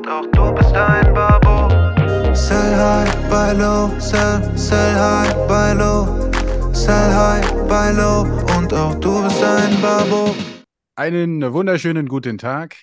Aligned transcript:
und 0.00 0.08
auch 0.08 0.26
du 0.32 0.54
bist 0.54 0.74
ein 0.74 1.12
Babo. 1.12 1.68
Sell 2.34 2.76
high, 2.76 3.28
buy 3.28 3.52
low, 3.52 3.90
sell, 4.00 4.40
sell 4.56 4.94
high, 4.94 5.34
buy 5.46 5.74
low. 5.74 6.30
Sell 6.72 7.12
high, 7.12 7.46
buy 7.68 7.92
low 7.94 8.22
und 8.56 8.72
auch 8.72 8.94
du 8.94 9.22
bist 9.22 9.42
ein 9.42 9.80
Babo. 9.82 10.34
Einen 10.96 11.52
wunderschönen 11.52 12.08
guten 12.08 12.38
Tag. 12.38 12.76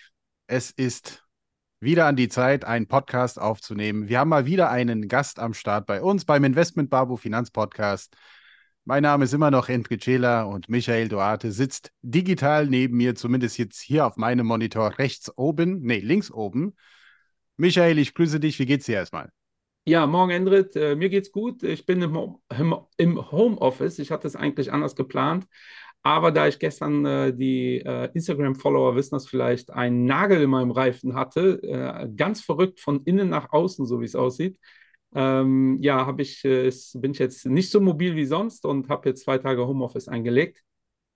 Es 0.47 0.69
ist 0.71 1.23
wieder 1.79 2.05
an 2.05 2.15
die 2.15 2.29
Zeit, 2.29 2.65
einen 2.65 2.87
Podcast 2.87 3.39
aufzunehmen. 3.39 4.09
Wir 4.09 4.19
haben 4.19 4.29
mal 4.29 4.45
wieder 4.45 4.69
einen 4.69 5.07
Gast 5.07 5.39
am 5.39 5.53
Start 5.53 5.87
bei 5.87 6.01
uns 6.01 6.25
beim 6.25 6.43
Investment 6.43 6.89
Babo 6.89 7.17
Finanzpodcast. 7.17 8.15
Mein 8.85 9.03
Name 9.03 9.25
ist 9.25 9.33
immer 9.33 9.51
noch 9.51 9.67
Hendrik 9.67 10.01
Cela 10.03 10.43
und 10.43 10.69
Michael 10.69 11.09
Duarte 11.09 11.51
sitzt 11.51 11.91
digital 12.03 12.67
neben 12.67 12.95
mir, 12.95 13.15
zumindest 13.15 13.57
jetzt 13.57 13.81
hier 13.81 14.05
auf 14.05 14.17
meinem 14.17 14.45
Monitor 14.45 14.97
rechts 14.99 15.35
oben, 15.35 15.81
nee, 15.81 15.99
links 15.99 16.31
oben. 16.31 16.75
Michael, 17.57 17.97
ich 17.97 18.13
grüße 18.13 18.39
dich. 18.39 18.59
Wie 18.59 18.65
geht's 18.65 18.85
dir 18.85 18.95
erstmal? 18.95 19.29
Ja, 19.85 20.05
morgen, 20.05 20.31
Endrit. 20.31 20.75
Äh, 20.75 20.95
mir 20.95 21.09
geht's 21.09 21.31
gut. 21.31 21.63
Ich 21.63 21.85
bin 21.85 22.01
im, 22.01 22.37
im, 22.57 22.75
im 22.97 23.31
Homeoffice. 23.31 23.99
Ich 23.99 24.11
hatte 24.11 24.27
es 24.27 24.35
eigentlich 24.35 24.71
anders 24.71 24.95
geplant. 24.95 25.47
Aber 26.03 26.31
da 26.31 26.47
ich 26.47 26.59
gestern 26.59 27.05
äh, 27.05 27.33
die 27.35 27.81
äh, 27.85 28.09
Instagram-Follower 28.13 28.95
wissen 28.95 29.15
das 29.15 29.27
vielleicht, 29.27 29.71
einen 29.71 30.05
Nagel 30.05 30.41
in 30.41 30.49
meinem 30.49 30.71
Reifen 30.71 31.15
hatte, 31.15 31.61
äh, 31.63 32.07
ganz 32.15 32.41
verrückt 32.41 32.79
von 32.79 33.03
innen 33.03 33.29
nach 33.29 33.51
außen, 33.51 33.85
so 33.85 33.99
wie 33.99 34.05
es 34.05 34.15
aussieht, 34.15 34.59
ähm, 35.15 35.79
ja, 35.81 36.13
ich, 36.17 36.45
äh, 36.45 36.71
bin 36.95 37.11
ich 37.11 37.19
jetzt 37.19 37.45
nicht 37.45 37.71
so 37.71 37.81
mobil 37.81 38.15
wie 38.15 38.25
sonst 38.25 38.65
und 38.65 38.89
habe 38.89 39.09
jetzt 39.09 39.23
zwei 39.23 39.37
Tage 39.37 39.65
Homeoffice 39.67 40.07
eingelegt. 40.07 40.63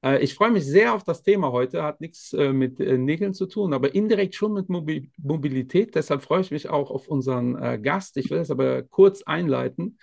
Äh, 0.04 0.24
ich 0.24 0.34
freue 0.34 0.52
mich 0.52 0.66
sehr 0.66 0.94
auf 0.94 1.04
das 1.04 1.24
Thema 1.24 1.52
heute, 1.52 1.84
hat 1.84 2.02
nichts 2.02 2.34
äh, 2.34 2.54
mit 2.54 2.80
äh, 2.80 2.98
Nägeln 2.98 3.34
zu 3.34 3.46
tun, 3.46 3.74
aber 3.74 3.94
indirekt 3.94 4.36
schon 4.36 4.54
mit 4.54 4.70
Mobil 4.70 5.10
Mobilität. 5.18 5.96
Deshalb 5.96 6.22
freue 6.24 6.42
ich 6.42 6.52
mich 6.52 6.70
auch 6.70 6.92
auf 6.92 7.08
unseren 7.08 7.82
Gast. 7.84 8.18
Ich 8.18 8.30
will 8.30 8.40
das 8.40 8.52
aber 8.52 8.84
kurz 8.84 9.22
einleiten. 9.24 9.98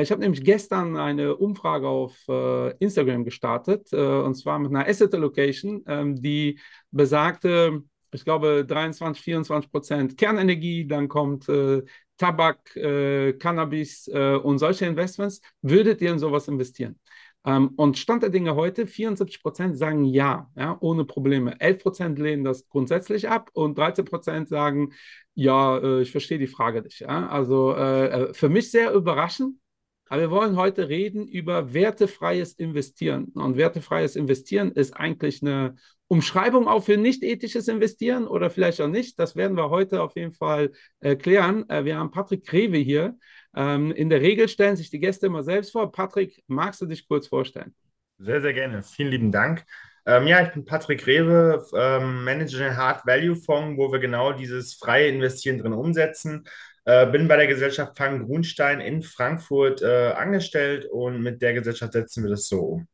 Ich 0.00 0.12
habe 0.12 0.20
nämlich 0.20 0.44
gestern 0.44 0.96
eine 0.96 1.36
Umfrage 1.36 1.88
auf 1.88 2.16
Instagram 2.78 3.24
gestartet, 3.24 3.92
und 3.92 4.34
zwar 4.36 4.60
mit 4.60 4.70
einer 4.70 4.86
Asset 4.86 5.12
Allocation, 5.12 5.82
ähm, 5.88 6.14
die 6.22 6.60
besagte, 6.92 7.82
ich 8.12 8.24
glaube, 8.24 8.64
23, 8.64 9.24
24 9.24 9.72
Prozent 9.72 10.16
Kernenergie, 10.16 10.86
dann 10.86 11.08
kommt 11.08 11.46
Tabak, 12.16 12.64
Cannabis 13.40 14.06
und 14.06 14.58
solche 14.58 14.86
Investments. 14.86 15.40
Würdet 15.62 16.00
ihr 16.00 16.12
in 16.12 16.20
sowas 16.20 16.46
investieren? 16.46 17.00
Ähm, 17.44 17.70
und 17.76 17.98
Stand 17.98 18.22
der 18.22 18.30
Dinge 18.30 18.54
heute, 18.54 18.86
74 18.86 19.42
Prozent 19.42 19.76
sagen 19.76 20.04
ja, 20.04 20.50
ja, 20.56 20.76
ohne 20.80 21.04
Probleme. 21.04 21.60
11 21.60 21.82
Prozent 21.82 22.18
lehnen 22.18 22.44
das 22.44 22.68
grundsätzlich 22.68 23.28
ab 23.28 23.50
und 23.52 23.76
13 23.76 24.04
Prozent 24.04 24.48
sagen, 24.48 24.92
ja, 25.34 25.78
äh, 25.78 26.02
ich 26.02 26.12
verstehe 26.12 26.38
die 26.38 26.46
Frage 26.46 26.82
nicht. 26.82 27.00
Ja? 27.00 27.28
Also 27.28 27.74
äh, 27.74 28.06
äh, 28.06 28.34
für 28.34 28.48
mich 28.48 28.70
sehr 28.70 28.92
überraschend. 28.92 29.56
Aber 30.06 30.20
wir 30.20 30.30
wollen 30.30 30.56
heute 30.56 30.90
reden 30.90 31.26
über 31.26 31.72
wertefreies 31.72 32.52
Investieren. 32.52 33.32
Und 33.34 33.56
wertefreies 33.56 34.14
Investieren 34.14 34.70
ist 34.72 34.94
eigentlich 34.94 35.42
eine 35.42 35.76
Umschreibung 36.06 36.68
auch 36.68 36.84
für 36.84 36.98
nicht 36.98 37.22
ethisches 37.22 37.66
Investieren 37.66 38.26
oder 38.26 38.50
vielleicht 38.50 38.82
auch 38.82 38.88
nicht. 38.88 39.18
Das 39.18 39.36
werden 39.36 39.56
wir 39.56 39.70
heute 39.70 40.02
auf 40.02 40.14
jeden 40.14 40.34
Fall 40.34 40.72
klären. 41.00 41.64
Wir 41.66 41.96
haben 41.96 42.10
Patrick 42.10 42.44
Krewe 42.44 42.76
hier. 42.76 43.16
Ähm, 43.54 43.92
in 43.92 44.08
der 44.08 44.20
Regel 44.20 44.48
stellen 44.48 44.76
sich 44.76 44.90
die 44.90 45.00
Gäste 45.00 45.26
immer 45.26 45.42
selbst 45.42 45.72
vor. 45.72 45.92
Patrick, 45.92 46.42
magst 46.46 46.80
du 46.80 46.86
dich 46.86 47.06
kurz 47.06 47.28
vorstellen? 47.28 47.74
Sehr, 48.18 48.40
sehr 48.40 48.52
gerne. 48.52 48.82
Vielen 48.82 49.10
lieben 49.10 49.32
Dank. 49.32 49.64
Ähm, 50.04 50.26
ja, 50.26 50.42
ich 50.42 50.52
bin 50.52 50.64
Patrick 50.64 51.06
Rewe, 51.06 51.64
ähm, 51.74 52.24
Manager 52.24 52.58
den 52.58 52.76
Hard 52.76 53.06
Value 53.06 53.36
Fonds, 53.36 53.78
wo 53.78 53.92
wir 53.92 54.00
genau 54.00 54.32
dieses 54.32 54.74
freie 54.74 55.08
Investieren 55.08 55.58
drin 55.58 55.72
umsetzen. 55.72 56.44
Äh, 56.84 57.06
bin 57.06 57.28
bei 57.28 57.36
der 57.36 57.46
Gesellschaft 57.46 57.96
Fang 57.96 58.26
Grunstein 58.26 58.80
in 58.80 59.02
Frankfurt 59.02 59.82
äh, 59.82 60.12
angestellt 60.16 60.86
und 60.90 61.22
mit 61.22 61.40
der 61.40 61.54
Gesellschaft 61.54 61.92
setzen 61.92 62.24
wir 62.24 62.30
das 62.30 62.48
so 62.48 62.60
um. 62.60 62.88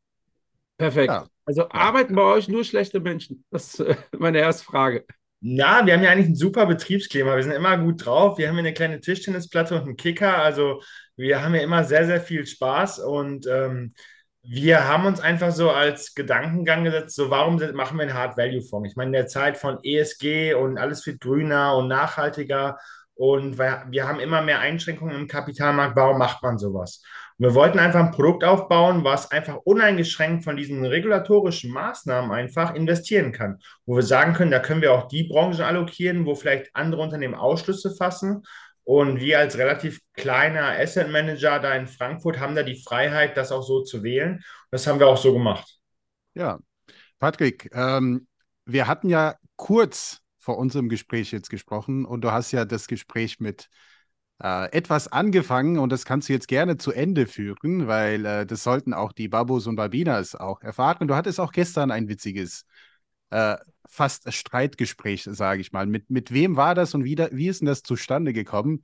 Perfekt. 0.77 1.07
Ja. 1.07 1.27
Also 1.45 1.67
arbeiten 1.69 2.13
bei 2.13 2.21
euch 2.21 2.47
nur 2.47 2.63
schlechte 2.63 2.99
Menschen? 2.99 3.43
Das 3.49 3.73
ist 3.73 3.79
äh, 3.79 3.95
meine 4.17 4.37
erste 4.37 4.65
Frage. 4.65 5.05
Ja, 5.41 5.85
wir 5.85 5.93
haben 5.93 6.03
ja 6.03 6.11
eigentlich 6.11 6.27
ein 6.27 6.35
super 6.35 6.65
Betriebsklima. 6.65 7.35
Wir 7.35 7.43
sind 7.43 7.53
immer 7.53 7.77
gut 7.77 8.05
drauf. 8.05 8.37
Wir 8.37 8.49
haben 8.49 8.55
hier 8.55 8.65
eine 8.65 8.73
kleine 8.73 8.99
Tischtennisplatte 8.99 9.75
und 9.75 9.83
einen 9.83 9.95
Kicker. 9.95 10.37
Also 10.37 10.81
wir 11.15 11.41
haben 11.41 11.55
ja 11.55 11.61
immer 11.61 11.83
sehr, 11.85 12.05
sehr 12.05 12.19
viel 12.19 12.45
Spaß 12.45 12.99
und 12.99 13.47
ähm, 13.47 13.93
wir 14.41 14.87
haben 14.87 15.05
uns 15.05 15.19
einfach 15.21 15.51
so 15.51 15.71
als 15.71 16.13
Gedankengang 16.15 16.83
gesetzt, 16.83 17.15
so 17.15 17.29
warum 17.29 17.57
machen 17.73 17.97
wir 17.97 18.03
einen 18.03 18.13
Hard-Value-Fonds? 18.13 18.89
Ich 18.89 18.95
meine, 18.95 19.09
in 19.09 19.13
der 19.13 19.27
Zeit 19.27 19.57
von 19.57 19.79
ESG 19.83 20.53
und 20.55 20.77
alles 20.77 21.05
wird 21.05 21.21
grüner 21.21 21.75
und 21.77 21.87
nachhaltiger 21.87 22.77
und 23.15 23.57
wir 23.57 24.07
haben 24.07 24.19
immer 24.19 24.41
mehr 24.41 24.59
Einschränkungen 24.59 25.15
im 25.15 25.27
Kapitalmarkt. 25.27 25.95
Warum 25.95 26.17
macht 26.17 26.41
man 26.41 26.57
sowas? 26.57 27.03
Wir 27.39 27.55
wollten 27.55 27.79
einfach 27.79 28.01
ein 28.01 28.11
Produkt 28.11 28.43
aufbauen, 28.43 29.05
was 29.05 29.31
einfach 29.31 29.55
uneingeschränkt 29.63 30.43
von 30.43 30.57
diesen 30.57 30.85
regulatorischen 30.85 31.71
Maßnahmen 31.71 32.31
einfach 32.31 32.75
investieren 32.75 33.31
kann. 33.31 33.59
Wo 33.85 33.95
wir 33.95 34.03
sagen 34.03 34.33
können, 34.33 34.51
da 34.51 34.59
können 34.59 34.81
wir 34.81 34.91
auch 34.91 35.07
die 35.07 35.23
Branchen 35.23 35.61
allokieren, 35.61 36.25
wo 36.25 36.35
vielleicht 36.35 36.69
andere 36.75 37.01
Unternehmen 37.01 37.35
Ausschlüsse 37.35 37.95
fassen. 37.95 38.43
Und 38.83 39.21
wir 39.21 39.39
als 39.39 39.57
relativ 39.57 40.01
kleiner 40.15 40.77
Asset 40.79 41.09
Manager 41.09 41.59
da 41.59 41.75
in 41.75 41.87
Frankfurt 41.87 42.41
haben 42.41 42.55
da 42.55 42.63
die 42.63 42.81
Freiheit, 42.83 43.37
das 43.37 43.53
auch 43.53 43.63
so 43.63 43.83
zu 43.83 44.03
wählen. 44.03 44.33
Und 44.33 44.43
das 44.71 44.85
haben 44.85 44.99
wir 44.99 45.07
auch 45.07 45.15
so 45.15 45.31
gemacht. 45.31 45.77
Ja, 46.33 46.59
Patrick, 47.19 47.69
ähm, 47.73 48.27
wir 48.65 48.85
hatten 48.87 49.07
ja 49.07 49.35
kurz 49.55 50.19
vor 50.39 50.57
unserem 50.57 50.89
Gespräch 50.89 51.31
jetzt 51.31 51.49
gesprochen 51.49 52.03
und 52.03 52.21
du 52.21 52.33
hast 52.33 52.51
ja 52.51 52.65
das 52.65 52.87
Gespräch 52.87 53.39
mit 53.39 53.69
äh, 54.41 54.71
etwas 54.71 55.07
angefangen 55.07 55.77
und 55.79 55.91
das 55.91 56.05
kannst 56.05 56.29
du 56.29 56.33
jetzt 56.33 56.47
gerne 56.47 56.77
zu 56.77 56.91
Ende 56.91 57.27
führen, 57.27 57.87
weil 57.87 58.25
äh, 58.25 58.45
das 58.45 58.63
sollten 58.63 58.93
auch 58.93 59.11
die 59.11 59.27
Babos 59.27 59.67
und 59.67 59.75
Babinas 59.75 60.35
auch 60.35 60.61
erfahren. 60.61 61.07
Du 61.07 61.15
hattest 61.15 61.39
auch 61.39 61.51
gestern 61.51 61.91
ein 61.91 62.07
witziges, 62.07 62.65
äh, 63.31 63.57
fast 63.87 64.31
Streitgespräch, 64.31 65.23
sage 65.23 65.61
ich 65.61 65.71
mal. 65.71 65.87
Mit, 65.87 66.09
mit 66.09 66.31
wem 66.31 66.55
war 66.55 66.75
das 66.75 66.93
und 66.93 67.03
wie, 67.03 67.15
da, 67.15 67.29
wie 67.31 67.47
ist 67.47 67.61
denn 67.61 67.67
das 67.67 67.83
zustande 67.83 68.33
gekommen? 68.33 68.83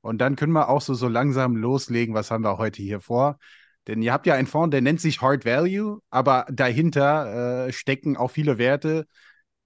Und 0.00 0.18
dann 0.18 0.36
können 0.36 0.52
wir 0.52 0.68
auch 0.68 0.80
so, 0.80 0.94
so 0.94 1.08
langsam 1.08 1.56
loslegen, 1.56 2.14
was 2.14 2.30
haben 2.30 2.44
wir 2.44 2.58
heute 2.58 2.82
hier 2.82 3.00
vor. 3.00 3.38
Denn 3.86 4.02
ihr 4.02 4.12
habt 4.12 4.26
ja 4.26 4.34
einen 4.34 4.46
Fonds, 4.48 4.72
der 4.72 4.80
nennt 4.80 5.00
sich 5.00 5.20
Hard 5.20 5.44
Value, 5.44 6.00
aber 6.10 6.46
dahinter 6.50 7.66
äh, 7.68 7.72
stecken 7.72 8.16
auch 8.16 8.30
viele 8.30 8.58
Werte, 8.58 9.06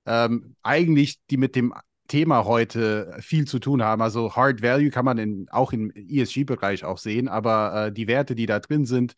ähm, 0.06 0.56
eigentlich, 0.62 1.18
die 1.30 1.36
mit 1.36 1.56
dem 1.56 1.72
Thema 2.10 2.44
heute 2.44 3.16
viel 3.21 3.47
zu 3.47 3.60
tun 3.60 3.82
haben. 3.82 4.03
Also 4.03 4.34
Hard 4.34 4.62
Value 4.62 4.91
kann 4.91 5.04
man 5.04 5.16
in, 5.16 5.47
auch 5.50 5.72
im 5.72 5.93
ESG-Bereich 5.94 6.84
auch 6.84 6.98
sehen, 6.98 7.28
aber 7.28 7.87
äh, 7.87 7.93
die 7.93 8.09
Werte, 8.09 8.34
die 8.34 8.47
da 8.47 8.59
drin 8.59 8.84
sind, 8.84 9.15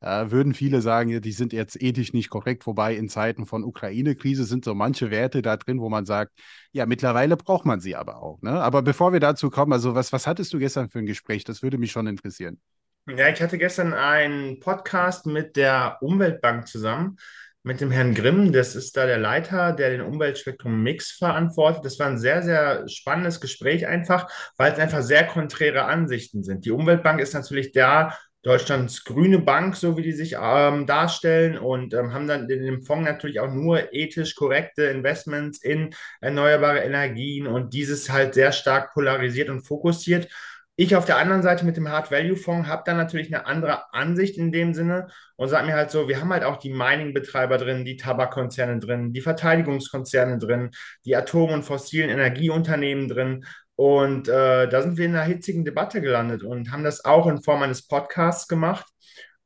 äh, 0.00 0.30
würden 0.30 0.54
viele 0.54 0.80
sagen, 0.80 1.20
die 1.20 1.32
sind 1.32 1.52
jetzt 1.52 1.80
ethisch 1.80 2.14
nicht 2.14 2.30
korrekt. 2.30 2.66
Wobei 2.66 2.94
in 2.94 3.10
Zeiten 3.10 3.44
von 3.44 3.62
Ukraine-Krise 3.62 4.44
sind 4.44 4.64
so 4.64 4.74
manche 4.74 5.10
Werte 5.10 5.42
da 5.42 5.58
drin, 5.58 5.80
wo 5.80 5.90
man 5.90 6.06
sagt, 6.06 6.32
ja, 6.72 6.86
mittlerweile 6.86 7.36
braucht 7.36 7.66
man 7.66 7.80
sie 7.80 7.94
aber 7.94 8.22
auch. 8.22 8.40
Ne? 8.40 8.52
Aber 8.52 8.80
bevor 8.80 9.12
wir 9.12 9.20
dazu 9.20 9.50
kommen, 9.50 9.74
also 9.74 9.94
was, 9.94 10.10
was 10.12 10.26
hattest 10.26 10.54
du 10.54 10.58
gestern 10.58 10.88
für 10.88 11.00
ein 11.00 11.06
Gespräch? 11.06 11.44
Das 11.44 11.62
würde 11.62 11.76
mich 11.76 11.92
schon 11.92 12.06
interessieren. 12.06 12.58
Ja, 13.06 13.28
ich 13.28 13.42
hatte 13.42 13.58
gestern 13.58 13.92
einen 13.92 14.60
Podcast 14.60 15.26
mit 15.26 15.56
der 15.56 15.98
Umweltbank 16.00 16.66
zusammen 16.66 17.18
mit 17.62 17.80
dem 17.80 17.90
Herrn 17.90 18.14
Grimm. 18.14 18.52
Das 18.52 18.74
ist 18.74 18.96
da 18.96 19.06
der 19.06 19.18
Leiter, 19.18 19.72
der 19.72 19.90
den 19.90 20.00
Umweltspektrum 20.00 20.82
Mix 20.82 21.12
verantwortet. 21.12 21.84
Das 21.84 21.98
war 21.98 22.06
ein 22.06 22.18
sehr, 22.18 22.42
sehr 22.42 22.88
spannendes 22.88 23.40
Gespräch 23.40 23.86
einfach, 23.86 24.30
weil 24.56 24.72
es 24.72 24.78
einfach 24.78 25.02
sehr 25.02 25.26
konträre 25.26 25.84
Ansichten 25.84 26.42
sind. 26.42 26.64
Die 26.64 26.70
Umweltbank 26.70 27.20
ist 27.20 27.34
natürlich 27.34 27.72
der 27.72 28.16
Deutschlands 28.42 29.04
grüne 29.04 29.38
Bank, 29.38 29.76
so 29.76 29.98
wie 29.98 30.02
die 30.02 30.12
sich 30.12 30.36
ähm, 30.40 30.86
darstellen 30.86 31.58
und 31.58 31.92
ähm, 31.92 32.14
haben 32.14 32.26
dann 32.26 32.48
in 32.48 32.64
dem 32.64 32.82
Fonds 32.82 33.04
natürlich 33.04 33.38
auch 33.38 33.52
nur 33.52 33.92
ethisch 33.92 34.34
korrekte 34.34 34.84
Investments 34.84 35.62
in 35.62 35.90
erneuerbare 36.22 36.78
Energien 36.78 37.46
und 37.46 37.74
dieses 37.74 38.08
halt 38.08 38.32
sehr 38.32 38.52
stark 38.52 38.94
polarisiert 38.94 39.50
und 39.50 39.60
fokussiert. 39.66 40.28
Ich 40.76 40.96
auf 40.96 41.04
der 41.04 41.18
anderen 41.18 41.42
Seite 41.42 41.66
mit 41.66 41.76
dem 41.76 41.90
Hard 41.90 42.10
Value 42.10 42.36
Fonds 42.36 42.66
habe 42.66 42.84
dann 42.86 42.96
natürlich 42.96 43.34
eine 43.34 43.44
andere 43.44 43.92
Ansicht 43.92 44.38
in 44.38 44.50
dem 44.50 44.72
Sinne 44.72 45.08
und 45.36 45.48
sage 45.48 45.66
mir 45.66 45.74
halt 45.74 45.90
so, 45.90 46.08
wir 46.08 46.20
haben 46.20 46.32
halt 46.32 46.44
auch 46.44 46.56
die 46.56 46.72
Mining-Betreiber 46.72 47.58
drin, 47.58 47.84
die 47.84 47.96
Tabakkonzerne 47.96 48.78
drin, 48.78 49.12
die 49.12 49.20
Verteidigungskonzerne 49.20 50.38
drin, 50.38 50.70
die 51.04 51.16
Atom- 51.16 51.52
und 51.52 51.64
fossilen 51.64 52.08
Energieunternehmen 52.08 53.08
drin. 53.08 53.44
Und 53.76 54.28
äh, 54.28 54.68
da 54.68 54.82
sind 54.82 54.96
wir 54.96 55.06
in 55.06 55.14
einer 55.16 55.24
hitzigen 55.24 55.64
Debatte 55.64 56.00
gelandet 56.00 56.42
und 56.42 56.70
haben 56.72 56.84
das 56.84 57.04
auch 57.04 57.26
in 57.26 57.42
Form 57.42 57.62
eines 57.62 57.86
Podcasts 57.86 58.48
gemacht. 58.48 58.86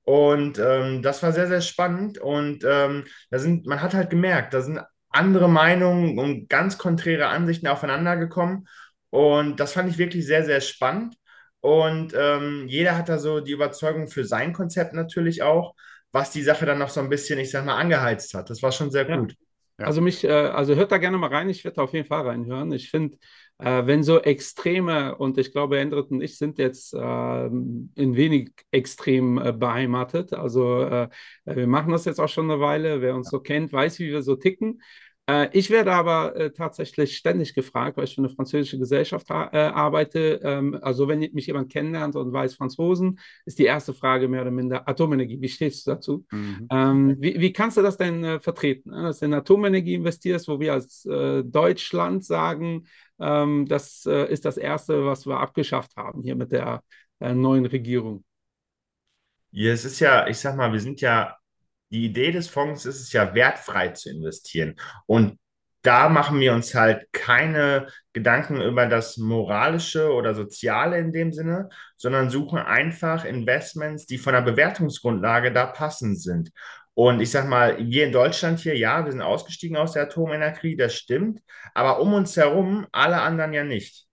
Und 0.02 0.58
ähm, 0.58 1.02
das 1.02 1.22
war 1.22 1.32
sehr, 1.32 1.48
sehr 1.48 1.62
spannend. 1.62 2.18
Und 2.18 2.64
ähm, 2.64 3.04
da 3.30 3.38
sind, 3.38 3.66
man 3.66 3.80
hat 3.82 3.94
halt 3.94 4.10
gemerkt, 4.10 4.54
da 4.54 4.60
sind 4.60 4.80
andere 5.08 5.48
Meinungen 5.48 6.18
und 6.18 6.48
ganz 6.48 6.78
konträre 6.78 7.28
Ansichten 7.28 7.68
aufeinander 7.68 8.16
gekommen. 8.16 8.66
Und 9.14 9.60
das 9.60 9.74
fand 9.74 9.88
ich 9.88 9.96
wirklich 9.96 10.26
sehr, 10.26 10.44
sehr 10.44 10.60
spannend. 10.60 11.14
Und 11.60 12.12
ähm, 12.18 12.64
jeder 12.66 12.98
hat 12.98 13.08
da 13.08 13.16
so 13.16 13.38
die 13.38 13.52
Überzeugung 13.52 14.08
für 14.08 14.24
sein 14.24 14.52
Konzept 14.52 14.92
natürlich 14.92 15.40
auch, 15.40 15.76
was 16.10 16.32
die 16.32 16.42
Sache 16.42 16.66
dann 16.66 16.80
noch 16.80 16.88
so 16.88 16.98
ein 16.98 17.08
bisschen, 17.08 17.38
ich 17.38 17.52
sag 17.52 17.64
mal, 17.64 17.76
angeheizt 17.76 18.34
hat. 18.34 18.50
Das 18.50 18.60
war 18.60 18.72
schon 18.72 18.90
sehr 18.90 19.04
gut. 19.04 19.36
Ja. 19.78 19.86
Also 19.86 20.00
mich, 20.00 20.24
äh, 20.24 20.30
also 20.30 20.74
hört 20.74 20.90
da 20.90 20.98
gerne 20.98 21.16
mal 21.16 21.28
rein, 21.30 21.48
ich 21.48 21.64
werde 21.64 21.80
auf 21.80 21.92
jeden 21.92 22.08
Fall 22.08 22.26
reinhören. 22.26 22.72
Ich 22.72 22.90
finde, 22.90 23.16
äh, 23.58 23.86
wenn 23.86 24.02
so 24.02 24.20
Extreme, 24.20 25.14
und 25.16 25.38
ich 25.38 25.52
glaube, 25.52 25.78
Endrit 25.78 26.10
und 26.10 26.20
ich 26.20 26.36
sind 26.36 26.58
jetzt 26.58 26.92
äh, 26.92 27.46
in 27.46 28.16
wenig 28.16 28.50
extrem 28.72 29.38
äh, 29.38 29.52
beheimatet. 29.52 30.32
Also 30.32 31.08
wir 31.44 31.66
machen 31.68 31.92
das 31.92 32.04
jetzt 32.04 32.18
auch 32.18 32.28
schon 32.28 32.50
eine 32.50 32.60
Weile. 32.60 33.00
Wer 33.00 33.14
uns 33.14 33.30
so 33.30 33.38
kennt, 33.38 33.72
weiß, 33.72 34.00
wie 34.00 34.10
wir 34.10 34.22
so 34.22 34.34
ticken. 34.34 34.82
Äh, 35.26 35.48
ich 35.52 35.70
werde 35.70 35.92
aber 35.92 36.36
äh, 36.36 36.50
tatsächlich 36.52 37.16
ständig 37.16 37.54
gefragt, 37.54 37.96
weil 37.96 38.04
ich 38.04 38.14
für 38.14 38.20
eine 38.20 38.28
französische 38.28 38.78
Gesellschaft 38.78 39.30
äh, 39.30 39.32
arbeite. 39.32 40.40
Ähm, 40.42 40.78
also 40.82 41.08
wenn 41.08 41.20
mich 41.20 41.46
jemand 41.46 41.72
kennenlernt 41.72 42.14
und 42.16 42.32
weiß 42.32 42.54
Franzosen, 42.54 43.18
ist 43.46 43.58
die 43.58 43.64
erste 43.64 43.94
Frage 43.94 44.28
mehr 44.28 44.42
oder 44.42 44.50
minder 44.50 44.86
Atomenergie. 44.88 45.40
Wie 45.40 45.48
stehst 45.48 45.86
du 45.86 45.92
dazu? 45.92 46.26
Mhm. 46.30 46.68
Ähm, 46.70 47.16
wie, 47.20 47.40
wie, 47.40 47.52
kannst 47.52 47.76
du 47.76 47.82
das 47.82 47.96
denn 47.96 48.22
äh, 48.22 48.40
vertreten, 48.40 48.90
ne? 48.90 49.04
dass 49.04 49.20
du 49.20 49.26
in 49.26 49.34
Atomenergie 49.34 49.94
investierst, 49.94 50.46
wo 50.48 50.60
wir 50.60 50.74
als 50.74 51.06
äh, 51.06 51.42
Deutschland 51.42 52.24
sagen, 52.24 52.86
ähm, 53.18 53.66
das 53.66 54.04
äh, 54.06 54.30
ist 54.30 54.44
das 54.44 54.58
Erste, 54.58 55.06
was 55.06 55.26
wir 55.26 55.40
abgeschafft 55.40 55.96
haben 55.96 56.22
hier 56.22 56.36
mit 56.36 56.52
der 56.52 56.82
neuen 57.20 57.64
Regierung? 57.64 58.24
Ja, 59.52 59.72
es 59.72 59.84
ist 59.84 60.00
ja, 60.00 60.26
ich 60.26 60.36
sag 60.38 60.56
mal, 60.56 60.72
wir 60.72 60.80
sind 60.80 61.00
ja 61.00 61.38
die 61.94 62.06
Idee 62.06 62.32
des 62.32 62.48
Fonds 62.48 62.86
ist 62.86 63.00
es 63.00 63.12
ja, 63.12 63.34
wertfrei 63.34 63.88
zu 63.88 64.10
investieren. 64.10 64.74
Und 65.06 65.38
da 65.82 66.08
machen 66.08 66.40
wir 66.40 66.52
uns 66.54 66.74
halt 66.74 67.06
keine 67.12 67.86
Gedanken 68.12 68.60
über 68.60 68.86
das 68.86 69.16
Moralische 69.16 70.12
oder 70.12 70.34
Soziale 70.34 70.98
in 70.98 71.12
dem 71.12 71.32
Sinne, 71.32 71.68
sondern 71.96 72.30
suchen 72.30 72.58
einfach 72.58 73.24
Investments, 73.24 74.06
die 74.06 74.18
von 74.18 74.32
der 74.32 74.40
Bewertungsgrundlage 74.42 75.52
da 75.52 75.66
passend 75.66 76.20
sind. 76.20 76.50
Und 76.94 77.20
ich 77.20 77.30
sag 77.30 77.46
mal, 77.48 77.76
wir 77.78 78.06
in 78.06 78.12
Deutschland 78.12 78.60
hier, 78.60 78.76
ja, 78.76 79.04
wir 79.04 79.12
sind 79.12 79.22
ausgestiegen 79.22 79.76
aus 79.76 79.92
der 79.92 80.04
Atomenergie, 80.04 80.76
das 80.76 80.94
stimmt, 80.94 81.40
aber 81.74 82.00
um 82.00 82.12
uns 82.14 82.36
herum 82.36 82.86
alle 82.90 83.20
anderen 83.20 83.52
ja 83.52 83.64
nicht. 83.64 84.06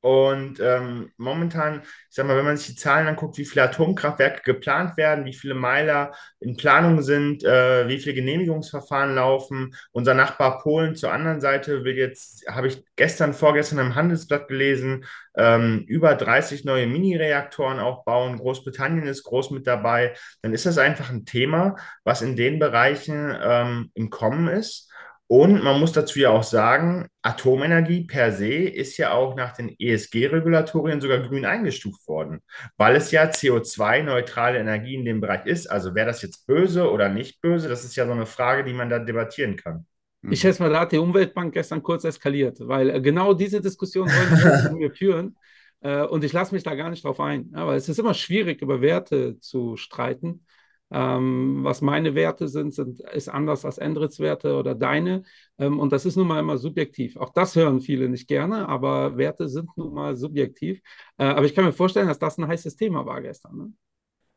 Und 0.00 0.60
ähm, 0.60 1.10
momentan, 1.16 1.82
ich 1.82 2.14
sag 2.14 2.26
mal, 2.26 2.36
wenn 2.36 2.44
man 2.44 2.56
sich 2.56 2.68
die 2.68 2.74
Zahlen 2.76 3.08
anguckt, 3.08 3.36
wie 3.36 3.44
viele 3.44 3.64
Atomkraftwerke 3.64 4.42
geplant 4.44 4.96
werden, 4.96 5.24
wie 5.24 5.34
viele 5.34 5.54
Meiler 5.54 6.12
in 6.38 6.56
Planung 6.56 7.02
sind, 7.02 7.42
äh, 7.42 7.88
wie 7.88 7.98
viele 7.98 8.14
Genehmigungsverfahren 8.14 9.16
laufen. 9.16 9.74
Unser 9.90 10.14
Nachbar 10.14 10.60
Polen 10.62 10.94
zur 10.94 11.12
anderen 11.12 11.40
Seite 11.40 11.82
will 11.82 11.96
jetzt, 11.96 12.46
habe 12.48 12.68
ich 12.68 12.84
gestern, 12.94 13.34
vorgestern 13.34 13.80
im 13.80 13.96
Handelsblatt 13.96 14.46
gelesen, 14.46 15.04
ähm, 15.36 15.84
über 15.88 16.14
30 16.14 16.64
neue 16.64 16.86
Mini-Reaktoren 16.86 17.80
auch 17.80 18.04
bauen. 18.04 18.38
Großbritannien 18.38 19.06
ist 19.08 19.24
groß 19.24 19.50
mit 19.50 19.66
dabei. 19.66 20.14
Dann 20.42 20.52
ist 20.52 20.64
das 20.64 20.78
einfach 20.78 21.10
ein 21.10 21.24
Thema, 21.24 21.74
was 22.04 22.22
in 22.22 22.36
den 22.36 22.60
Bereichen 22.60 23.36
ähm, 23.42 23.90
im 23.94 24.10
Kommen 24.10 24.46
ist. 24.46 24.87
Und 25.30 25.62
man 25.62 25.78
muss 25.78 25.92
dazu 25.92 26.18
ja 26.18 26.30
auch 26.30 26.42
sagen, 26.42 27.06
Atomenergie 27.20 28.04
per 28.04 28.32
se 28.32 28.48
ist 28.48 28.96
ja 28.96 29.12
auch 29.12 29.36
nach 29.36 29.54
den 29.54 29.68
ESG-Regulatorien 29.78 31.02
sogar 31.02 31.20
grün 31.20 31.44
eingestuft 31.44 32.08
worden, 32.08 32.40
weil 32.78 32.96
es 32.96 33.10
ja 33.10 33.24
CO2-neutrale 33.24 34.58
Energie 34.58 34.94
in 34.94 35.04
dem 35.04 35.20
Bereich 35.20 35.44
ist. 35.44 35.66
Also 35.66 35.94
wäre 35.94 36.06
das 36.06 36.22
jetzt 36.22 36.46
böse 36.46 36.90
oder 36.90 37.10
nicht 37.10 37.42
böse, 37.42 37.68
das 37.68 37.84
ist 37.84 37.94
ja 37.94 38.06
so 38.06 38.12
eine 38.12 38.24
Frage, 38.24 38.64
die 38.64 38.72
man 38.72 38.88
da 38.88 38.98
debattieren 38.98 39.56
kann. 39.56 39.86
Ich 40.30 40.40
schätze 40.40 40.62
mal, 40.62 40.70
da 40.70 40.80
hat 40.80 40.92
die 40.92 40.98
Umweltbank 40.98 41.52
gestern 41.52 41.82
kurz 41.82 42.04
eskaliert, 42.04 42.58
weil 42.60 42.88
äh, 42.88 43.00
genau 43.00 43.34
diese 43.34 43.60
Diskussion 43.60 44.08
wollen 44.08 44.80
wir 44.80 44.90
führen. 44.90 45.36
Äh, 45.80 46.02
und 46.02 46.24
ich 46.24 46.32
lasse 46.32 46.52
mich 46.52 46.64
da 46.64 46.74
gar 46.74 46.90
nicht 46.90 47.04
drauf 47.04 47.20
ein. 47.20 47.54
Aber 47.54 47.76
es 47.76 47.88
ist 47.88 48.00
immer 48.00 48.12
schwierig, 48.12 48.62
über 48.62 48.80
Werte 48.80 49.38
zu 49.38 49.76
streiten. 49.76 50.44
Ähm, 50.90 51.64
was 51.64 51.80
meine 51.82 52.14
Werte 52.14 52.48
sind, 52.48 52.72
sind, 52.74 53.00
ist 53.00 53.28
anders 53.28 53.64
als 53.64 53.78
Endrits 53.78 54.20
Werte 54.20 54.56
oder 54.56 54.74
deine. 54.74 55.22
Ähm, 55.58 55.78
und 55.80 55.92
das 55.92 56.06
ist 56.06 56.16
nun 56.16 56.26
mal 56.26 56.40
immer 56.40 56.58
subjektiv. 56.58 57.16
Auch 57.16 57.32
das 57.32 57.56
hören 57.56 57.80
viele 57.80 58.08
nicht 58.08 58.28
gerne, 58.28 58.68
aber 58.68 59.16
Werte 59.18 59.48
sind 59.48 59.68
nun 59.76 59.94
mal 59.94 60.16
subjektiv. 60.16 60.80
Äh, 61.18 61.24
aber 61.24 61.44
ich 61.44 61.54
kann 61.54 61.64
mir 61.64 61.72
vorstellen, 61.72 62.08
dass 62.08 62.18
das 62.18 62.38
ein 62.38 62.48
heißes 62.48 62.76
Thema 62.76 63.04
war 63.06 63.20
gestern. 63.20 63.56
Ne? 63.56 63.72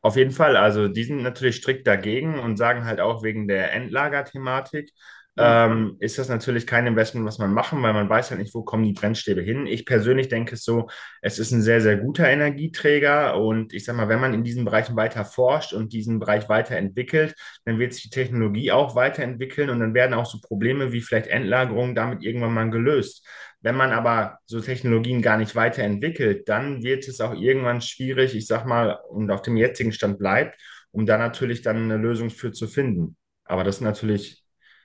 Auf 0.02 0.16
jeden 0.16 0.32
Fall. 0.32 0.56
Also 0.56 0.88
die 0.88 1.04
sind 1.04 1.22
natürlich 1.22 1.56
strikt 1.56 1.86
dagegen 1.86 2.38
und 2.38 2.56
sagen 2.56 2.84
halt 2.84 3.00
auch 3.00 3.22
wegen 3.22 3.46
der 3.46 3.72
Endlagerthematik 3.72 4.92
ähm, 5.38 5.96
ist 5.98 6.18
das 6.18 6.28
natürlich 6.28 6.66
kein 6.66 6.86
Investment, 6.86 7.26
was 7.26 7.38
man 7.38 7.54
machen, 7.54 7.82
weil 7.82 7.94
man 7.94 8.08
weiß 8.08 8.30
halt 8.30 8.40
nicht, 8.40 8.54
wo 8.54 8.62
kommen 8.62 8.84
die 8.84 8.92
Brennstäbe 8.92 9.40
hin. 9.40 9.66
Ich 9.66 9.86
persönlich 9.86 10.28
denke 10.28 10.54
es 10.54 10.64
so, 10.64 10.88
es 11.22 11.38
ist 11.38 11.52
ein 11.52 11.62
sehr, 11.62 11.80
sehr 11.80 11.96
guter 11.96 12.28
Energieträger 12.28 13.38
und 13.38 13.72
ich 13.72 13.84
sage 13.84 13.96
mal, 13.96 14.08
wenn 14.08 14.20
man 14.20 14.34
in 14.34 14.44
diesen 14.44 14.64
Bereichen 14.64 14.94
weiter 14.96 15.24
forscht 15.24 15.72
und 15.72 15.92
diesen 15.92 16.18
Bereich 16.18 16.48
weiterentwickelt, 16.48 17.34
dann 17.64 17.78
wird 17.78 17.94
sich 17.94 18.04
die 18.04 18.10
Technologie 18.10 18.72
auch 18.72 18.94
weiterentwickeln 18.94 19.70
und 19.70 19.80
dann 19.80 19.94
werden 19.94 20.14
auch 20.14 20.26
so 20.26 20.38
Probleme 20.40 20.92
wie 20.92 21.00
vielleicht 21.00 21.28
Endlagerung 21.28 21.94
damit 21.94 22.22
irgendwann 22.22 22.52
mal 22.52 22.70
gelöst. 22.70 23.26
Wenn 23.62 23.76
man 23.76 23.92
aber 23.92 24.38
so 24.44 24.60
Technologien 24.60 25.22
gar 25.22 25.38
nicht 25.38 25.54
weiterentwickelt, 25.54 26.48
dann 26.48 26.82
wird 26.82 27.06
es 27.08 27.20
auch 27.20 27.34
irgendwann 27.34 27.80
schwierig, 27.80 28.34
ich 28.34 28.46
sage 28.46 28.68
mal, 28.68 28.98
und 29.08 29.30
auf 29.30 29.42
dem 29.42 29.56
jetzigen 29.56 29.92
Stand 29.92 30.18
bleibt, 30.18 30.60
um 30.90 31.06
da 31.06 31.16
natürlich 31.16 31.62
dann 31.62 31.76
eine 31.76 31.96
Lösung 31.96 32.28
für 32.30 32.52
zu 32.52 32.66
finden. 32.66 33.16
Aber 33.44 33.64
das 33.64 33.76
ist 33.76 33.80
natürlich 33.82 34.41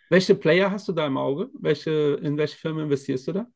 welche 0.09 0.36
Player 0.36 0.71
hast 0.71 0.88
du 0.88 0.94
da 0.94 1.06
im 1.06 1.18
Auge? 1.18 1.50
Welche, 1.59 2.19
in 2.21 2.38
welche 2.38 2.57
Firmen 2.57 2.83
investierst 2.83 3.27
du 3.27 3.33
da? 3.33 3.48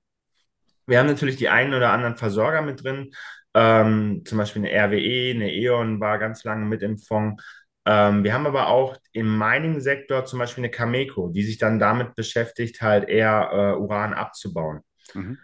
Wir 0.88 1.00
haben 1.00 1.08
natürlich 1.08 1.38
die 1.38 1.50
einen 1.50 1.74
oder 1.74 1.92
anderen 1.92 2.18
Versorger 2.18 2.62
mit 2.62 2.84
drin. 2.84 3.12
Ähm, 3.54 4.24
zum 4.26 4.38
Beispiel 4.38 4.66
eine 4.66 4.72
RWE, 4.72 5.32
eine 5.32 5.54
E.ON 5.54 6.00
war 6.00 6.18
ganz 6.18 6.44
lange 6.44 6.66
mit 6.66 6.82
im 6.82 6.98
Fonds. 6.98 7.44
Ähm, 7.86 8.24
wir 8.24 8.34
haben 8.34 8.46
aber 8.46 8.68
auch 8.68 8.96
im 9.12 9.38
Mining-Sektor 9.38 10.26
zum 10.26 10.40
Beispiel 10.40 10.64
eine 10.64 10.72
Cameco, 10.72 11.30
die 11.30 11.44
sich 11.44 11.58
dann 11.58 11.80
damit 11.80 12.16
beschäftigt, 12.16 12.82
halt 12.82 13.10
eher 13.10 13.50
äh, 13.52 13.80
Uran 13.80 14.14
abzubauen. 14.14 14.82
Mhm. 15.14 15.38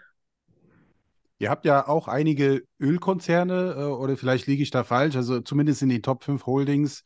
Ihr 1.39 1.49
habt 1.49 1.65
ja 1.65 1.87
auch 1.87 2.07
einige 2.07 2.63
Ölkonzerne, 2.79 3.75
äh, 3.77 3.83
oder 3.83 4.17
vielleicht 4.17 4.47
liege 4.47 4.63
ich 4.63 4.71
da 4.71 4.83
falsch, 4.83 5.15
also 5.15 5.41
zumindest 5.41 5.81
in 5.81 5.89
den 5.89 6.01
Top 6.01 6.23
5 6.23 6.45
Holdings 6.45 7.03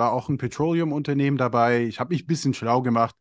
war 0.00 0.12
auch 0.12 0.28
ein 0.28 0.38
Petroleum-Unternehmen 0.38 1.36
dabei. 1.36 1.84
Ich 1.84 2.00
habe 2.00 2.12
mich 2.12 2.24
ein 2.24 2.26
bisschen 2.26 2.54
schlau 2.54 2.82
gemacht. 2.82 3.14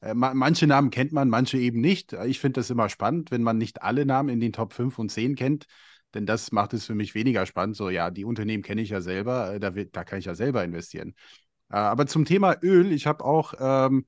Äh, 0.00 0.14
manche 0.14 0.66
Namen 0.66 0.90
kennt 0.90 1.12
man, 1.12 1.28
manche 1.28 1.58
eben 1.58 1.80
nicht. 1.80 2.12
Ich 2.14 2.40
finde 2.40 2.60
das 2.60 2.70
immer 2.70 2.88
spannend, 2.88 3.30
wenn 3.30 3.44
man 3.44 3.58
nicht 3.58 3.82
alle 3.82 4.04
Namen 4.04 4.30
in 4.30 4.40
den 4.40 4.52
Top 4.52 4.72
5 4.72 4.98
und 4.98 5.10
10 5.10 5.36
kennt, 5.36 5.66
denn 6.14 6.26
das 6.26 6.50
macht 6.50 6.74
es 6.74 6.86
für 6.86 6.96
mich 6.96 7.14
weniger 7.14 7.46
spannend. 7.46 7.76
So, 7.76 7.90
ja, 7.90 8.10
die 8.10 8.24
Unternehmen 8.24 8.64
kenne 8.64 8.82
ich 8.82 8.90
ja 8.90 9.00
selber, 9.00 9.54
äh, 9.54 9.60
da, 9.60 9.70
da 9.70 10.04
kann 10.04 10.18
ich 10.18 10.24
ja 10.24 10.34
selber 10.34 10.64
investieren. 10.64 11.14
Äh, 11.70 11.76
aber 11.76 12.06
zum 12.06 12.24
Thema 12.24 12.56
Öl, 12.62 12.92
ich 12.92 13.06
habe 13.06 13.24
auch 13.24 13.54
ähm, 13.60 14.06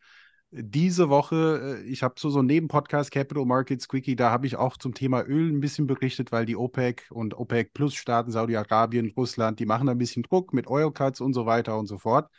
diese 0.56 1.08
Woche, 1.08 1.80
äh, 1.84 1.88
ich 1.88 2.02
habe 2.02 2.14
so, 2.18 2.30
so 2.30 2.38
einen 2.38 2.46
Nebenpodcast, 2.46 3.10
Capital 3.10 3.44
Markets 3.44 3.88
Quickie, 3.88 4.14
da 4.14 4.30
habe 4.30 4.46
ich 4.46 4.56
auch 4.56 4.76
zum 4.76 4.94
Thema 4.94 5.22
Öl 5.26 5.50
ein 5.50 5.60
bisschen 5.60 5.86
berichtet, 5.86 6.30
weil 6.30 6.46
die 6.46 6.56
OPEC 6.56 7.06
und 7.10 7.34
OPEC 7.34 7.74
Plus 7.74 7.94
Staaten, 7.94 8.30
Saudi-Arabien, 8.30 9.12
Russland, 9.16 9.58
die 9.58 9.66
machen 9.66 9.88
ein 9.88 9.98
bisschen 9.98 10.22
Druck 10.22 10.52
mit 10.52 10.68
Oil 10.68 10.92
Cuts 10.92 11.20
und 11.20 11.34
so 11.34 11.46
weiter 11.46 11.76
und 11.78 11.86
so 11.86 11.98
fort. 11.98 12.30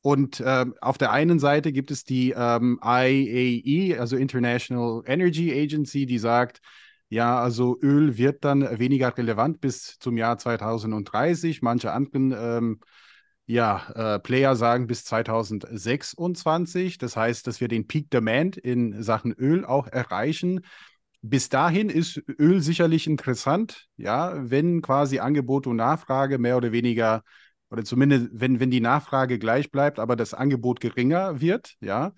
Und 0.00 0.42
ähm, 0.44 0.74
auf 0.80 0.98
der 0.98 1.12
einen 1.12 1.38
Seite 1.38 1.72
gibt 1.72 1.90
es 1.90 2.04
die 2.04 2.34
ähm, 2.36 2.78
IAE, 2.82 3.98
also 3.98 4.16
International 4.16 5.02
Energy 5.06 5.52
Agency, 5.52 6.06
die 6.06 6.18
sagt, 6.18 6.60
ja, 7.08 7.38
also 7.38 7.78
Öl 7.80 8.16
wird 8.16 8.44
dann 8.44 8.78
weniger 8.78 9.16
relevant 9.16 9.60
bis 9.60 9.98
zum 9.98 10.16
Jahr 10.16 10.38
2030. 10.38 11.62
Manche 11.62 11.92
anderen 11.92 12.34
ähm, 12.36 12.80
ja, 13.46 14.16
äh, 14.16 14.18
Player 14.20 14.56
sagen 14.56 14.86
bis 14.86 15.04
2026. 15.04 16.98
Das 16.98 17.16
heißt, 17.16 17.46
dass 17.46 17.60
wir 17.60 17.68
den 17.68 17.86
Peak 17.86 18.10
Demand 18.10 18.56
in 18.56 19.02
Sachen 19.02 19.32
Öl 19.32 19.64
auch 19.64 19.86
erreichen. 19.86 20.60
Bis 21.20 21.48
dahin 21.48 21.88
ist 21.88 22.22
Öl 22.38 22.60
sicherlich 22.60 23.06
interessant, 23.06 23.86
ja, 23.96 24.34
wenn 24.50 24.82
quasi 24.82 25.20
Angebot 25.20 25.66
und 25.66 25.76
Nachfrage 25.76 26.38
mehr 26.38 26.56
oder 26.56 26.72
weniger, 26.72 27.22
oder 27.70 27.84
zumindest 27.84 28.28
wenn, 28.32 28.60
wenn 28.60 28.70
die 28.70 28.80
Nachfrage 28.80 29.38
gleich 29.38 29.70
bleibt, 29.70 29.98
aber 29.98 30.16
das 30.16 30.34
Angebot 30.34 30.80
geringer 30.80 31.40
wird, 31.40 31.76
ja, 31.80 32.12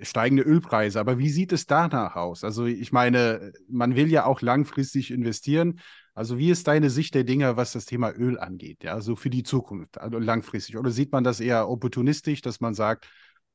steigende 0.00 0.42
Ölpreise. 0.42 1.00
Aber 1.00 1.18
wie 1.18 1.30
sieht 1.30 1.52
es 1.52 1.66
danach 1.66 2.16
aus? 2.16 2.44
Also 2.44 2.66
ich 2.66 2.92
meine, 2.92 3.52
man 3.68 3.96
will 3.96 4.08
ja 4.08 4.24
auch 4.24 4.40
langfristig 4.42 5.10
investieren. 5.10 5.80
Also 6.18 6.36
wie 6.36 6.50
ist 6.50 6.66
deine 6.66 6.90
Sicht 6.90 7.14
der 7.14 7.22
Dinge, 7.22 7.56
was 7.56 7.72
das 7.72 7.84
Thema 7.86 8.10
Öl 8.12 8.40
angeht, 8.40 8.82
ja, 8.82 9.00
so 9.00 9.14
für 9.14 9.30
die 9.30 9.44
Zukunft, 9.44 9.98
also 10.00 10.18
langfristig? 10.18 10.76
Oder 10.76 10.90
sieht 10.90 11.12
man 11.12 11.22
das 11.22 11.38
eher 11.38 11.68
opportunistisch, 11.68 12.40
dass 12.40 12.58
man 12.60 12.74
sagt, 12.74 13.08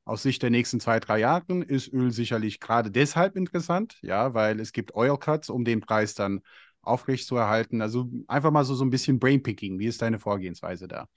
aus 0.05 0.24
Sicht 0.24 0.41
der 0.43 0.50
nächsten 0.50 0.79
zwei, 0.79 1.01
drei 1.01 1.20
Jahren 1.20 1.62
ist 1.62 1.91
Öl 1.91 2.12
sicherlich 2.12 2.62
gerade 2.62 2.89
deshalb 2.89 3.36
interessant, 3.36 3.98
ja, 4.01 4.34
weil 4.34 4.62
es 4.62 4.72
gibt 4.72 4.96
Oil 4.96 5.17
Cuts, 5.17 5.50
um 5.50 5.65
den 5.65 5.82
Preis 5.82 6.13
dann 6.13 6.39
aufrechtzuerhalten. 6.82 7.82
Also 7.82 8.10
einfach 8.27 8.51
mal 8.51 8.63
so, 8.63 8.75
so 8.75 8.86
ein 8.86 8.89
bisschen 8.89 9.20
Brainpicking. 9.20 9.77
Wie 9.79 9.88
ist 9.88 10.01
deine 10.01 10.20
Vorgehensweise 10.20 10.88
da? 10.88 11.08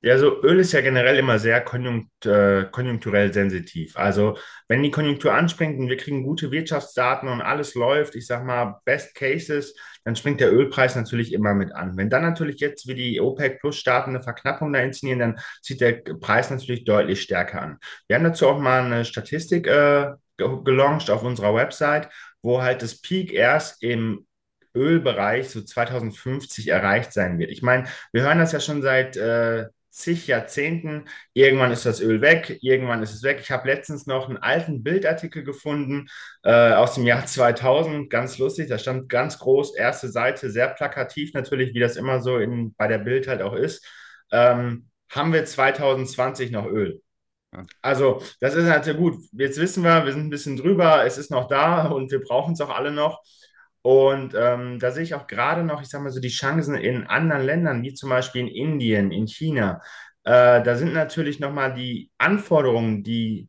Ja, 0.00 0.18
so 0.18 0.42
Öl 0.42 0.60
ist 0.60 0.72
ja 0.72 0.82
generell 0.82 1.16
immer 1.18 1.38
sehr 1.38 1.62
konjunkt, 1.62 2.26
äh, 2.26 2.66
konjunkturell 2.70 3.32
sensitiv. 3.32 3.96
Also 3.96 4.36
wenn 4.68 4.82
die 4.82 4.90
Konjunktur 4.90 5.32
anspringt 5.32 5.78
und 5.78 5.88
wir 5.88 5.96
kriegen 5.96 6.24
gute 6.24 6.50
Wirtschaftsdaten 6.50 7.26
und 7.26 7.40
alles 7.40 7.74
läuft, 7.74 8.14
ich 8.14 8.26
sag 8.26 8.44
mal 8.44 8.80
Best 8.84 9.14
Cases, 9.14 9.74
dann 10.04 10.14
springt 10.14 10.40
der 10.42 10.52
Ölpreis 10.52 10.94
natürlich 10.94 11.32
immer 11.32 11.54
mit 11.54 11.72
an. 11.72 11.96
Wenn 11.96 12.10
dann 12.10 12.20
natürlich 12.22 12.60
jetzt 12.60 12.86
wie 12.86 12.94
die 12.94 13.18
OPEC-Plus-Staaten 13.18 14.10
eine 14.10 14.22
Verknappung 14.22 14.74
da 14.74 14.80
inszenieren, 14.80 15.20
dann 15.20 15.38
zieht 15.62 15.80
der 15.80 15.92
Preis 16.20 16.50
natürlich 16.50 16.84
deutlich 16.84 17.22
stärker 17.22 17.62
an. 17.62 17.78
Wir 18.06 18.16
haben 18.16 18.24
dazu 18.24 18.46
auch 18.46 18.58
mal 18.58 18.82
eine 18.84 19.06
Statistik 19.06 19.66
äh, 19.66 20.12
gelauncht 20.36 21.08
auf 21.08 21.22
unserer 21.22 21.54
Website, 21.54 22.10
wo 22.42 22.60
halt 22.60 22.82
das 22.82 23.00
Peak 23.00 23.32
erst 23.32 23.82
im 23.82 24.26
Ölbereich 24.74 25.48
so 25.48 25.62
2050 25.62 26.68
erreicht 26.68 27.12
sein 27.14 27.38
wird. 27.38 27.50
Ich 27.50 27.62
meine, 27.62 27.84
wir 28.12 28.22
hören 28.22 28.38
das 28.38 28.52
ja 28.52 28.60
schon 28.60 28.82
seit 28.82 29.16
äh, 29.16 29.66
zig 29.94 30.26
Jahrzehnten. 30.26 31.04
Irgendwann 31.32 31.70
ist 31.70 31.86
das 31.86 32.00
Öl 32.00 32.20
weg, 32.20 32.58
irgendwann 32.62 33.02
ist 33.02 33.14
es 33.14 33.22
weg. 33.22 33.38
Ich 33.40 33.50
habe 33.50 33.68
letztens 33.68 34.06
noch 34.06 34.28
einen 34.28 34.38
alten 34.38 34.82
Bildartikel 34.82 35.44
gefunden 35.44 36.08
äh, 36.42 36.72
aus 36.72 36.94
dem 36.94 37.06
Jahr 37.06 37.26
2000, 37.26 38.10
ganz 38.10 38.38
lustig. 38.38 38.68
Da 38.68 38.78
stand 38.78 39.08
ganz 39.08 39.38
groß, 39.38 39.76
erste 39.76 40.08
Seite, 40.10 40.50
sehr 40.50 40.68
plakativ 40.68 41.32
natürlich, 41.34 41.74
wie 41.74 41.80
das 41.80 41.96
immer 41.96 42.20
so 42.20 42.38
in, 42.38 42.74
bei 42.74 42.88
der 42.88 42.98
Bild 42.98 43.28
halt 43.28 43.42
auch 43.42 43.54
ist. 43.54 43.86
Ähm, 44.32 44.88
haben 45.10 45.32
wir 45.32 45.44
2020 45.44 46.50
noch 46.50 46.66
Öl? 46.66 47.00
Also, 47.82 48.20
das 48.40 48.54
ist 48.54 48.68
halt 48.68 48.84
sehr 48.84 48.94
gut. 48.94 49.16
Jetzt 49.32 49.60
wissen 49.60 49.84
wir, 49.84 50.04
wir 50.04 50.12
sind 50.12 50.26
ein 50.26 50.30
bisschen 50.30 50.56
drüber, 50.56 51.04
es 51.06 51.18
ist 51.18 51.30
noch 51.30 51.46
da 51.46 51.86
und 51.86 52.10
wir 52.10 52.20
brauchen 52.20 52.54
es 52.54 52.60
auch 52.60 52.70
alle 52.70 52.90
noch. 52.90 53.22
Und 53.84 54.34
ähm, 54.34 54.78
da 54.78 54.92
sehe 54.92 55.02
ich 55.02 55.14
auch 55.14 55.26
gerade 55.26 55.62
noch, 55.62 55.82
ich 55.82 55.88
sage 55.88 56.04
mal 56.04 56.10
so, 56.10 56.20
die 56.20 56.28
Chancen 56.28 56.74
in 56.74 57.04
anderen 57.06 57.42
Ländern, 57.44 57.82
wie 57.82 57.92
zum 57.92 58.08
Beispiel 58.08 58.42
in 58.42 58.48
Indien, 58.48 59.12
in 59.12 59.26
China. 59.26 59.82
Äh, 60.24 60.62
da 60.62 60.76
sind 60.76 60.94
natürlich 60.94 61.38
nochmal 61.38 61.74
die 61.74 62.10
Anforderungen, 62.16 63.02
die 63.02 63.48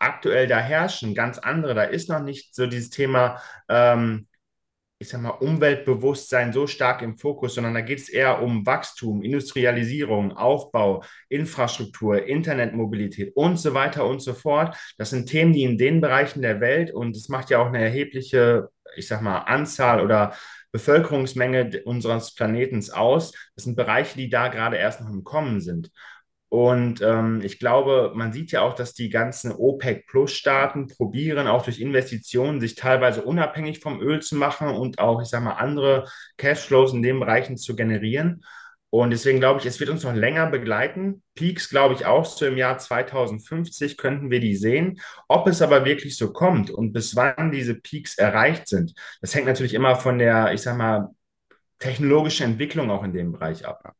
aktuell 0.00 0.48
da 0.48 0.58
herrschen, 0.58 1.14
ganz 1.14 1.38
andere. 1.38 1.74
Da 1.74 1.84
ist 1.84 2.08
noch 2.08 2.20
nicht 2.20 2.54
so 2.54 2.66
dieses 2.66 2.90
Thema 2.90 3.40
ähm, 3.68 4.26
ich 4.98 5.08
sag 5.08 5.20
mal, 5.20 5.30
Umweltbewusstsein 5.30 6.52
so 6.52 6.66
stark 6.66 7.02
im 7.02 7.16
Fokus, 7.18 7.54
sondern 7.54 7.74
da 7.74 7.82
geht 7.82 7.98
es 7.98 8.08
eher 8.08 8.40
um 8.42 8.64
Wachstum, 8.64 9.22
Industrialisierung, 9.22 10.32
Aufbau, 10.32 11.04
Infrastruktur, 11.28 12.24
Internetmobilität 12.24 13.36
und 13.36 13.58
so 13.58 13.74
weiter 13.74 14.06
und 14.06 14.20
so 14.20 14.32
fort. 14.32 14.76
Das 14.96 15.10
sind 15.10 15.28
Themen, 15.28 15.52
die 15.52 15.64
in 15.64 15.76
den 15.76 16.00
Bereichen 16.00 16.40
der 16.40 16.60
Welt 16.60 16.90
und 16.92 17.14
es 17.14 17.28
macht 17.28 17.50
ja 17.50 17.58
auch 17.58 17.66
eine 17.66 17.82
erhebliche, 17.82 18.68
ich 18.96 19.08
sag 19.08 19.22
mal, 19.22 19.38
Anzahl 19.40 20.00
oder 20.00 20.34
Bevölkerungsmenge 20.72 21.82
unseres 21.84 22.34
Planetens 22.34 22.90
aus. 22.90 23.32
Das 23.54 23.64
sind 23.64 23.76
Bereiche, 23.76 24.16
die 24.16 24.28
da 24.28 24.48
gerade 24.48 24.76
erst 24.76 25.00
noch 25.00 25.08
im 25.08 25.24
Kommen 25.24 25.60
sind. 25.60 25.90
Und 26.48 27.02
ähm, 27.02 27.40
ich 27.42 27.58
glaube, 27.58 28.12
man 28.14 28.32
sieht 28.32 28.52
ja 28.52 28.62
auch, 28.62 28.74
dass 28.74 28.94
die 28.94 29.08
ganzen 29.08 29.52
OPEC-Plus-Staaten 29.52 30.86
probieren, 30.86 31.48
auch 31.48 31.64
durch 31.64 31.80
Investitionen 31.80 32.60
sich 32.60 32.76
teilweise 32.76 33.22
unabhängig 33.22 33.80
vom 33.80 34.00
Öl 34.00 34.22
zu 34.22 34.36
machen 34.36 34.68
und 34.68 34.98
auch, 35.00 35.20
ich 35.20 35.28
sage 35.28 35.44
mal, 35.44 35.54
andere 35.54 36.04
Cashflows 36.36 36.92
in 36.92 37.02
den 37.02 37.18
Bereichen 37.18 37.56
zu 37.56 37.74
generieren. 37.74 38.44
Und 39.02 39.10
deswegen 39.10 39.40
glaube 39.40 39.60
ich, 39.60 39.66
es 39.66 39.80
wird 39.80 39.90
uns 39.90 40.04
noch 40.04 40.14
länger 40.14 40.48
begleiten. 40.50 41.22
Peaks, 41.34 41.68
glaube 41.68 41.94
ich, 41.94 42.06
auch 42.06 42.24
so 42.24 42.46
im 42.46 42.56
Jahr 42.56 42.78
2050 42.78 43.96
könnten 43.96 44.30
wir 44.30 44.40
die 44.40 44.56
sehen. 44.56 45.00
Ob 45.28 45.46
es 45.48 45.62
aber 45.62 45.84
wirklich 45.84 46.16
so 46.16 46.32
kommt 46.32 46.70
und 46.70 46.92
bis 46.92 47.16
wann 47.16 47.50
diese 47.50 47.74
Peaks 47.74 48.18
erreicht 48.18 48.68
sind, 48.68 48.94
das 49.20 49.34
hängt 49.34 49.46
natürlich 49.46 49.74
immer 49.74 49.96
von 49.96 50.18
der, 50.18 50.52
ich 50.52 50.62
sage 50.62 50.78
mal, 50.78 51.10
technologischen 51.78 52.44
Entwicklung 52.44 52.90
auch 52.90 53.04
in 53.04 53.12
dem 53.12 53.32
Bereich 53.32 53.66
ab. 53.66 53.94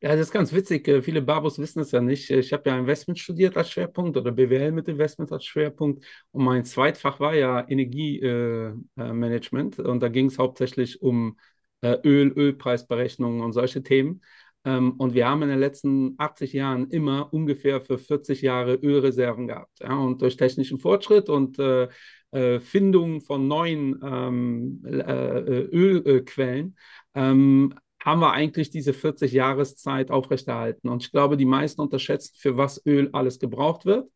Ja, 0.00 0.10
das 0.10 0.20
ist 0.28 0.32
ganz 0.32 0.52
witzig. 0.52 0.86
Äh, 0.86 1.02
viele 1.02 1.22
Babos 1.22 1.58
wissen 1.58 1.80
es 1.80 1.90
ja 1.90 2.00
nicht. 2.00 2.30
Ich 2.30 2.52
habe 2.52 2.70
ja 2.70 2.78
Investment 2.78 3.18
studiert 3.18 3.56
als 3.56 3.70
Schwerpunkt 3.70 4.16
oder 4.16 4.30
BWL 4.30 4.70
mit 4.70 4.86
Investment 4.86 5.32
als 5.32 5.44
Schwerpunkt. 5.44 6.04
Und 6.30 6.44
mein 6.44 6.64
Zweitfach 6.64 7.18
war 7.18 7.34
ja 7.34 7.68
Energiemanagement. 7.68 9.80
Äh, 9.80 9.82
und 9.82 10.00
da 10.00 10.08
ging 10.08 10.26
es 10.26 10.38
hauptsächlich 10.38 11.02
um 11.02 11.36
äh, 11.82 11.96
Öl, 12.04 12.32
Ölpreisberechnungen 12.36 13.40
und 13.40 13.52
solche 13.52 13.82
Themen. 13.82 14.22
Ähm, 14.64 14.92
und 14.98 15.14
wir 15.14 15.28
haben 15.28 15.42
in 15.42 15.48
den 15.48 15.60
letzten 15.60 16.14
80 16.18 16.52
Jahren 16.52 16.90
immer 16.90 17.32
ungefähr 17.32 17.80
für 17.80 17.98
40 17.98 18.42
Jahre 18.42 18.74
Ölreserven 18.74 19.46
gehabt. 19.48 19.80
Ja? 19.80 19.96
Und 19.96 20.22
durch 20.22 20.36
technischen 20.36 20.78
Fortschritt 20.78 21.28
und 21.28 21.58
äh, 21.58 21.88
äh, 22.30 22.60
Findung 22.60 23.20
von 23.20 23.48
neuen 23.48 23.98
ähm, 24.04 24.82
äh, 24.84 25.40
Ölquellen 25.72 26.76
ähm, 27.14 27.74
haben 28.02 28.20
wir 28.20 28.32
eigentlich 28.32 28.70
diese 28.70 28.92
40 28.92 29.32
Jahreszeit 29.32 30.10
aufrechterhalten. 30.10 30.88
Und 30.88 31.02
ich 31.04 31.10
glaube, 31.10 31.36
die 31.36 31.44
meisten 31.44 31.80
unterschätzen, 31.80 32.34
für 32.36 32.56
was 32.56 32.84
Öl 32.86 33.10
alles 33.12 33.38
gebraucht 33.38 33.86
wird. 33.86 34.10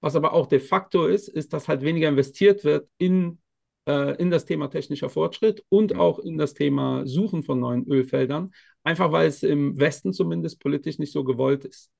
Was 0.00 0.14
aber 0.16 0.32
auch 0.32 0.46
de 0.46 0.60
facto 0.60 1.06
ist, 1.06 1.28
ist, 1.28 1.52
dass 1.52 1.68
halt 1.68 1.82
weniger 1.82 2.08
investiert 2.08 2.64
wird 2.64 2.88
in, 2.98 3.26
äh, 3.28 3.36
in 3.86 4.30
das 4.30 4.44
Thema 4.44 4.68
technischer 4.68 5.08
Fortschritt 5.08 5.64
und 5.68 5.96
auch 5.96 6.18
in 6.18 6.38
das 6.38 6.54
Thema 6.54 7.06
Suchen 7.06 7.42
von 7.42 7.60
neuen 7.60 7.86
Ölfeldern, 7.86 8.52
einfach 8.82 9.12
weil 9.12 9.28
es 9.28 9.42
im 9.42 9.78
Westen 9.78 10.12
zumindest 10.12 10.60
politisch 10.60 10.98
nicht 10.98 11.12
so 11.12 11.24
gewollt 11.24 11.64
ist. 11.64 11.90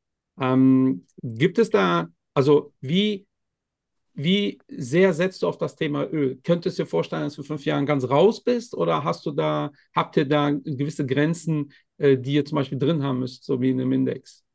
Ähm, 0.41 1.07
gibt 1.23 1.59
es 1.59 1.71
da, 1.71 2.09
also 2.35 2.73
wie 2.81 3.27
wie 4.19 4.59
sehr 4.69 5.13
setzt 5.13 5.43
du 5.43 5.47
auf 5.47 5.59
das 5.59 5.77
Thema 5.77 6.11
Öl? 6.11 6.41
Könntest 6.43 6.79
du 6.79 6.85
dir 6.85 6.89
vorstellen, 6.89 7.25
dass 7.25 7.35
du 7.35 7.43
in 7.43 7.47
fünf 7.47 7.67
Jahren 7.67 7.85
ganz 7.85 8.09
raus 8.09 8.43
bist 8.43 8.75
oder 8.75 9.05
hast 9.05 9.27
du 9.27 9.31
da, 9.31 9.71
habt 9.95 10.17
ihr 10.17 10.25
da 10.25 10.51
gewisse 10.51 11.05
Grenzen, 11.05 11.71
äh, 11.99 12.17
die 12.17 12.33
ihr 12.33 12.45
zum 12.47 12.57
Beispiel 12.57 12.79
drin 12.79 13.03
haben 13.03 13.21
müsst, 13.21 13.45
so 13.45 13.61
wie 13.61 13.71
in 13.71 13.81
einem 13.81 13.93
Index? 13.93 14.46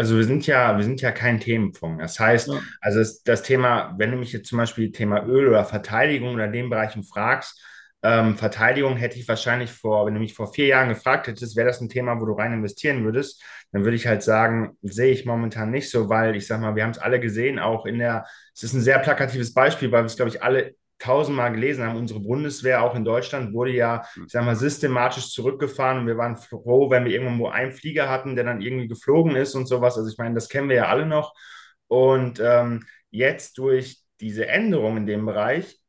Also 0.00 0.16
wir 0.16 0.24
sind 0.24 0.46
ja, 0.46 0.78
wir 0.78 0.82
sind 0.82 1.02
ja 1.02 1.12
kein 1.12 1.40
Themenfonds. 1.40 2.00
Das 2.00 2.18
heißt, 2.18 2.48
ja. 2.48 2.58
also 2.80 3.00
das, 3.00 3.22
das 3.22 3.42
Thema, 3.42 3.94
wenn 3.98 4.10
du 4.10 4.16
mich 4.16 4.32
jetzt 4.32 4.48
zum 4.48 4.56
Beispiel 4.56 4.92
Thema 4.92 5.26
Öl 5.26 5.46
oder 5.46 5.62
Verteidigung 5.66 6.32
oder 6.32 6.48
den 6.48 6.70
Bereichen 6.70 7.04
fragst, 7.04 7.62
ähm, 8.02 8.38
Verteidigung 8.38 8.96
hätte 8.96 9.18
ich 9.18 9.28
wahrscheinlich 9.28 9.70
vor, 9.70 10.06
wenn 10.06 10.14
du 10.14 10.20
mich 10.20 10.32
vor 10.32 10.54
vier 10.54 10.68
Jahren 10.68 10.88
gefragt 10.88 11.26
hättest, 11.26 11.54
wäre 11.54 11.66
das 11.66 11.82
ein 11.82 11.90
Thema, 11.90 12.18
wo 12.18 12.24
du 12.24 12.32
rein 12.32 12.54
investieren 12.54 13.04
würdest, 13.04 13.42
dann 13.72 13.84
würde 13.84 13.94
ich 13.94 14.06
halt 14.06 14.22
sagen, 14.22 14.78
sehe 14.80 15.12
ich 15.12 15.26
momentan 15.26 15.70
nicht 15.70 15.90
so, 15.90 16.08
weil 16.08 16.34
ich 16.34 16.46
sag 16.46 16.62
mal, 16.62 16.74
wir 16.76 16.82
haben 16.82 16.92
es 16.92 16.98
alle 16.98 17.20
gesehen, 17.20 17.58
auch 17.58 17.84
in 17.84 17.98
der, 17.98 18.24
es 18.54 18.62
ist 18.62 18.72
ein 18.72 18.80
sehr 18.80 19.00
plakatives 19.00 19.52
Beispiel, 19.52 19.92
weil 19.92 20.04
wir 20.04 20.06
es, 20.06 20.16
glaube 20.16 20.30
ich, 20.30 20.42
alle 20.42 20.76
tausendmal 21.00 21.52
gelesen 21.52 21.84
haben. 21.84 21.96
Unsere 21.96 22.20
Bundeswehr 22.20 22.82
auch 22.82 22.94
in 22.94 23.04
Deutschland 23.04 23.52
wurde 23.52 23.72
ja, 23.72 24.04
hm. 24.14 24.24
ich 24.26 24.32
sag 24.32 24.44
mal, 24.44 24.54
systematisch 24.54 25.32
zurückgefahren 25.32 25.98
und 25.98 26.06
wir 26.06 26.16
waren 26.16 26.36
froh, 26.36 26.90
wenn 26.90 27.04
wir 27.04 27.12
irgendwo 27.12 27.48
einen 27.48 27.72
Flieger 27.72 28.08
hatten, 28.08 28.36
der 28.36 28.44
dann 28.44 28.60
irgendwie 28.60 28.88
geflogen 28.88 29.34
ist 29.34 29.54
und 29.54 29.66
sowas. 29.66 29.96
Also 29.96 30.08
ich 30.08 30.18
meine, 30.18 30.34
das 30.34 30.48
kennen 30.48 30.68
wir 30.68 30.76
ja 30.76 30.86
alle 30.86 31.06
noch. 31.06 31.34
Und 31.88 32.40
ähm, 32.40 32.84
jetzt 33.10 33.58
durch 33.58 33.98
diese 34.20 34.46
Änderung 34.46 34.98
in 34.98 35.06
dem 35.06 35.26
Bereich 35.26 35.79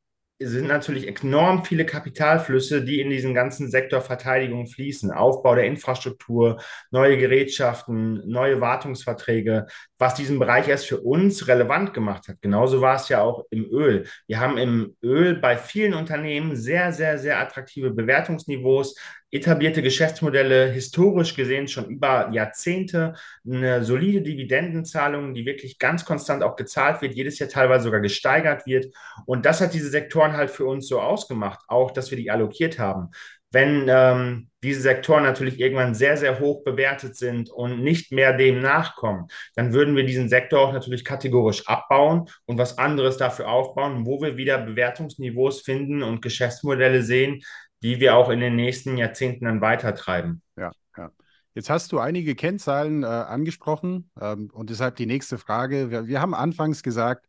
sind 0.43 0.67
natürlich 0.67 1.07
enorm 1.07 1.65
viele 1.65 1.86
Kapitalflüsse, 1.86 2.83
die 2.83 3.00
in 3.00 3.10
diesen 3.10 3.33
ganzen 3.33 3.69
Sektor 3.69 4.01
Verteidigung 4.01 4.67
fließen. 4.67 5.12
Aufbau 5.12 5.55
der 5.55 5.65
Infrastruktur, 5.65 6.62
neue 6.89 7.17
Gerätschaften, 7.17 8.27
neue 8.27 8.62
Wartungsverträge, 8.62 9.67
was 9.98 10.15
diesen 10.15 10.39
Bereich 10.39 10.67
erst 10.67 10.88
für 10.88 11.01
uns 11.01 11.48
relevant 11.48 11.93
gemacht 11.93 12.27
hat. 12.27 12.41
Genauso 12.41 12.81
war 12.81 12.95
es 12.95 13.10
ja 13.10 13.21
auch 13.21 13.45
im 13.50 13.65
Öl. 13.71 14.05
Wir 14.27 14.39
haben 14.39 14.57
im 14.57 14.95
Öl 15.03 15.36
bei 15.36 15.57
vielen 15.57 15.93
Unternehmen 15.93 16.55
sehr, 16.55 16.91
sehr, 16.91 17.17
sehr 17.17 17.39
attraktive 17.39 17.91
Bewertungsniveaus, 17.91 18.95
etablierte 19.31 19.81
Geschäftsmodelle, 19.81 20.69
historisch 20.71 21.35
gesehen 21.35 21.67
schon 21.67 21.85
über 21.85 22.29
Jahrzehnte, 22.31 23.13
eine 23.50 23.83
solide 23.83 24.21
Dividendenzahlung, 24.21 25.33
die 25.33 25.45
wirklich 25.45 25.79
ganz 25.79 26.03
konstant 26.05 26.43
auch 26.43 26.57
gezahlt 26.57 27.01
wird, 27.01 27.15
jedes 27.15 27.39
Jahr 27.39 27.50
teilweise 27.50 27.85
sogar 27.85 28.01
gesteigert 28.01 28.65
wird. 28.65 28.93
Und 29.25 29.45
das 29.45 29.61
hat 29.61 29.73
diese 29.73 29.89
Sektoren 29.89 30.33
halt 30.33 30.51
für 30.51 30.65
uns 30.65 30.88
so 30.88 31.00
ausgemacht, 31.00 31.61
auch 31.67 31.91
dass 31.91 32.11
wir 32.11 32.17
die 32.17 32.29
allokiert 32.29 32.77
haben. 32.77 33.11
Wenn 33.53 33.88
ähm, 33.89 34.50
diese 34.63 34.79
Sektoren 34.79 35.23
natürlich 35.23 35.59
irgendwann 35.59 35.93
sehr, 35.93 36.15
sehr 36.15 36.39
hoch 36.39 36.63
bewertet 36.63 37.17
sind 37.17 37.50
und 37.50 37.83
nicht 37.83 38.13
mehr 38.13 38.31
dem 38.31 38.61
nachkommen, 38.61 39.27
dann 39.55 39.73
würden 39.73 39.95
wir 39.95 40.05
diesen 40.05 40.29
Sektor 40.29 40.61
auch 40.61 40.71
natürlich 40.71 41.03
kategorisch 41.03 41.67
abbauen 41.67 42.29
und 42.45 42.57
was 42.57 42.77
anderes 42.77 43.17
dafür 43.17 43.50
aufbauen, 43.50 44.05
wo 44.05 44.21
wir 44.21 44.38
wieder 44.38 44.57
Bewertungsniveaus 44.57 45.61
finden 45.61 46.01
und 46.01 46.21
Geschäftsmodelle 46.21 47.01
sehen, 47.01 47.41
die 47.81 48.00
wir 48.00 48.15
auch 48.15 48.29
in 48.29 48.39
den 48.39 48.55
nächsten 48.55 48.97
Jahrzehnten 48.97 49.45
dann 49.45 49.61
weitertreiben. 49.61 50.41
Ja, 50.55 50.71
ja. 50.97 51.11
Jetzt 51.53 51.69
hast 51.69 51.91
du 51.91 52.00
einige 52.00 52.35
Kennzahlen 52.35 53.03
äh, 53.03 53.07
angesprochen 53.07 54.09
ähm, 54.19 54.50
und 54.53 54.69
deshalb 54.69 54.95
die 54.95 55.05
nächste 55.05 55.38
Frage. 55.38 55.91
Wir, 55.91 56.07
wir 56.07 56.21
haben 56.21 56.33
anfangs 56.33 56.83
gesagt, 56.83 57.25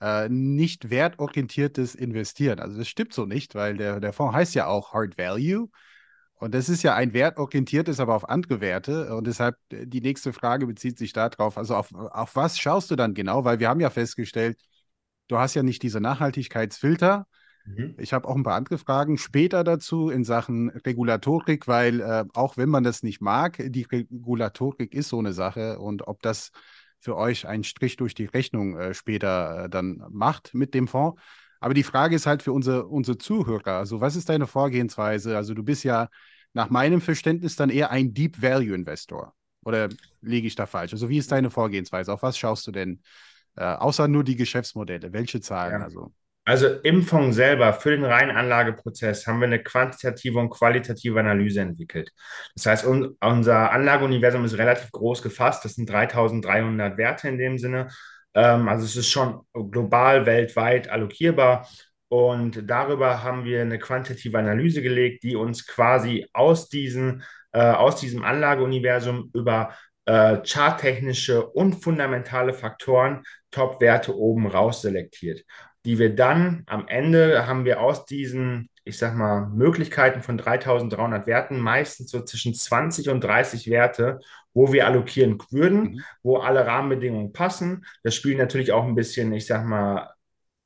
äh, 0.00 0.28
nicht 0.28 0.90
wertorientiertes 0.90 1.94
Investieren. 1.94 2.60
Also 2.60 2.78
das 2.78 2.88
stimmt 2.88 3.12
so 3.12 3.26
nicht, 3.26 3.54
weil 3.54 3.76
der, 3.76 4.00
der 4.00 4.12
Fonds 4.12 4.34
heißt 4.34 4.54
ja 4.54 4.66
auch 4.66 4.92
Hard 4.92 5.18
Value. 5.18 5.68
Und 6.38 6.54
das 6.54 6.68
ist 6.68 6.82
ja 6.82 6.94
ein 6.94 7.14
wertorientiertes, 7.14 7.98
aber 7.98 8.14
auf 8.14 8.28
andere 8.28 8.60
Werte. 8.60 9.14
Und 9.14 9.26
deshalb 9.26 9.56
äh, 9.70 9.86
die 9.86 10.00
nächste 10.00 10.32
Frage 10.32 10.66
bezieht 10.66 10.98
sich 10.98 11.12
darauf, 11.12 11.58
also 11.58 11.74
auf, 11.74 11.92
auf 11.94 12.36
was 12.36 12.58
schaust 12.58 12.90
du 12.90 12.96
dann 12.96 13.14
genau? 13.14 13.44
Weil 13.44 13.58
wir 13.58 13.68
haben 13.68 13.80
ja 13.80 13.90
festgestellt, 13.90 14.58
du 15.28 15.38
hast 15.38 15.54
ja 15.54 15.62
nicht 15.62 15.82
diese 15.82 16.00
Nachhaltigkeitsfilter, 16.00 17.26
Mhm. 17.66 17.94
Ich 17.98 18.12
habe 18.12 18.28
auch 18.28 18.36
ein 18.36 18.42
paar 18.42 18.54
andere 18.54 18.78
Fragen 18.78 19.18
später 19.18 19.64
dazu 19.64 20.10
in 20.10 20.24
Sachen 20.24 20.70
Regulatorik, 20.70 21.66
weil 21.68 22.00
äh, 22.00 22.24
auch 22.34 22.56
wenn 22.56 22.68
man 22.68 22.84
das 22.84 23.02
nicht 23.02 23.20
mag, 23.20 23.58
die 23.58 23.82
Regulatorik 23.82 24.94
ist 24.94 25.08
so 25.08 25.18
eine 25.18 25.32
Sache 25.32 25.78
und 25.78 26.06
ob 26.06 26.22
das 26.22 26.50
für 27.00 27.16
euch 27.16 27.46
einen 27.46 27.64
Strich 27.64 27.96
durch 27.96 28.14
die 28.14 28.26
Rechnung 28.26 28.76
äh, 28.76 28.94
später 28.94 29.64
äh, 29.64 29.68
dann 29.68 30.02
macht 30.10 30.54
mit 30.54 30.74
dem 30.74 30.88
Fonds. 30.88 31.20
Aber 31.60 31.74
die 31.74 31.82
Frage 31.82 32.16
ist 32.16 32.26
halt 32.26 32.42
für 32.42 32.52
unsere, 32.52 32.86
unsere 32.86 33.18
Zuhörer, 33.18 33.78
also 33.78 34.00
was 34.00 34.16
ist 34.16 34.28
deine 34.28 34.46
Vorgehensweise? 34.46 35.36
Also 35.36 35.54
du 35.54 35.62
bist 35.62 35.84
ja 35.84 36.08
nach 36.52 36.70
meinem 36.70 37.00
Verständnis 37.00 37.56
dann 37.56 37.70
eher 37.70 37.90
ein 37.90 38.14
Deep 38.14 38.40
Value 38.40 38.74
Investor. 38.74 39.34
Oder 39.64 39.88
liege 40.20 40.46
ich 40.46 40.54
da 40.54 40.66
falsch? 40.66 40.92
Also 40.92 41.08
wie 41.08 41.18
ist 41.18 41.32
deine 41.32 41.50
Vorgehensweise? 41.50 42.12
Auf 42.12 42.22
was 42.22 42.38
schaust 42.38 42.66
du 42.66 42.72
denn? 42.72 43.02
Äh, 43.56 43.64
außer 43.64 44.06
nur 44.06 44.22
die 44.22 44.36
Geschäftsmodelle. 44.36 45.12
Welche 45.12 45.40
Zahlen? 45.40 45.80
Ja. 45.80 45.84
Also? 45.84 46.12
Also 46.46 46.68
im 46.68 47.02
Fonds 47.02 47.34
selber 47.34 47.72
für 47.72 47.90
den 47.90 48.04
reinen 48.04 48.36
Anlageprozess 48.36 49.26
haben 49.26 49.40
wir 49.40 49.48
eine 49.48 49.64
quantitative 49.64 50.38
und 50.38 50.48
qualitative 50.50 51.18
Analyse 51.18 51.60
entwickelt. 51.60 52.12
Das 52.54 52.66
heißt, 52.66 52.86
un 52.86 53.16
unser 53.20 53.72
Anlageuniversum 53.72 54.44
ist 54.44 54.56
relativ 54.56 54.92
groß 54.92 55.22
gefasst. 55.22 55.64
Das 55.64 55.74
sind 55.74 55.90
3300 55.90 56.96
Werte 56.98 57.28
in 57.28 57.38
dem 57.38 57.58
Sinne. 57.58 57.88
Ähm, 58.34 58.68
also 58.68 58.84
es 58.84 58.94
ist 58.94 59.10
schon 59.10 59.40
global, 59.52 60.24
weltweit 60.24 60.88
allokierbar. 60.88 61.68
Und 62.08 62.70
darüber 62.70 63.24
haben 63.24 63.44
wir 63.44 63.62
eine 63.62 63.80
quantitative 63.80 64.38
Analyse 64.38 64.82
gelegt, 64.82 65.24
die 65.24 65.34
uns 65.34 65.66
quasi 65.66 66.28
aus, 66.32 66.68
diesen, 66.68 67.24
äh, 67.50 67.58
aus 67.60 67.98
diesem 67.98 68.22
Anlageuniversum 68.22 69.32
über 69.34 69.74
äh, 70.04 70.38
charttechnische 70.44 71.44
und 71.44 71.82
fundamentale 71.82 72.52
Faktoren 72.52 73.24
Top-Werte 73.50 74.16
oben 74.16 74.46
raus 74.46 74.82
selektiert 74.82 75.42
die 75.86 76.00
wir 76.00 76.14
dann 76.14 76.64
am 76.66 76.88
Ende 76.88 77.46
haben 77.46 77.64
wir 77.64 77.80
aus 77.80 78.04
diesen, 78.06 78.68
ich 78.82 78.98
sag 78.98 79.14
mal, 79.14 79.46
Möglichkeiten 79.46 80.20
von 80.20 80.36
3300 80.36 81.28
Werten 81.28 81.60
meistens 81.60 82.10
so 82.10 82.22
zwischen 82.22 82.54
20 82.54 83.08
und 83.08 83.22
30 83.22 83.70
Werte, 83.70 84.18
wo 84.52 84.72
wir 84.72 84.86
allokieren 84.86 85.38
würden, 85.50 85.82
mhm. 85.82 86.00
wo 86.24 86.38
alle 86.38 86.66
Rahmenbedingungen 86.66 87.32
passen. 87.32 87.86
Das 88.02 88.16
spielt 88.16 88.38
natürlich 88.38 88.72
auch 88.72 88.84
ein 88.84 88.96
bisschen, 88.96 89.32
ich 89.32 89.46
sag 89.46 89.64
mal, 89.64 90.10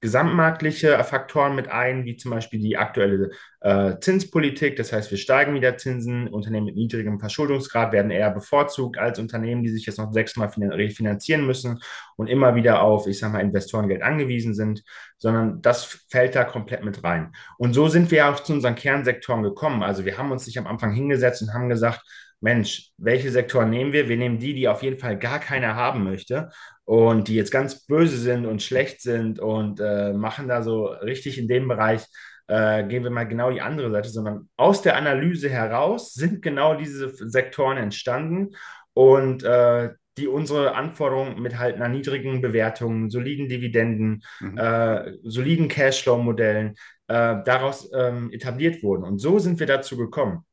gesamtmarktliche 0.01 1.03
Faktoren 1.05 1.55
mit 1.55 1.69
ein, 1.69 2.05
wie 2.05 2.17
zum 2.17 2.31
Beispiel 2.31 2.59
die 2.59 2.79
aktuelle 2.79 3.31
äh, 3.61 3.99
Zinspolitik. 4.01 4.77
Das 4.77 4.93
heißt, 4.93 5.11
wir 5.11 5.19
steigen 5.19 5.55
wieder 5.55 5.77
Zinsen. 5.77 6.29
Unternehmen 6.29 6.67
mit 6.67 6.77
niedrigem 6.77 7.21
Verschuldungsgrad 7.21 7.93
werden 7.93 8.11
eher 8.11 8.31
bevorzugt 8.31 8.99
als 8.99 9.19
Unternehmen, 9.19 9.63
die 9.63 9.69
sich 9.69 9.85
jetzt 9.85 9.99
noch 9.99 10.13
sechsmal 10.13 10.49
refinanzieren 10.49 11.47
müssen 11.47 11.81
und 12.17 12.29
immer 12.29 12.55
wieder 12.55 12.83
auf, 12.83 13.07
ich 13.07 13.19
sage 13.19 13.35
mal, 13.35 13.41
Investorengeld 13.41 14.03
angewiesen 14.03 14.55
sind, 14.55 14.83
sondern 15.19 15.61
das 15.61 15.85
fällt 16.09 16.35
da 16.35 16.45
komplett 16.45 16.83
mit 16.83 17.05
rein. 17.05 17.33
Und 17.59 17.75
so 17.75 17.89
sind 17.89 18.11
wir 18.11 18.29
auch 18.29 18.41
zu 18.41 18.55
unseren 18.55 18.75
Kernsektoren 18.77 19.43
gekommen. 19.43 19.83
Also 19.83 20.07
wir 20.07 20.17
haben 20.17 20.33
uns 20.33 20.47
nicht 20.47 20.59
am 20.59 20.67
Anfang 20.67 20.93
hingesetzt 20.93 21.43
und 21.43 21.53
haben 21.53 21.69
gesagt, 21.69 22.03
Mensch, 22.43 22.93
welche 22.97 23.31
Sektoren 23.31 23.69
nehmen 23.69 23.93
wir? 23.93 24.09
Wir 24.09 24.17
nehmen 24.17 24.39
die, 24.39 24.55
die 24.55 24.67
auf 24.67 24.83
jeden 24.83 24.99
Fall 24.99 25.19
gar 25.19 25.41
keiner 25.41 25.75
haben 25.75 26.05
möchte 26.05 26.49
und 26.91 27.29
die 27.29 27.37
jetzt 27.37 27.53
ganz 27.53 27.87
böse 27.87 28.17
sind 28.17 28.47
und 28.47 28.65
schlecht 28.65 29.01
sind 29.01 29.39
und 29.39 29.79
äh, 29.79 30.13
machen 30.13 30.49
da 30.49 30.61
so 30.61 30.87
richtig 30.87 31.39
in 31.39 31.47
dem 31.47 31.69
Bereich, 31.69 32.05
äh, 32.49 32.83
gehen 32.83 33.05
wir 33.05 33.13
mal 33.13 33.29
genau 33.29 33.53
die 33.53 33.61
andere 33.61 33.93
Seite, 33.93 34.09
sondern 34.09 34.49
aus 34.57 34.83
der 34.83 34.97
Analyse 34.97 35.49
heraus 35.49 36.15
sind 36.15 36.43
genau 36.43 36.75
diese 36.75 37.09
Sektoren 37.31 37.77
entstanden 37.77 38.57
und 38.93 39.45
äh, 39.45 39.91
die 40.19 40.27
unsere 40.27 40.75
Anforderungen 40.75 41.41
mit 41.41 41.61
halt 41.61 41.77
einer 41.77 41.89
niedrigen 41.89 42.41
Bewertung, 42.41 43.09
soliden 43.09 43.49
Dividenden, 43.49 44.25
mhm. 44.41 44.59
äh, 44.59 45.13
soliden 45.23 45.69
Cashflow-Modellen 45.69 46.71
äh, 47.07 47.37
daraus 47.45 47.89
ähm, 47.95 48.33
etabliert 48.33 48.83
wurden. 48.83 49.05
Und 49.05 49.21
so 49.21 49.39
sind 49.39 49.61
wir 49.61 49.69
dazu 49.69 49.97
gekommen. 49.97 50.45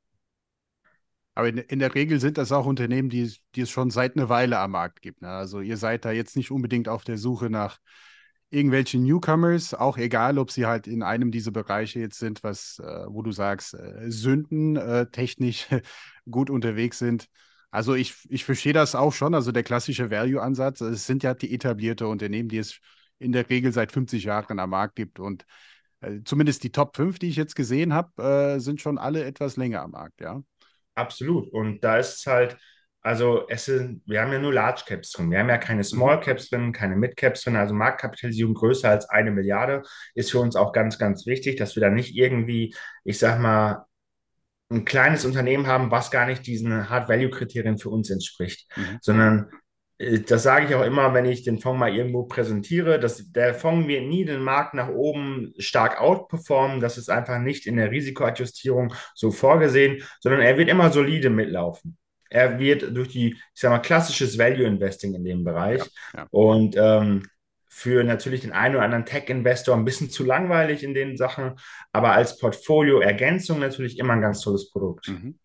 Aber 1.37 1.49
in, 1.49 1.59
in, 1.59 1.77
der 1.77 1.93
Regel 1.93 2.19
sind 2.19 2.39
das 2.39 2.51
auch 2.51 2.65
Unternehmen, 2.65 3.09
die, 3.09 3.31
die 3.53 3.61
es 3.61 3.69
schon 3.69 3.91
seit 3.91 4.17
einer 4.17 4.27
Weile 4.27 4.57
am 4.57 4.71
Markt 4.71 5.03
gibt. 5.03 5.21
Ne? 5.21 5.29
Also 5.29 5.61
ihr 5.61 5.77
seid 5.77 6.03
da 6.03 6.09
jetzt 6.09 6.35
nicht 6.35 6.49
unbedingt 6.49 6.89
auf 6.89 7.03
der 7.03 7.19
Suche 7.19 7.51
nach 7.51 7.77
irgendwelchen 8.49 9.03
Newcomers, 9.03 9.75
auch 9.75 9.99
egal, 9.99 10.39
ob 10.39 10.49
sie 10.49 10.65
halt 10.65 10.87
in 10.87 11.03
einem 11.03 11.29
dieser 11.29 11.51
Bereiche 11.51 11.99
jetzt 11.99 12.17
sind, 12.17 12.43
was, 12.43 12.79
äh, 12.79 13.05
wo 13.07 13.21
du 13.21 13.31
sagst, 13.31 13.75
äh, 13.75 14.09
Sünden 14.09 14.77
äh, 14.77 15.11
technisch 15.11 15.67
gut 16.31 16.49
unterwegs 16.49 16.97
sind. 16.97 17.27
Also 17.69 17.93
ich, 17.93 18.15
ich 18.29 18.43
verstehe 18.43 18.73
das 18.73 18.95
auch 18.95 19.13
schon, 19.13 19.35
also 19.35 19.51
der 19.51 19.61
klassische 19.61 20.09
Value-Ansatz, 20.09 20.81
es 20.81 21.05
sind 21.05 21.21
ja 21.21 21.35
die 21.35 21.53
etablierte 21.53 22.07
Unternehmen, 22.07 22.49
die 22.49 22.57
es 22.57 22.79
in 23.19 23.31
der 23.31 23.47
Regel 23.47 23.71
seit 23.73 23.91
50 23.91 24.23
Jahren 24.23 24.57
am 24.57 24.71
Markt 24.71 24.95
gibt 24.95 25.19
und 25.19 25.45
äh, 26.01 26.21
zumindest 26.25 26.63
die 26.63 26.71
Top 26.71 26.95
5, 26.95 27.19
die 27.19 27.29
ich 27.29 27.35
jetzt 27.35 27.55
gesehen 27.55 27.93
habe, 27.93 28.23
äh, 28.23 28.59
sind 28.59 28.81
schon 28.81 28.97
alle 28.97 29.23
etwas 29.23 29.55
länger 29.55 29.83
am 29.83 29.91
Markt, 29.91 30.19
ja. 30.21 30.41
Absolut. 30.97 31.53
Und 31.53 31.83
da 31.83 31.97
ist 31.97 32.19
es 32.19 32.25
halt, 32.25 32.57
also 33.01 33.47
es 33.49 33.65
sind, 33.65 34.01
wir 34.07 34.19
haben 34.21 34.33
ja 34.33 34.39
nur 34.39 34.51
Large 34.51 34.81
Caps 34.87 35.11
drin. 35.11 35.29
Wir 35.29 35.39
haben 35.39 35.49
ja 35.49 35.59
keine 35.59 35.83
Small 35.83 36.19
Caps 36.19 36.49
drin, 36.49 36.73
keine 36.73 36.95
Mid 36.95 37.15
Caps 37.15 37.43
drin. 37.43 37.55
Also 37.55 37.75
Marktkapitalisierung 37.75 38.55
größer 38.55 38.89
als 38.89 39.07
eine 39.07 39.29
Milliarde 39.31 39.83
ist 40.15 40.31
für 40.31 40.39
uns 40.39 40.55
auch 40.55 40.73
ganz, 40.73 40.97
ganz 40.97 41.27
wichtig, 41.27 41.57
dass 41.57 41.75
wir 41.75 41.81
da 41.81 41.91
nicht 41.91 42.15
irgendwie, 42.15 42.75
ich 43.03 43.19
sag 43.19 43.39
mal, 43.39 43.85
ein 44.69 44.85
kleines 44.85 45.23
Unternehmen 45.23 45.67
haben, 45.67 45.91
was 45.91 46.11
gar 46.11 46.25
nicht 46.25 46.45
diesen 46.47 46.89
Hard-Value-Kriterien 46.89 47.77
für 47.77 47.89
uns 47.89 48.09
entspricht, 48.09 48.67
mhm. 48.75 48.97
sondern 49.01 49.51
das 49.99 50.43
sage 50.43 50.67
ich 50.67 50.75
auch 50.75 50.83
immer, 50.83 51.13
wenn 51.15 51.25
ich 51.25 51.43
den 51.43 51.59
Fonds 51.59 51.79
mal 51.79 51.93
irgendwo 51.93 52.23
präsentiere, 52.23 52.99
dass 52.99 53.31
der 53.31 53.55
Fonds 53.55 53.87
wird 53.87 54.03
nie 54.03 54.25
den 54.25 54.43
Markt 54.43 54.75
nach 54.75 54.89
oben 54.89 55.53
stark 55.57 55.99
outperformen. 55.99 56.79
Das 56.79 56.99
ist 56.99 57.09
einfach 57.09 57.39
nicht 57.39 57.65
in 57.65 57.77
der 57.77 57.89
Risikoadjustierung 57.89 58.93
so 59.15 59.31
vorgesehen, 59.31 60.03
sondern 60.19 60.41
er 60.41 60.57
wird 60.57 60.69
immer 60.69 60.91
solide 60.91 61.31
mitlaufen. 61.31 61.97
Er 62.29 62.59
wird 62.59 62.95
durch 62.95 63.07
die, 63.07 63.31
ich 63.31 63.59
sage 63.59 63.73
mal, 63.73 63.81
klassisches 63.81 64.37
Value 64.37 64.67
Investing 64.67 65.15
in 65.15 65.23
dem 65.23 65.43
Bereich 65.43 65.81
ja, 66.13 66.19
ja. 66.19 66.27
und 66.29 66.75
ähm, 66.77 67.23
für 67.67 68.03
natürlich 68.03 68.41
den 68.41 68.51
einen 68.51 68.75
oder 68.75 68.83
anderen 68.83 69.05
Tech-Investor 69.05 69.75
ein 69.75 69.85
bisschen 69.85 70.09
zu 70.09 70.25
langweilig 70.25 70.83
in 70.83 70.93
den 70.93 71.15
Sachen, 71.15 71.55
aber 71.91 72.11
als 72.11 72.37
Portfolio-Ergänzung 72.37 73.59
natürlich 73.59 73.97
immer 73.97 74.13
ein 74.13 74.21
ganz 74.21 74.41
tolles 74.41 74.69
Produkt. 74.69 75.07
Mhm 75.07 75.39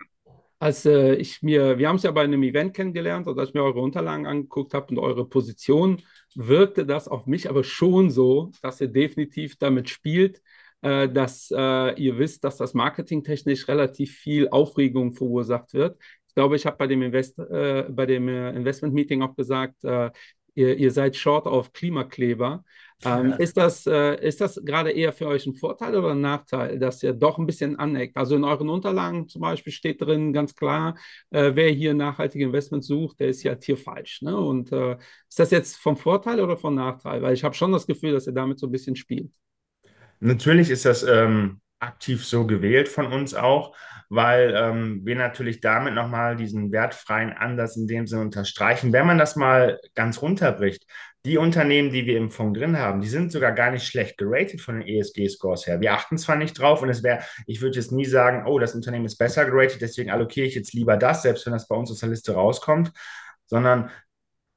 als 0.63 0.87
äh, 0.87 1.15
ich 1.17 1.43
mir, 1.43 1.77
wir 1.79 1.89
haben 1.89 1.97
es 1.97 2.05
ja 2.05 2.13
bei 2.13 2.23
einem 2.23 2.45
Event 2.45 2.73
kennengelernt 2.75 3.27
und 3.27 3.37
als 3.37 3.49
ich 3.49 3.55
mir 3.55 3.65
eure 3.65 3.81
Unterlagen 3.81 4.27
angeguckt 4.27 4.75
habe 4.75 4.87
und 4.91 4.99
eure 4.99 5.29
Position, 5.29 6.01
wirkte 6.37 6.87
das 6.87 7.09
auf 7.09 7.27
mich 7.27 7.51
aber 7.51 7.65
schon 7.65 8.11
so, 8.11 8.53
dass 8.63 8.81
ihr 8.81 8.87
definitiv 8.87 9.57
damit 9.59 9.91
spielt, 9.91 10.41
äh, 10.83 11.09
dass 11.09 11.51
äh, 11.51 12.01
ihr 12.01 12.17
wisst, 12.17 12.45
dass 12.45 12.59
das 12.59 12.75
marketingtechnisch 12.75 13.67
relativ 13.67 14.13
viel 14.15 14.49
Aufregung 14.51 15.15
verursacht 15.15 15.75
wird. 15.75 15.99
Ich 16.29 16.35
glaube, 16.37 16.55
ich 16.55 16.65
habe 16.65 16.77
bei 16.77 16.87
dem, 16.87 17.03
Invest, 17.03 17.41
äh, 17.41 17.87
bei 17.91 18.07
dem 18.07 18.29
äh, 18.29 18.51
Investment-Meeting 18.53 19.21
auch 19.23 19.35
gesagt, 19.35 19.83
äh, 19.83 20.13
ihr, 20.55 20.77
ihr 20.77 20.93
seid 20.93 21.17
short 21.17 21.47
auf 21.49 21.73
Klimakleber. 21.73 22.63
Ähm. 23.05 23.35
Ist 23.39 23.57
das, 23.57 23.87
äh, 23.87 24.31
das 24.39 24.61
gerade 24.65 24.91
eher 24.91 25.13
für 25.13 25.27
euch 25.27 25.47
ein 25.47 25.55
Vorteil 25.55 25.97
oder 25.97 26.11
ein 26.11 26.21
Nachteil, 26.21 26.79
dass 26.79 27.03
ihr 27.03 27.13
doch 27.13 27.39
ein 27.39 27.47
bisschen 27.47 27.79
aneckt? 27.79 28.17
Also 28.17 28.37
in 28.37 28.45
euren 28.45 28.69
Unterlagen 28.69 29.29
zum 29.29 29.43
Beispiel 29.43 29.73
steht 29.73 30.01
drin 30.01 30.33
ganz 30.33 30.55
klar, 30.55 30.97
äh, 31.31 31.53
wer 31.55 31.71
hier 31.71 31.95
nachhaltige 31.95 32.45
Investments 32.45 32.87
sucht, 32.87 33.21
der 33.21 33.29
ist 33.29 33.43
ja 33.43 33.57
hier 33.61 33.77
falsch. 33.77 34.23
Ne? 34.23 34.37
Und 34.37 34.73
äh, 34.73 34.97
ist 35.29 35.39
das 35.39 35.51
jetzt 35.51 35.77
vom 35.77 35.97
Vorteil 35.97 36.41
oder 36.41 36.57
vom 36.57 36.75
Nachteil? 36.75 37.23
Weil 37.23 37.35
ich 37.35 37.45
habe 37.45 37.55
schon 37.55 37.73
das 37.73 37.87
Gefühl, 37.87 38.13
dass 38.13 38.27
ihr 38.27 38.33
damit 38.33 38.59
so 38.59 38.67
ein 38.67 38.73
bisschen 38.73 38.97
spielt. 38.97 39.33
Natürlich 40.21 40.71
ist 40.71 40.85
das 40.85 41.03
ähm, 41.03 41.61
aktiv 41.81 42.25
so 42.25 42.47
gewählt 42.47 42.89
von 42.89 43.07
uns 43.13 43.35
auch 43.35 43.75
weil 44.15 44.53
ähm, 44.55 45.01
wir 45.05 45.17
natürlich 45.17 45.63
damit 45.63 45.95
nochmal 45.95 46.37
diesen 46.37 46.71
wertfreien 46.71 47.33
Ansatz 47.33 47.77
in 47.77 47.87
dem 47.87 48.07
Sinne 48.07 48.21
unterstreichen. 48.21 48.93
Wenn 48.93 49.07
man 49.07 49.17
das 49.17 49.37
mal 49.37 49.81
ganz 49.95 50.21
runterbricht, 50.21 50.85
die 51.25 51.39
Unternehmen, 51.39 51.93
die 51.93 52.07
wir 52.07 52.17
im 52.17 52.31
Fonds 52.31 52.59
drin 52.59 52.77
haben, 52.77 53.01
die 53.01 53.09
sind 53.09 53.31
sogar 53.31 53.53
gar 53.53 53.71
nicht 53.71 53.87
schlecht 53.87 54.19
geratet 54.19 54.61
von 54.61 54.81
den 54.81 54.89
ESG-Scores 54.89 55.67
her. 55.67 55.81
Wir 55.81 55.93
achten 55.93 56.19
zwar 56.19 56.37
nicht 56.37 56.59
drauf 56.59 56.83
und 56.83 56.89
es 56.89 57.03
wäre, 57.03 57.21
ich 57.47 57.61
würde 57.61 57.77
jetzt 57.77 57.93
nie 57.93 58.05
sagen, 58.05 58.45
oh, 58.47 58.59
das 58.59 58.75
Unternehmen 58.75 59.05
ist 59.05 59.19
besser 59.19 59.45
geratet, 59.45 59.81
deswegen 59.81 60.11
allokiere 60.11 60.47
ich 60.47 60.55
jetzt 60.55 60.73
lieber 60.73 60.97
das, 60.97 61.23
selbst 61.23 61.47
wenn 61.47 61.53
das 61.53 61.69
bei 61.69 61.77
uns 61.77 61.91
aus 61.91 62.01
der 62.01 62.09
Liste 62.09 62.35
rauskommt, 62.35 62.93
sondern 63.47 63.91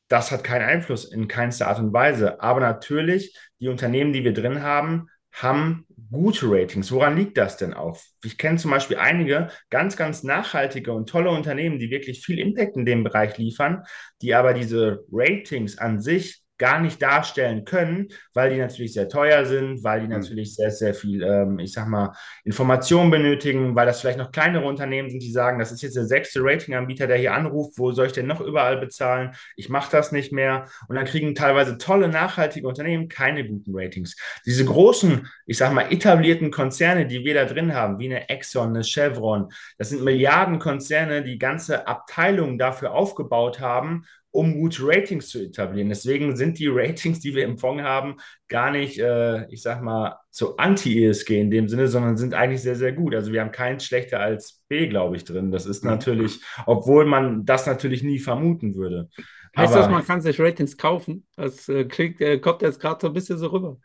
das 0.07 0.31
hat 0.31 0.43
keinen 0.43 0.65
Einfluss 0.65 1.05
in 1.05 1.27
keinster 1.27 1.67
Art 1.67 1.79
und 1.79 1.93
Weise. 1.93 2.41
Aber 2.41 2.59
natürlich, 2.59 3.37
die 3.59 3.67
Unternehmen, 3.67 4.13
die 4.13 4.23
wir 4.23 4.33
drin 4.33 4.61
haben, 4.63 5.07
haben 5.31 5.85
gute 6.11 6.49
Ratings. 6.49 6.91
Woran 6.91 7.17
liegt 7.17 7.37
das 7.37 7.57
denn 7.57 7.73
auch? 7.73 7.99
Ich 8.23 8.37
kenne 8.37 8.57
zum 8.57 8.71
Beispiel 8.71 8.97
einige 8.97 9.49
ganz, 9.69 9.97
ganz 9.97 10.23
nachhaltige 10.23 10.93
und 10.93 11.09
tolle 11.09 11.29
Unternehmen, 11.29 11.79
die 11.79 11.89
wirklich 11.89 12.23
viel 12.23 12.39
Impact 12.39 12.77
in 12.77 12.85
dem 12.85 13.03
Bereich 13.03 13.37
liefern, 13.37 13.83
die 14.21 14.33
aber 14.33 14.53
diese 14.53 15.03
Ratings 15.11 15.77
an 15.77 15.99
sich 15.99 16.44
gar 16.57 16.79
nicht 16.79 17.01
darstellen 17.01 17.65
können, 17.65 18.09
weil 18.33 18.49
die 18.51 18.57
natürlich 18.57 18.93
sehr 18.93 19.09
teuer 19.09 19.45
sind, 19.45 19.83
weil 19.83 20.01
die 20.01 20.07
natürlich 20.07 20.55
sehr, 20.55 20.71
sehr 20.71 20.93
viel, 20.93 21.21
ähm, 21.23 21.59
ich 21.59 21.73
sag 21.73 21.87
mal, 21.87 22.13
Informationen 22.43 23.11
benötigen, 23.11 23.75
weil 23.75 23.85
das 23.85 23.99
vielleicht 23.99 24.17
noch 24.17 24.31
kleinere 24.31 24.65
Unternehmen 24.65 25.09
sind, 25.09 25.21
die 25.21 25.31
sagen, 25.31 25.59
das 25.59 25.71
ist 25.71 25.81
jetzt 25.81 25.95
der 25.95 26.05
sechste 26.05 26.39
Ratinganbieter, 26.41 27.07
der 27.07 27.17
hier 27.17 27.33
anruft, 27.33 27.77
wo 27.77 27.91
soll 27.91 28.07
ich 28.07 28.13
denn 28.13 28.27
noch 28.27 28.39
überall 28.41 28.77
bezahlen? 28.77 29.35
Ich 29.55 29.69
mache 29.69 29.91
das 29.91 30.11
nicht 30.11 30.31
mehr. 30.31 30.65
Und 30.87 30.95
dann 30.95 31.05
kriegen 31.05 31.35
teilweise 31.35 31.77
tolle, 31.77 32.07
nachhaltige 32.07 32.67
Unternehmen 32.67 33.09
keine 33.09 33.45
guten 33.47 33.71
Ratings. 33.73 34.15
Diese 34.45 34.65
großen, 34.65 35.27
ich 35.45 35.57
sag 35.57 35.73
mal, 35.73 35.91
etablierten 35.91 36.51
Konzerne, 36.51 37.05
die 37.05 37.25
wir 37.25 37.33
da 37.33 37.45
drin 37.45 37.73
haben, 37.73 37.99
wie 37.99 38.05
eine 38.05 38.29
Exxon, 38.29 38.69
eine 38.69 38.83
Chevron, 38.83 39.51
das 39.77 39.89
sind 39.89 40.03
Milliardenkonzerne, 40.03 41.23
die 41.23 41.37
ganze 41.37 41.87
Abteilungen 41.87 42.57
dafür 42.57 42.93
aufgebaut 42.93 43.59
haben, 43.59 44.05
um 44.35 44.53
gute 44.59 44.85
Ratings 44.85 45.29
zu 45.29 45.39
etablieren. 45.39 45.89
Deswegen 45.89 46.35
sind 46.35 46.59
die 46.59 46.67
Ratings, 46.67 47.19
die 47.21 47.33
wir 47.33 47.45
empfangen 47.45 47.85
haben, 47.85 48.17
gar 48.49 48.69
nicht, 48.71 48.99
äh, 48.99 49.47
ich 49.49 49.61
sag 49.61 49.81
mal, 49.81 50.17
so 50.29 50.57
anti-ESG 50.57 51.39
in 51.39 51.49
dem 51.49 51.69
Sinne, 51.69 51.87
sondern 51.87 52.17
sind 52.17 52.33
eigentlich 52.33 52.61
sehr, 52.61 52.75
sehr 52.75 52.91
gut. 52.91 53.15
Also 53.15 53.31
wir 53.31 53.41
haben 53.41 53.51
keins 53.51 53.85
schlechter 53.85 54.19
als 54.19 54.61
B, 54.67 54.87
glaube 54.87 55.15
ich, 55.15 55.23
drin. 55.23 55.51
Das 55.51 55.65
ist 55.65 55.85
natürlich, 55.85 56.41
obwohl 56.65 57.05
man 57.05 57.45
das 57.45 57.65
natürlich 57.65 58.03
nie 58.03 58.19
vermuten 58.19 58.75
würde. 58.75 59.09
Heißt 59.55 59.73
Aber, 59.73 59.81
das, 59.83 59.91
man 59.91 60.05
kann 60.05 60.21
sich 60.21 60.39
Ratings 60.39 60.77
kaufen? 60.77 61.25
Das 61.37 61.69
äh, 61.69 61.85
klingt, 61.85 62.19
äh, 62.19 62.37
kommt 62.39 62.61
jetzt 62.61 62.81
gerade 62.81 62.99
so 63.01 63.07
ein 63.07 63.13
bisschen 63.13 63.37
so 63.37 63.47
rüber. 63.47 63.77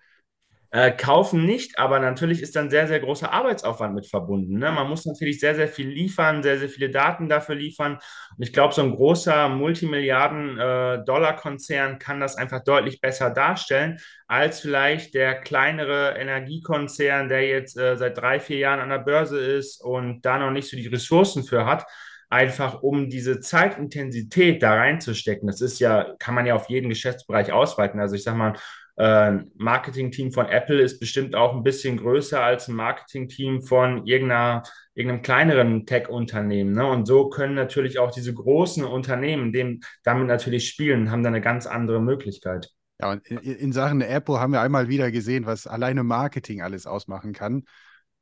Äh, 0.72 0.92
kaufen 0.92 1.46
nicht, 1.46 1.80
aber 1.80 1.98
natürlich 1.98 2.42
ist 2.42 2.54
dann 2.54 2.70
sehr, 2.70 2.86
sehr 2.86 3.00
großer 3.00 3.32
Arbeitsaufwand 3.32 3.92
mit 3.92 4.06
verbunden. 4.06 4.60
Ne? 4.60 4.70
Man 4.70 4.88
muss 4.88 5.04
natürlich 5.04 5.40
sehr, 5.40 5.56
sehr 5.56 5.66
viel 5.66 5.88
liefern, 5.88 6.44
sehr, 6.44 6.60
sehr 6.60 6.68
viele 6.68 6.90
Daten 6.90 7.28
dafür 7.28 7.56
liefern. 7.56 7.94
Und 7.94 8.00
ich 8.38 8.52
glaube, 8.52 8.72
so 8.72 8.82
ein 8.82 8.94
großer 8.94 9.48
Multimilliarden-Dollar-Konzern 9.48 11.98
kann 11.98 12.20
das 12.20 12.36
einfach 12.36 12.62
deutlich 12.62 13.00
besser 13.00 13.30
darstellen, 13.30 13.98
als 14.28 14.60
vielleicht 14.60 15.14
der 15.14 15.40
kleinere 15.40 16.16
Energiekonzern, 16.16 17.28
der 17.28 17.48
jetzt 17.48 17.76
äh, 17.76 17.96
seit 17.96 18.16
drei, 18.16 18.38
vier 18.38 18.58
Jahren 18.58 18.78
an 18.78 18.90
der 18.90 18.98
Börse 18.98 19.40
ist 19.40 19.82
und 19.82 20.24
da 20.24 20.38
noch 20.38 20.52
nicht 20.52 20.70
so 20.70 20.76
die 20.76 20.86
Ressourcen 20.86 21.42
für 21.42 21.66
hat 21.66 21.84
einfach 22.30 22.82
um 22.82 23.10
diese 23.10 23.40
Zeitintensität 23.40 24.62
da 24.62 24.74
reinzustecken. 24.74 25.48
Das 25.48 25.60
ist 25.60 25.80
ja, 25.80 26.14
kann 26.20 26.36
man 26.36 26.46
ja 26.46 26.54
auf 26.54 26.70
jeden 26.70 26.88
Geschäftsbereich 26.88 27.52
ausweiten. 27.52 27.98
Also 27.98 28.14
ich 28.14 28.22
sage 28.22 28.38
mal, 28.38 28.52
äh, 29.00 29.44
Marketingteam 29.56 30.30
von 30.30 30.44
Apple 30.44 30.78
ist 30.78 31.00
bestimmt 31.00 31.34
auch 31.34 31.54
ein 31.54 31.62
bisschen 31.62 31.96
größer 31.96 32.42
als 32.42 32.68
ein 32.68 32.74
Marketingteam 32.74 33.62
von 33.62 34.06
irgendeiner, 34.06 34.62
irgendeinem 34.94 35.22
kleineren 35.22 35.86
Tech-Unternehmen. 35.86 36.72
Ne? 36.72 36.86
Und 36.86 37.06
so 37.06 37.30
können 37.30 37.54
natürlich 37.54 37.98
auch 37.98 38.10
diese 38.10 38.34
großen 38.34 38.84
Unternehmen 38.84 39.52
dem, 39.52 39.80
damit 40.04 40.26
natürlich 40.26 40.68
spielen, 40.68 41.10
haben 41.10 41.22
da 41.22 41.30
eine 41.30 41.40
ganz 41.40 41.66
andere 41.66 42.02
Möglichkeit. 42.02 42.68
Ja, 43.00 43.12
und 43.12 43.26
in, 43.26 43.38
in 43.38 43.72
Sachen 43.72 44.02
Apple 44.02 44.38
haben 44.38 44.52
wir 44.52 44.60
einmal 44.60 44.88
wieder 44.88 45.10
gesehen, 45.10 45.46
was 45.46 45.66
alleine 45.66 46.04
Marketing 46.04 46.60
alles 46.60 46.86
ausmachen 46.86 47.32
kann. 47.32 47.64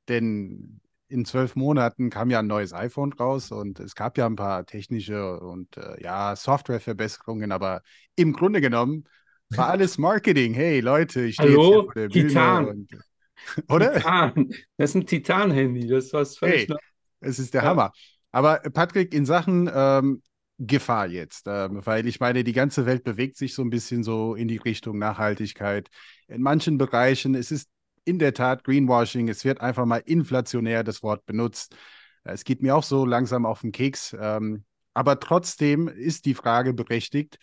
Denn 0.09 0.81
in 1.09 1.25
zwölf 1.25 1.57
Monaten 1.57 2.09
kam 2.09 2.31
ja 2.31 2.38
ein 2.38 2.47
neues 2.47 2.73
iPhone 2.73 3.12
raus 3.14 3.51
und 3.51 3.81
es 3.81 3.97
gab 3.97 4.17
ja 4.17 4.27
ein 4.27 4.37
paar 4.37 4.64
technische 4.64 5.41
und 5.41 5.77
äh, 5.77 6.01
ja, 6.01 6.37
Softwareverbesserungen, 6.37 7.51
aber 7.51 7.83
im 8.14 8.33
Grunde 8.33 8.61
genommen 8.61 9.09
war 9.50 9.68
alles 9.68 9.98
Marketing. 9.98 10.54
Hey 10.54 10.80
Leute, 10.80 11.22
ich 11.22 11.34
stehe 11.34 11.50
Hallo? 11.50 11.84
vor 11.84 11.94
der 11.94 12.08
Titan. 12.08 12.64
Bühne. 12.64 12.70
Und, 12.70 12.90
oder? 13.70 13.94
Titan. 13.94 14.50
Das 14.76 14.90
ist 14.90 14.96
ein 14.96 15.06
Titan-Handy. 15.06 15.88
Das 15.88 16.06
ist 16.06 16.12
was 16.12 16.37
völlig 16.38 16.68
hey, 16.68 16.76
Es 17.20 17.38
ist 17.38 17.54
der 17.54 17.62
ja. 17.62 17.68
Hammer. 17.70 17.92
Aber 18.30 18.58
Patrick, 18.58 19.14
in 19.14 19.24
Sachen 19.24 19.70
ähm, 19.72 20.22
Gefahr 20.58 21.06
jetzt, 21.06 21.46
ähm, 21.46 21.87
weil 21.87 22.06
ich 22.06 22.18
meine, 22.18 22.42
die 22.42 22.52
ganze 22.52 22.84
Welt 22.84 23.04
bewegt 23.04 23.37
sich 23.37 23.54
so 23.54 23.62
ein 23.62 23.70
bisschen 23.70 24.02
so 24.02 24.34
in 24.34 24.48
die 24.48 24.56
Richtung 24.56 24.98
Nachhaltigkeit. 24.98 25.88
In 26.26 26.42
manchen 26.42 26.78
Bereichen 26.78 27.34
es 27.34 27.50
ist 27.52 27.68
in 28.04 28.18
der 28.18 28.34
Tat 28.34 28.64
Greenwashing. 28.64 29.28
Es 29.28 29.44
wird 29.44 29.61
einfach 29.61 29.87
mal 29.87 30.02
inflationär 30.04 30.82
das 30.82 31.02
Wort 31.02 31.26
benutzt. 31.26 31.76
Es 32.24 32.44
geht 32.44 32.62
mir 32.62 32.74
auch 32.74 32.82
so 32.82 33.06
langsam 33.06 33.46
auf 33.46 33.61
den 33.61 33.72
Keks. 33.72 34.16
Ähm, 34.18 34.64
aber 34.94 35.20
trotzdem 35.20 35.87
ist 35.87 36.24
die 36.24 36.34
Frage 36.34 36.74
berechtigt 36.74 37.38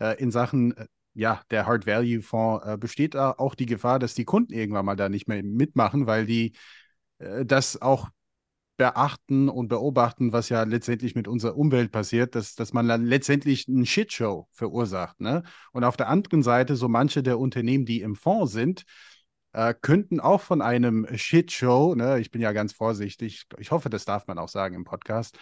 äh, 0.00 0.18
in 0.20 0.30
Sachen 0.30 0.76
äh, 0.76 0.86
ja, 1.14 1.40
der 1.50 1.66
Hard 1.66 1.86
Value 1.86 2.22
Fonds 2.22 2.66
äh, 2.66 2.76
besteht 2.76 3.14
da 3.14 3.32
auch 3.32 3.54
die 3.54 3.66
Gefahr, 3.66 3.98
dass 3.98 4.14
die 4.14 4.24
Kunden 4.24 4.52
irgendwann 4.52 4.84
mal 4.84 4.96
da 4.96 5.08
nicht 5.08 5.28
mehr 5.28 5.42
mitmachen, 5.42 6.06
weil 6.06 6.26
die 6.26 6.52
äh, 7.18 7.44
das 7.44 7.80
auch 7.80 8.08
beachten 8.76 9.48
und 9.48 9.68
beobachten, 9.68 10.32
was 10.32 10.48
ja 10.48 10.64
letztendlich 10.64 11.14
mit 11.14 11.28
unserer 11.28 11.56
Umwelt 11.56 11.92
passiert, 11.92 12.34
dass, 12.34 12.56
dass 12.56 12.72
man 12.72 12.88
dann 12.88 13.04
letztendlich 13.04 13.68
einen 13.68 13.86
Shitshow 13.86 14.48
verursacht. 14.50 15.20
Ne? 15.20 15.44
Und 15.72 15.84
auf 15.84 15.96
der 15.96 16.08
anderen 16.08 16.42
Seite, 16.42 16.74
so 16.74 16.88
manche 16.88 17.22
der 17.22 17.38
Unternehmen, 17.38 17.86
die 17.86 18.00
im 18.00 18.16
Fonds 18.16 18.52
sind, 18.52 18.84
äh, 19.52 19.74
könnten 19.80 20.18
auch 20.18 20.40
von 20.40 20.60
einem 20.60 21.06
Shitshow, 21.14 21.94
ne, 21.94 22.18
ich 22.18 22.32
bin 22.32 22.42
ja 22.42 22.50
ganz 22.52 22.72
vorsichtig, 22.72 23.46
ich 23.58 23.70
hoffe, 23.70 23.88
das 23.90 24.04
darf 24.04 24.26
man 24.26 24.38
auch 24.38 24.48
sagen 24.48 24.74
im 24.74 24.84
Podcast, 24.84 25.38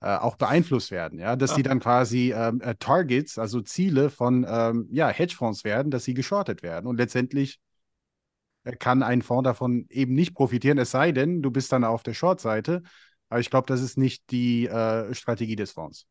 äh, 0.00 0.16
auch 0.16 0.36
beeinflusst 0.36 0.90
werden, 0.90 1.18
ja, 1.18 1.36
dass 1.36 1.54
die 1.54 1.62
dann 1.62 1.80
quasi 1.80 2.32
ähm, 2.32 2.60
äh, 2.60 2.74
Targets, 2.78 3.38
also 3.38 3.60
Ziele 3.60 4.10
von 4.10 4.46
ähm, 4.48 4.88
ja, 4.90 5.08
Hedgefonds 5.08 5.64
werden, 5.64 5.90
dass 5.90 6.04
sie 6.04 6.14
geschortet 6.14 6.62
werden. 6.62 6.86
Und 6.86 6.96
letztendlich 6.96 7.60
äh, 8.64 8.76
kann 8.76 9.02
ein 9.02 9.22
Fonds 9.22 9.44
davon 9.44 9.86
eben 9.90 10.14
nicht 10.14 10.34
profitieren, 10.34 10.78
es 10.78 10.90
sei 10.90 11.12
denn, 11.12 11.42
du 11.42 11.50
bist 11.50 11.72
dann 11.72 11.84
auf 11.84 12.02
der 12.02 12.14
Short-Seite, 12.14 12.82
aber 13.28 13.40
ich 13.40 13.50
glaube, 13.50 13.66
das 13.66 13.80
ist 13.80 13.98
nicht 13.98 14.30
die 14.30 14.66
äh, 14.66 15.14
Strategie 15.14 15.56
des 15.56 15.72
Fonds. 15.72 16.06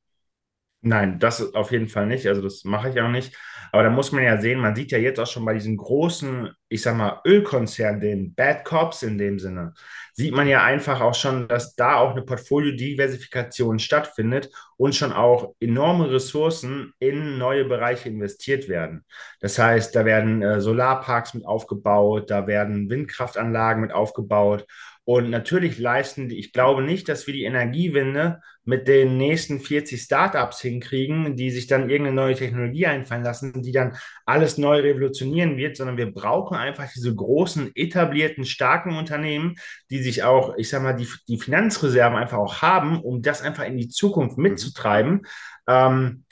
Nein, 0.86 1.18
das 1.18 1.54
auf 1.56 1.72
jeden 1.72 1.88
Fall 1.88 2.08
nicht. 2.08 2.28
Also 2.28 2.42
das 2.42 2.66
mache 2.66 2.90
ich 2.90 3.00
auch 3.00 3.10
nicht. 3.10 3.34
Aber 3.72 3.84
da 3.84 3.90
muss 3.90 4.12
man 4.12 4.24
ja 4.24 4.40
sehen, 4.40 4.60
man 4.60 4.76
sieht 4.76 4.92
ja 4.92 4.98
jetzt 4.98 5.18
auch 5.20 5.26
schon 5.26 5.46
bei 5.46 5.54
diesen 5.54 5.78
großen, 5.78 6.52
ich 6.68 6.82
sag 6.82 6.98
mal, 6.98 7.22
Ölkonzernen, 7.26 8.02
den 8.02 8.36
Bad 8.36 8.66
Cops 8.66 9.02
in 9.02 9.18
dem 9.18 9.40
Sinne, 9.40 9.74
sieht 10.12 10.36
man 10.36 10.48
ja 10.48 10.62
einfach 10.64 11.00
auch 11.00 11.16
schon, 11.16 11.48
dass 11.48 11.76
da 11.76 11.96
auch 11.96 12.12
eine 12.12 12.22
Portfoliodiversifikation 12.22 13.80
stattfindet 13.80 14.50
und 14.76 14.94
schon 14.94 15.14
auch 15.14 15.56
enorme 15.62 16.12
Ressourcen 16.12 16.94
in 17.00 17.38
neue 17.38 17.64
Bereiche 17.66 18.10
investiert 18.10 18.68
werden. 18.68 19.06
Das 19.40 19.58
heißt, 19.58 19.96
da 19.96 20.04
werden 20.04 20.42
äh, 20.42 20.60
Solarparks 20.60 21.34
mit 21.34 21.46
aufgebaut, 21.46 22.30
da 22.30 22.46
werden 22.46 22.90
Windkraftanlagen 22.90 23.82
mit 23.82 23.94
aufgebaut 23.94 24.68
und 25.06 25.30
natürlich 25.30 25.80
leisten 25.80 26.30
die, 26.30 26.40
ich 26.40 26.54
glaube 26.54 26.82
nicht, 26.82 27.10
dass 27.10 27.28
wir 27.28 27.34
die 27.34 27.44
Energiewende 27.44 28.40
mit 28.64 28.88
den 28.88 29.18
nächsten 29.18 29.60
40 29.60 30.02
Startups 30.02 30.62
hinkriegen, 30.62 31.36
die 31.36 31.52
sich 31.52 31.68
dann 31.68 31.90
irgendeine 31.90 32.16
neue 32.16 32.36
Technologie 32.36 32.86
einfallen 32.86 33.24
lassen, 33.24 33.62
die 33.62 33.74
dann 33.74 33.98
alles 34.26 34.58
neu 34.58 34.80
revolutionieren 34.80 35.58
wird, 35.58 35.76
sondern 35.76 35.98
wir 35.98 36.10
brauchen 36.10 36.56
einfach 36.56 36.90
diese 36.94 37.14
großen, 37.14 37.72
etablierten, 37.76 38.46
starken 38.46 38.96
Unternehmen, 38.96 39.56
die 39.90 40.02
sich 40.02 40.24
auch, 40.24 40.56
ich 40.56 40.70
sag 40.70 40.82
mal, 40.82 40.94
die, 40.94 41.10
die 41.28 41.38
Finanzreserven 41.38 42.18
einfach 42.18 42.38
auch 42.38 42.62
haben, 42.62 43.02
um 43.02 43.22
das 43.22 43.42
einfach 43.42 43.66
in 43.66 43.78
die 43.78 43.90
Zukunft 43.90 44.38
mhm. 44.38 44.44
mitzutreiben. 44.44 45.22
Ähm, 45.68 46.23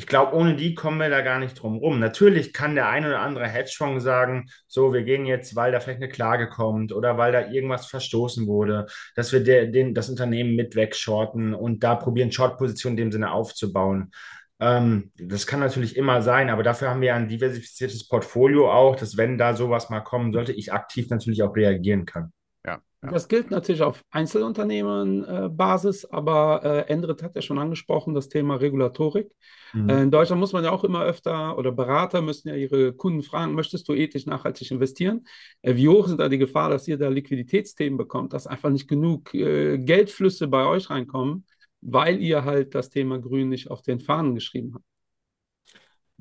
ich 0.00 0.06
glaube, 0.06 0.34
ohne 0.34 0.56
die 0.56 0.72
kommen 0.74 0.96
wir 0.96 1.10
da 1.10 1.20
gar 1.20 1.38
nicht 1.38 1.60
drum 1.60 1.76
rum. 1.76 1.98
Natürlich 2.00 2.54
kann 2.54 2.74
der 2.74 2.88
ein 2.88 3.04
oder 3.04 3.20
andere 3.20 3.46
Hedgefonds 3.46 4.02
sagen, 4.02 4.46
so, 4.66 4.94
wir 4.94 5.02
gehen 5.02 5.26
jetzt, 5.26 5.54
weil 5.56 5.72
da 5.72 5.80
vielleicht 5.80 6.00
eine 6.00 6.08
Klage 6.08 6.48
kommt 6.48 6.94
oder 6.94 7.18
weil 7.18 7.32
da 7.32 7.50
irgendwas 7.50 7.84
verstoßen 7.84 8.46
wurde, 8.46 8.86
dass 9.14 9.30
wir 9.30 9.40
der, 9.44 9.66
den, 9.66 9.92
das 9.92 10.08
Unternehmen 10.08 10.56
mit 10.56 10.74
wegshorten 10.74 11.52
und 11.52 11.84
da 11.84 11.96
probieren, 11.96 12.32
Short-Positionen 12.32 12.96
in 12.96 13.04
dem 13.04 13.12
Sinne 13.12 13.30
aufzubauen. 13.30 14.10
Ähm, 14.58 15.10
das 15.18 15.46
kann 15.46 15.60
natürlich 15.60 15.96
immer 15.98 16.22
sein, 16.22 16.48
aber 16.48 16.62
dafür 16.62 16.88
haben 16.88 17.02
wir 17.02 17.14
ein 17.14 17.28
diversifiziertes 17.28 18.08
Portfolio 18.08 18.72
auch, 18.72 18.96
dass 18.96 19.18
wenn 19.18 19.36
da 19.36 19.54
sowas 19.54 19.90
mal 19.90 20.00
kommen 20.00 20.32
sollte, 20.32 20.52
ich 20.52 20.72
aktiv 20.72 21.10
natürlich 21.10 21.42
auch 21.42 21.54
reagieren 21.54 22.06
kann. 22.06 22.32
Ja, 22.66 22.82
ja. 23.02 23.10
Das 23.10 23.28
gilt 23.28 23.50
natürlich 23.50 23.82
auf 23.82 24.04
Einzelunternehmenbasis, 24.10 26.04
äh, 26.04 26.08
aber 26.10 26.60
äh, 26.62 26.92
Endrit 26.92 27.22
hat 27.22 27.34
ja 27.34 27.40
schon 27.42 27.58
angesprochen, 27.58 28.14
das 28.14 28.28
Thema 28.28 28.56
Regulatorik. 28.56 29.32
Mhm. 29.72 29.88
Äh, 29.88 30.02
in 30.02 30.10
Deutschland 30.10 30.40
muss 30.40 30.52
man 30.52 30.64
ja 30.64 30.70
auch 30.70 30.84
immer 30.84 31.02
öfter 31.04 31.56
oder 31.56 31.72
Berater 31.72 32.20
müssen 32.20 32.48
ja 32.48 32.56
ihre 32.56 32.92
Kunden 32.92 33.22
fragen, 33.22 33.54
möchtest 33.54 33.88
du 33.88 33.94
ethisch 33.94 34.26
nachhaltig 34.26 34.70
investieren? 34.70 35.26
Äh, 35.62 35.76
wie 35.76 35.88
hoch 35.88 36.08
sind 36.08 36.20
da 36.20 36.28
die 36.28 36.38
Gefahr, 36.38 36.68
dass 36.68 36.86
ihr 36.88 36.98
da 36.98 37.08
Liquiditätsthemen 37.08 37.96
bekommt, 37.96 38.34
dass 38.34 38.46
einfach 38.46 38.70
nicht 38.70 38.88
genug 38.88 39.32
äh, 39.32 39.78
Geldflüsse 39.78 40.48
bei 40.48 40.66
euch 40.66 40.90
reinkommen, 40.90 41.46
weil 41.80 42.20
ihr 42.20 42.44
halt 42.44 42.74
das 42.74 42.90
Thema 42.90 43.18
Grün 43.18 43.48
nicht 43.48 43.70
auf 43.70 43.80
den 43.80 44.00
Fahnen 44.00 44.34
geschrieben 44.34 44.72
habt? 44.74 44.89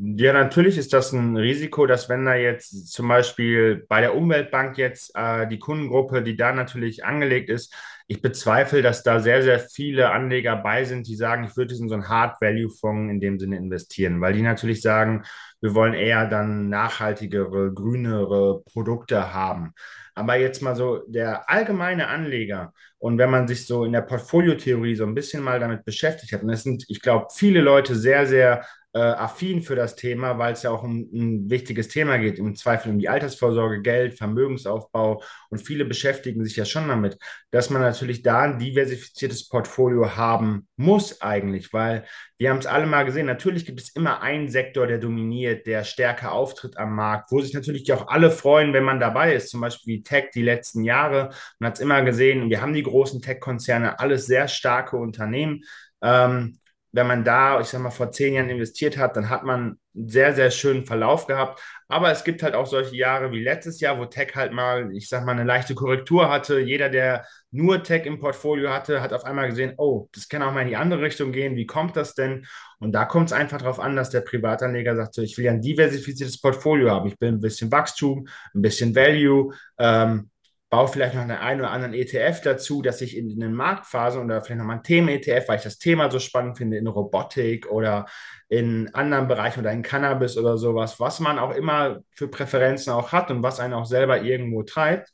Ja, 0.02 0.32
natürlich 0.32 0.78
ist 0.78 0.94
das 0.94 1.12
ein 1.12 1.36
Risiko, 1.36 1.86
dass 1.86 2.08
wenn 2.08 2.24
da 2.26 2.34
jetzt 2.34 2.88
zum 2.90 3.10
Beispiel 3.10 3.86
bei 3.90 4.00
der 4.00 4.16
Umweltbank 4.16 4.78
jetzt 4.78 5.12
äh, 5.14 5.46
die 5.50 5.60
Kundengruppe, 5.60 6.24
die 6.24 6.38
da 6.38 6.54
natürlich 6.54 7.04
angelegt 7.04 7.50
ist, 7.50 7.74
ich 8.08 8.22
bezweifle, 8.22 8.82
dass 8.82 9.04
da 9.04 9.20
sehr, 9.20 9.44
sehr 9.44 9.60
viele 9.60 10.12
Anleger 10.12 10.56
bei 10.56 10.86
sind, 10.86 11.06
die 11.08 11.16
sagen, 11.18 11.44
ich 11.44 11.58
würde 11.58 11.76
in 11.76 11.90
so 11.90 11.96
einen 11.96 12.08
Hard-Value-Fonds 12.08 13.12
in 13.12 13.20
dem 13.20 13.40
Sinne 13.40 13.58
investieren, 13.58 14.22
weil 14.22 14.32
die 14.34 14.42
natürlich 14.42 14.82
sagen, 14.82 15.24
wir 15.60 15.76
wollen 15.76 15.94
eher 15.94 16.28
dann 16.30 16.70
nachhaltigere, 16.70 17.74
grünere 17.74 18.62
Produkte 18.72 19.34
haben. 19.34 19.74
Aber 20.16 20.38
jetzt 20.38 20.62
mal 20.62 20.76
so 20.76 21.04
der 21.08 21.50
allgemeine 21.50 22.08
Anleger 22.08 22.74
und 23.00 23.18
wenn 23.18 23.30
man 23.30 23.48
sich 23.48 23.66
so 23.68 23.84
in 23.86 23.92
der 23.94 24.02
Portfoliotheorie 24.02 24.96
so 24.96 25.06
ein 25.06 25.16
bisschen 25.16 25.44
mal 25.44 25.60
damit 25.60 25.84
beschäftigt 25.86 26.32
hat, 26.34 26.44
und 26.44 26.50
es 26.50 26.64
sind, 26.64 26.86
ich 26.88 27.02
glaube, 27.02 27.28
viele 27.34 27.62
Leute 27.62 27.96
sehr, 27.96 28.26
sehr 28.26 28.66
äh, 28.94 29.00
affin 29.00 29.62
für 29.62 29.76
das 29.76 29.96
Thema, 29.96 30.40
weil 30.40 30.54
es 30.54 30.64
ja 30.64 30.72
auch 30.72 30.84
um 30.84 31.08
ein 31.14 31.50
wichtiges 31.50 31.90
Thema 31.90 32.18
geht, 32.18 32.40
im 32.40 32.56
Zweifel 32.56 32.92
um 32.92 33.00
die 33.00 33.10
Altersvorsorge, 33.10 33.82
Geld, 33.82 34.18
Vermögensaufbau 34.18 35.22
und 35.50 35.60
viele 35.60 35.86
beschäftigen 35.86 36.44
sich 36.44 36.56
ja 36.56 36.66
schon 36.66 36.88
damit, 36.88 37.18
dass 37.52 37.70
man 37.70 37.82
natürlich 37.82 38.24
da 38.24 38.42
ein 38.42 38.58
diversifiziertes 38.58 39.48
Portfolio 39.48 40.16
haben 40.16 40.68
muss 40.76 41.22
eigentlich, 41.22 41.72
weil 41.72 42.06
wir 42.38 42.50
haben 42.50 42.58
es 42.58 42.66
alle 42.66 42.88
mal 42.88 43.04
gesehen, 43.04 43.28
natürlich 43.28 43.66
gibt 43.66 43.82
es 43.82 43.90
immer 43.90 44.22
einen 44.22 44.50
Sektor, 44.50 44.88
der 44.88 44.98
dominiert, 44.98 45.68
der 45.68 45.84
stärker 45.84 46.32
auftritt 46.32 46.78
am 46.78 46.96
Markt, 46.96 47.32
wo 47.32 47.42
sich 47.42 47.54
natürlich 47.54 47.92
auch 47.94 48.08
alle 48.08 48.32
freuen, 48.32 48.74
wenn 48.74 48.84
man 48.84 49.00
dabei 49.00 49.36
ist, 49.36 49.50
zum 49.50 49.62
Beispiel 49.62 49.96
wie 49.96 50.04
Tech 50.04 50.30
die 50.34 50.42
letzten 50.42 50.84
Jahre. 50.84 51.30
Man 51.60 51.68
hat 51.68 51.76
es 51.76 51.82
immer 51.82 52.02
gesehen, 52.02 52.50
wir 52.50 52.62
haben 52.62 52.74
die 52.74 52.84
großen 52.84 53.22
Tech-Konzerne, 53.22 54.00
alles 54.00 54.26
sehr 54.26 54.48
starke 54.48 54.98
Unternehmen. 54.98 55.64
Ähm, 56.02 56.58
wenn 56.92 57.08
man 57.08 57.24
da, 57.24 57.60
ich 57.62 57.68
sag 57.68 57.82
mal, 57.82 57.92
vor 57.92 58.12
zehn 58.12 58.34
Jahren 58.34 58.50
investiert 58.50 58.98
hat, 58.98 59.16
dann 59.16 59.30
hat 59.30 59.44
man 59.44 59.78
einen 59.96 60.10
sehr, 60.10 60.34
sehr 60.34 60.50
schönen 60.50 60.86
Verlauf 60.86 61.28
gehabt. 61.28 61.62
Aber 61.88 62.12
es 62.12 62.24
gibt 62.24 62.42
halt 62.44 62.56
auch 62.56 62.66
solche 62.66 62.96
Jahre 62.96 63.32
wie 63.32 63.44
letztes 63.44 63.80
Jahr, 63.80 64.00
wo 64.00 64.06
Tech 64.06 64.36
halt 64.36 64.54
mal, 64.54 64.92
ich 64.94 65.10
sag 65.10 65.26
mal, 65.26 65.34
eine 65.34 65.44
leichte 65.44 65.76
Korrektur 65.76 66.30
hatte. 66.30 66.60
Jeder, 66.60 66.90
der 66.90 67.26
nur 67.52 67.84
Tech 67.84 68.06
im 68.06 68.20
Portfolio 68.20 68.72
hatte, 68.72 69.02
hat 69.02 69.14
auf 69.14 69.24
einmal 69.24 69.50
gesehen, 69.50 69.74
oh, 69.78 70.08
das 70.14 70.30
kann 70.30 70.42
auch 70.42 70.54
mal 70.54 70.62
in 70.62 70.70
die 70.70 70.76
andere 70.76 71.02
Richtung 71.02 71.32
gehen. 71.32 71.56
Wie 71.56 71.66
kommt 71.66 71.96
das 71.96 72.16
denn? 72.16 72.46
Und 72.80 72.92
da 72.94 73.06
kommt 73.06 73.28
es 73.28 73.34
einfach 73.34 73.60
darauf 73.60 73.80
an, 73.80 73.96
dass 73.96 74.10
der 74.10 74.22
Privatanleger 74.22 74.96
sagt, 74.96 75.14
so, 75.16 75.22
ich 75.22 75.38
will 75.38 75.46
ja 75.46 75.52
ein 75.52 75.62
diversifiziertes 75.62 76.40
Portfolio 76.40 76.92
haben. 76.92 77.08
Ich 77.08 77.20
will 77.20 77.30
ein 77.30 77.42
bisschen 77.42 77.72
Wachstum, 77.72 78.28
ein 78.54 78.62
bisschen 78.62 78.96
Value. 78.96 79.54
Ähm, 79.78 80.29
baue 80.70 80.88
vielleicht 80.88 81.16
noch 81.16 81.28
einen 81.28 81.62
oder 81.62 81.72
anderen 81.72 81.94
ETF 81.94 82.42
dazu, 82.42 82.82
dass 82.82 83.02
ich 83.02 83.18
in, 83.18 83.40
den 83.40 83.54
Marktphasen 83.54 84.24
oder 84.24 84.42
vielleicht 84.42 84.60
nochmal 84.60 84.78
ein 84.78 84.84
Themen-ETF, 84.84 85.48
weil 85.48 85.58
ich 85.58 85.64
das 85.64 85.80
Thema 85.80 86.12
so 86.12 86.20
spannend 86.20 86.58
finde, 86.58 86.78
in 86.78 86.88
Robotik 86.88 87.68
oder 87.72 88.06
in 88.50 88.94
anderen 88.94 89.28
Bereichen 89.28 89.62
oder 89.62 89.72
in 89.72 89.82
Cannabis 89.82 90.38
oder 90.38 90.58
sowas, 90.58 91.00
was 91.00 91.20
man 91.20 91.40
auch 91.40 91.56
immer 91.56 92.00
für 92.12 92.28
Präferenzen 92.28 92.94
auch 92.94 93.12
hat 93.12 93.32
und 93.32 93.42
was 93.42 93.60
einen 93.60 93.74
auch 93.74 93.86
selber 93.86 94.22
irgendwo 94.22 94.64
treibt. 94.64 95.10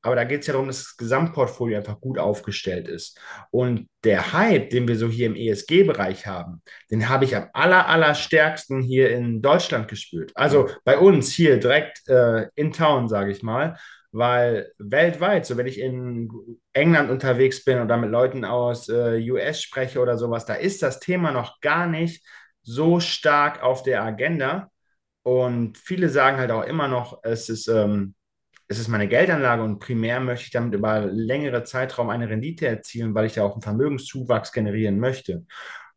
Aber 0.00 0.16
da 0.16 0.24
geht 0.24 0.42
es 0.42 0.46
ja 0.46 0.52
darum, 0.52 0.68
dass 0.68 0.84
das 0.84 0.96
Gesamtportfolio 0.98 1.78
einfach 1.78 1.98
gut 1.98 2.18
aufgestellt 2.18 2.88
ist. 2.88 3.18
Und 3.50 3.88
der 4.04 4.34
Hype, 4.34 4.68
den 4.68 4.86
wir 4.86 4.96
so 4.96 5.08
hier 5.08 5.26
im 5.26 5.34
ESG-Bereich 5.34 6.26
haben, 6.26 6.62
den 6.90 7.08
habe 7.08 7.24
ich 7.24 7.34
am 7.34 7.48
aller, 7.54 7.88
aller 7.88 8.14
stärksten 8.14 8.82
hier 8.82 9.10
in 9.10 9.40
Deutschland 9.40 9.88
gespürt. 9.88 10.32
Also 10.34 10.68
bei 10.84 10.98
uns 10.98 11.32
hier 11.32 11.58
direkt 11.58 12.06
äh, 12.06 12.48
in 12.54 12.72
Town, 12.72 13.08
sage 13.08 13.32
ich 13.32 13.42
mal 13.42 13.78
weil 14.14 14.72
weltweit, 14.78 15.44
so 15.44 15.56
wenn 15.56 15.66
ich 15.66 15.80
in 15.80 16.30
England 16.72 17.10
unterwegs 17.10 17.64
bin 17.64 17.80
oder 17.80 17.96
mit 17.96 18.10
Leuten 18.10 18.44
aus 18.44 18.88
äh, 18.88 19.18
US 19.32 19.60
spreche 19.60 19.98
oder 20.00 20.16
sowas, 20.16 20.46
da 20.46 20.54
ist 20.54 20.84
das 20.84 21.00
Thema 21.00 21.32
noch 21.32 21.60
gar 21.60 21.88
nicht 21.88 22.24
so 22.62 23.00
stark 23.00 23.60
auf 23.64 23.82
der 23.82 24.04
Agenda. 24.04 24.70
Und 25.24 25.78
viele 25.78 26.08
sagen 26.08 26.36
halt 26.38 26.52
auch 26.52 26.62
immer 26.62 26.86
noch, 26.86 27.18
es 27.24 27.48
ist, 27.48 27.66
ähm, 27.66 28.14
es 28.68 28.78
ist 28.78 28.86
meine 28.86 29.08
Geldanlage 29.08 29.64
und 29.64 29.80
primär 29.80 30.20
möchte 30.20 30.44
ich 30.44 30.52
damit 30.52 30.74
über 30.74 31.00
längere 31.06 31.64
Zeitraum 31.64 32.08
eine 32.08 32.28
Rendite 32.28 32.68
erzielen, 32.68 33.16
weil 33.16 33.26
ich 33.26 33.34
ja 33.34 33.42
auch 33.42 33.54
einen 33.54 33.62
Vermögenszuwachs 33.62 34.52
generieren 34.52 35.00
möchte. 35.00 35.44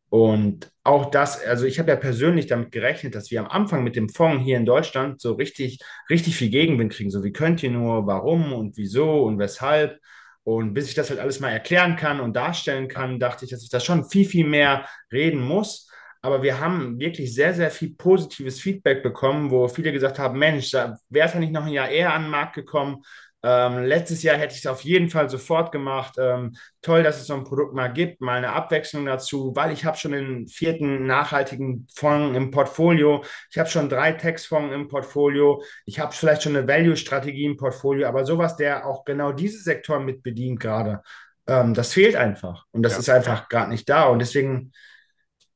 Und 0.09 0.71
auch 0.83 1.11
das, 1.11 1.43
also 1.45 1.65
ich 1.65 1.79
habe 1.79 1.89
ja 1.91 1.97
persönlich 1.97 2.47
damit 2.47 2.71
gerechnet, 2.71 3.13
dass 3.13 3.29
wir 3.29 3.41
am 3.41 3.47
Anfang 3.47 3.83
mit 3.83 3.95
dem 3.95 4.07
Fonds 4.09 4.43
hier 4.43 4.57
in 4.57 4.65
Deutschland 4.65 5.19
so 5.19 5.33
richtig, 5.33 5.79
richtig 6.09 6.37
viel 6.37 6.49
Gegenwind 6.49 6.93
kriegen. 6.93 7.11
So, 7.11 7.23
wie 7.23 7.33
könnt 7.33 7.61
ihr 7.61 7.71
nur, 7.71 8.07
warum 8.07 8.53
und 8.53 8.77
wieso 8.77 9.23
und 9.23 9.37
weshalb? 9.37 9.99
Und 10.43 10.73
bis 10.73 10.87
ich 10.87 10.95
das 10.95 11.09
halt 11.09 11.19
alles 11.19 11.41
mal 11.41 11.49
erklären 11.51 11.97
kann 11.97 12.21
und 12.21 12.37
darstellen 12.37 12.87
kann, 12.87 13.19
dachte 13.19 13.43
ich, 13.43 13.51
dass 13.51 13.63
ich 13.63 13.69
da 13.69 13.81
schon 13.81 14.09
viel, 14.09 14.25
viel 14.25 14.47
mehr 14.47 14.87
reden 15.11 15.41
muss. 15.41 15.91
Aber 16.21 16.41
wir 16.41 16.59
haben 16.59 16.99
wirklich 16.99 17.33
sehr, 17.33 17.53
sehr 17.53 17.69
viel 17.69 17.93
positives 17.95 18.59
Feedback 18.61 19.03
bekommen, 19.03 19.51
wo 19.51 19.67
viele 19.67 19.91
gesagt 19.91 20.19
haben: 20.19 20.39
Mensch, 20.39 20.71
da 20.71 20.97
wäre 21.09 21.27
es 21.27 21.33
ja 21.33 21.39
nicht 21.39 21.51
noch 21.51 21.65
ein 21.65 21.73
Jahr 21.73 21.89
eher 21.89 22.13
an 22.13 22.23
den 22.23 22.31
Markt 22.31 22.55
gekommen. 22.55 23.03
Ähm, 23.43 23.83
letztes 23.83 24.23
Jahr 24.23 24.35
hätte 24.35 24.53
ich 24.53 24.61
es 24.61 24.67
auf 24.67 24.81
jeden 24.81 25.09
Fall 25.09 25.29
sofort 25.29 25.71
gemacht. 25.71 26.15
Ähm, 26.17 26.55
toll, 26.81 27.03
dass 27.03 27.19
es 27.19 27.27
so 27.27 27.35
ein 27.35 27.43
Produkt 27.43 27.75
mal 27.75 27.87
gibt, 27.87 28.19
mal 28.19 28.37
eine 28.37 28.51
Abwechslung 28.51 29.05
dazu, 29.05 29.55
weil 29.55 29.71
ich 29.71 29.85
habe 29.85 29.95
schon 29.95 30.11
den 30.11 30.47
vierten 30.47 31.05
nachhaltigen 31.05 31.87
Fonds 31.93 32.35
im 32.35 32.49
Portfolio. 32.49 33.23
Ich 33.51 33.59
habe 33.59 33.69
schon 33.69 33.89
drei 33.89 34.13
Textfonds 34.13 34.73
im 34.73 34.87
Portfolio. 34.87 35.61
Ich 35.85 35.99
habe 35.99 36.13
vielleicht 36.13 36.43
schon 36.43 36.55
eine 36.55 36.67
Value-Strategie 36.67 37.45
im 37.45 37.57
Portfolio, 37.57 38.07
aber 38.07 38.25
sowas, 38.25 38.55
der 38.55 38.87
auch 38.87 39.05
genau 39.05 39.31
diese 39.31 39.61
Sektoren 39.61 40.05
mit 40.05 40.23
bedient 40.23 40.59
gerade, 40.59 41.01
ähm, 41.47 41.73
das 41.73 41.93
fehlt 41.93 42.15
einfach. 42.15 42.65
Und 42.71 42.81
das 42.83 42.93
ja. 42.93 42.99
ist 42.99 43.09
einfach 43.09 43.49
gerade 43.49 43.69
nicht 43.69 43.87
da. 43.87 44.07
Und 44.07 44.19
deswegen 44.19 44.71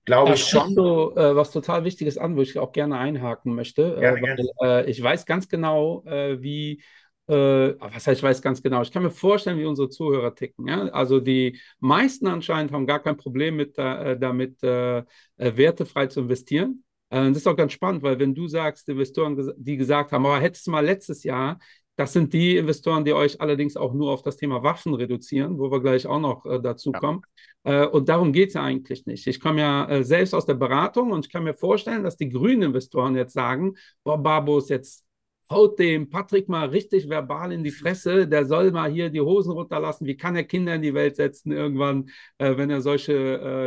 glaube 0.05 0.33
ich 0.33 0.45
schon. 0.45 0.75
Du, 0.75 1.11
äh, 1.15 1.35
was 1.35 1.51
total 1.51 1.83
Wichtiges 1.83 2.17
an, 2.17 2.35
wo 2.35 2.41
ich 2.41 2.57
auch 2.59 2.71
gerne 2.71 2.97
einhaken 2.97 3.55
möchte. 3.55 3.95
Gerne, 3.99 4.19
äh, 4.19 4.21
weil, 4.21 4.35
gerne. 4.35 4.85
Äh, 4.85 4.89
ich 4.89 5.01
weiß 5.01 5.25
ganz 5.25 5.49
genau, 5.49 6.03
äh, 6.05 6.41
wie 6.41 6.83
äh, 7.27 7.75
was 7.79 8.07
heißt, 8.07 8.19
ich 8.19 8.23
weiß 8.23 8.41
ganz 8.41 8.61
genau, 8.61 8.81
ich 8.81 8.91
kann 8.91 9.03
mir 9.03 9.11
vorstellen, 9.11 9.59
wie 9.59 9.65
unsere 9.65 9.89
Zuhörer 9.89 10.35
ticken. 10.35 10.67
Ja? 10.67 10.87
Also 10.89 11.19
die 11.19 11.59
meisten 11.79 12.27
anscheinend 12.27 12.71
haben 12.71 12.87
gar 12.87 12.99
kein 12.99 13.17
Problem 13.17 13.55
mit, 13.55 13.77
äh, 13.77 14.17
damit, 14.17 14.61
äh, 14.63 14.99
äh 14.99 15.03
wertefrei 15.37 16.07
zu 16.07 16.21
investieren. 16.21 16.83
Äh, 17.09 17.29
das 17.29 17.37
ist 17.37 17.47
auch 17.47 17.55
ganz 17.55 17.73
spannend, 17.73 18.03
weil 18.03 18.19
wenn 18.19 18.35
du 18.35 18.47
sagst, 18.47 18.89
Investoren, 18.89 19.53
die 19.57 19.77
gesagt 19.77 20.11
haben, 20.11 20.25
aber 20.25 20.39
hättest 20.39 20.67
du 20.67 20.71
mal 20.71 20.83
letztes 20.83 21.23
Jahr, 21.23 21.59
das 21.95 22.13
sind 22.13 22.33
die 22.33 22.57
Investoren, 22.57 23.05
die 23.05 23.13
euch 23.13 23.39
allerdings 23.39 23.77
auch 23.77 23.93
nur 23.93 24.11
auf 24.11 24.23
das 24.23 24.37
Thema 24.37 24.63
Waffen 24.63 24.93
reduzieren, 24.95 25.59
wo 25.59 25.69
wir 25.71 25.81
gleich 25.81 26.07
auch 26.07 26.19
noch 26.19 26.45
äh, 26.45 26.59
dazu 26.59 26.91
kommen. 26.91 27.21
Ja. 27.63 27.83
und 27.85 28.09
darum 28.09 28.33
geht 28.33 28.47
es 28.47 28.55
ja 28.55 28.63
eigentlich 28.63 29.05
nicht. 29.05 29.27
Ich 29.27 29.39
komme 29.39 29.61
ja 29.61 30.03
selbst 30.03 30.33
aus 30.33 30.47
der 30.47 30.55
Beratung 30.55 31.11
und 31.11 31.27
ich 31.27 31.31
kann 31.31 31.43
mir 31.43 31.53
vorstellen, 31.53 32.03
dass 32.03 32.17
die 32.17 32.29
grünen 32.29 32.63
Investoren 32.63 33.15
jetzt 33.15 33.33
sagen, 33.33 33.75
boah, 34.03 34.17
Barbos, 34.17 34.69
jetzt 34.69 35.05
haut 35.51 35.77
dem 35.79 36.09
Patrick 36.09 36.49
mal 36.49 36.69
richtig 36.69 37.09
verbal 37.09 37.51
in 37.51 37.63
die 37.63 37.71
Fresse, 37.71 38.27
der 38.27 38.45
soll 38.45 38.71
mal 38.71 38.91
hier 38.91 39.09
die 39.09 39.21
Hosen 39.21 39.51
runterlassen, 39.51 40.07
wie 40.07 40.17
kann 40.17 40.35
er 40.35 40.43
Kinder 40.43 40.75
in 40.75 40.81
die 40.81 40.93
Welt 40.93 41.15
setzen 41.15 41.51
irgendwann, 41.51 42.09
äh, 42.37 42.57
wenn 42.57 42.69
er 42.69 42.81
solche 42.81 43.13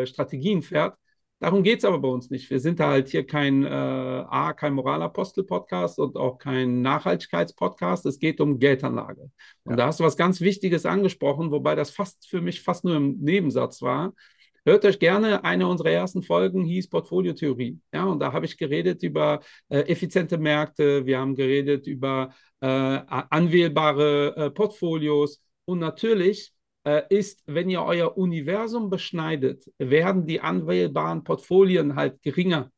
äh, 0.03 0.07
Strategien 0.07 0.63
fährt. 0.63 0.97
Darum 1.41 1.63
geht 1.63 1.81
es 1.81 1.85
aber 1.85 1.99
bei 1.99 2.09
uns 2.09 2.31
nicht. 2.31 2.49
Wir 2.49 2.59
sind 2.59 2.81
da 2.81 2.89
halt 2.89 3.09
hier 3.09 3.27
kein 3.27 3.65
äh, 3.65 3.69
A, 3.69 4.55
kein 4.55 4.73
Moralapostel-Podcast 4.73 5.99
und 5.99 6.17
auch 6.17 6.39
kein 6.39 6.81
Nachhaltigkeitspodcast. 6.81 8.07
Es 8.07 8.19
geht 8.19 8.41
um 8.41 8.59
Geldanlage. 8.59 9.31
Und 9.65 9.73
ja. 9.73 9.77
da 9.77 9.87
hast 9.89 10.01
du 10.01 10.05
was 10.05 10.17
ganz 10.17 10.41
Wichtiges 10.41 10.87
angesprochen, 10.87 11.51
wobei 11.51 11.75
das 11.75 11.91
fast 11.91 12.27
für 12.29 12.41
mich 12.41 12.63
fast 12.63 12.85
nur 12.85 12.97
im 12.97 13.19
Nebensatz 13.21 13.83
war. 13.83 14.15
Hört 14.67 14.85
euch 14.87 14.99
gerne 14.99 15.45
eine 15.45 15.69
unserer 15.69 15.91
ersten 15.91 16.23
Folgen 16.23 16.65
hieß 16.65 16.89
Portfoliotheorie. 16.89 17.79
Ja, 17.93 18.05
und 18.05 18.19
da 18.21 18.33
habe 18.33 18.47
ich 18.47 18.57
geredet 18.57 19.03
über 19.03 19.41
äh, 19.69 19.81
effiziente 19.81 20.39
Märkte, 20.39 21.05
wir 21.05 21.19
haben 21.19 21.35
geredet 21.35 21.87
über 21.87 22.35
äh, 22.61 22.67
anwählbare 22.67 24.35
äh, 24.37 24.51
Portfolios 24.51 25.43
und 25.67 25.81
natürlich 25.81 26.55
äh, 26.85 27.03
ist, 27.11 27.43
wenn 27.47 27.69
ihr 27.69 27.83
euer 27.83 28.17
Universum 28.17 28.89
beschneidet, 28.89 29.71
werden 29.77 30.27
die 30.27 30.41
anwählbaren 30.41 31.25
Portfolien 31.25 31.95
halt 31.95 32.23
geringer. 32.23 32.71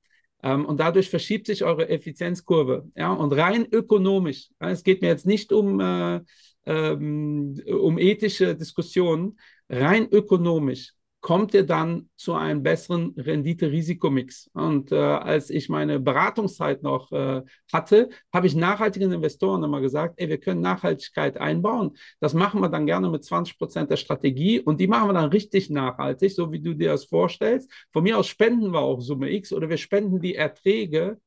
Ähm, 0.43 0.65
und 0.67 0.81
dadurch 0.81 1.09
verschiebt 1.09 1.47
sich 1.47 1.63
eure 1.63 1.89
Effizienzkurve. 1.89 2.91
Ja, 2.97 3.13
und 3.13 3.33
rein 3.33 3.65
ökonomisch, 3.71 4.49
ja, 4.61 4.71
es 4.71 4.83
geht 4.83 5.03
mir 5.03 5.09
jetzt 5.09 5.27
nicht 5.27 5.53
um, 5.53 5.79
äh, 5.79 6.21
ähm, 6.67 7.61
um 7.81 7.97
ethische 7.99 8.57
Diskussionen, 8.57 9.39
rein 9.69 10.09
ökonomisch 10.11 10.96
kommt 11.27 11.55
ihr 11.55 11.67
dann 11.67 12.09
zu 12.15 12.35
einem 12.35 12.63
besseren 12.63 13.13
Rendite-Risikomix. 13.17 14.49
Und 14.53 14.93
äh, 14.93 14.95
als 14.95 15.51
ich 15.51 15.69
meine 15.69 15.99
Beratungszeit 15.99 16.85
noch 16.85 17.11
äh, 17.11 17.43
hatte, 17.73 18.11
habe 18.33 18.47
ich 18.47 18.55
nachhaltigen 18.55 19.11
Investoren 19.11 19.65
immer 19.65 19.81
gesagt, 19.81 20.21
ey, 20.21 20.29
wir 20.29 20.39
können 20.39 20.61
Nachhaltigkeit 20.61 21.37
einbauen. 21.37 21.97
Das 22.21 22.33
machen 22.33 22.61
wir 22.61 22.69
dann 22.69 22.87
gerne 22.87 23.11
mit 23.11 23.25
20 23.25 23.59
Prozent 23.59 23.91
der 23.91 23.97
Strategie 23.97 24.61
und 24.61 24.79
die 24.79 24.87
machen 24.87 25.09
wir 25.09 25.15
dann 25.15 25.31
richtig 25.31 25.69
nachhaltig, 25.69 26.33
so 26.33 26.53
wie 26.53 26.61
du 26.61 26.75
dir 26.75 26.93
das 26.93 27.07
vorstellst. 27.07 27.73
Von 27.93 28.05
mir 28.05 28.19
aus 28.19 28.29
spenden 28.29 28.73
wir 28.73 28.79
auch 28.79 29.01
Summe 29.01 29.33
X 29.33 29.53
oder 29.53 29.69
wir 29.69 29.79
spenden 29.79 30.21
die 30.21 30.37
Erträge, 30.37 31.19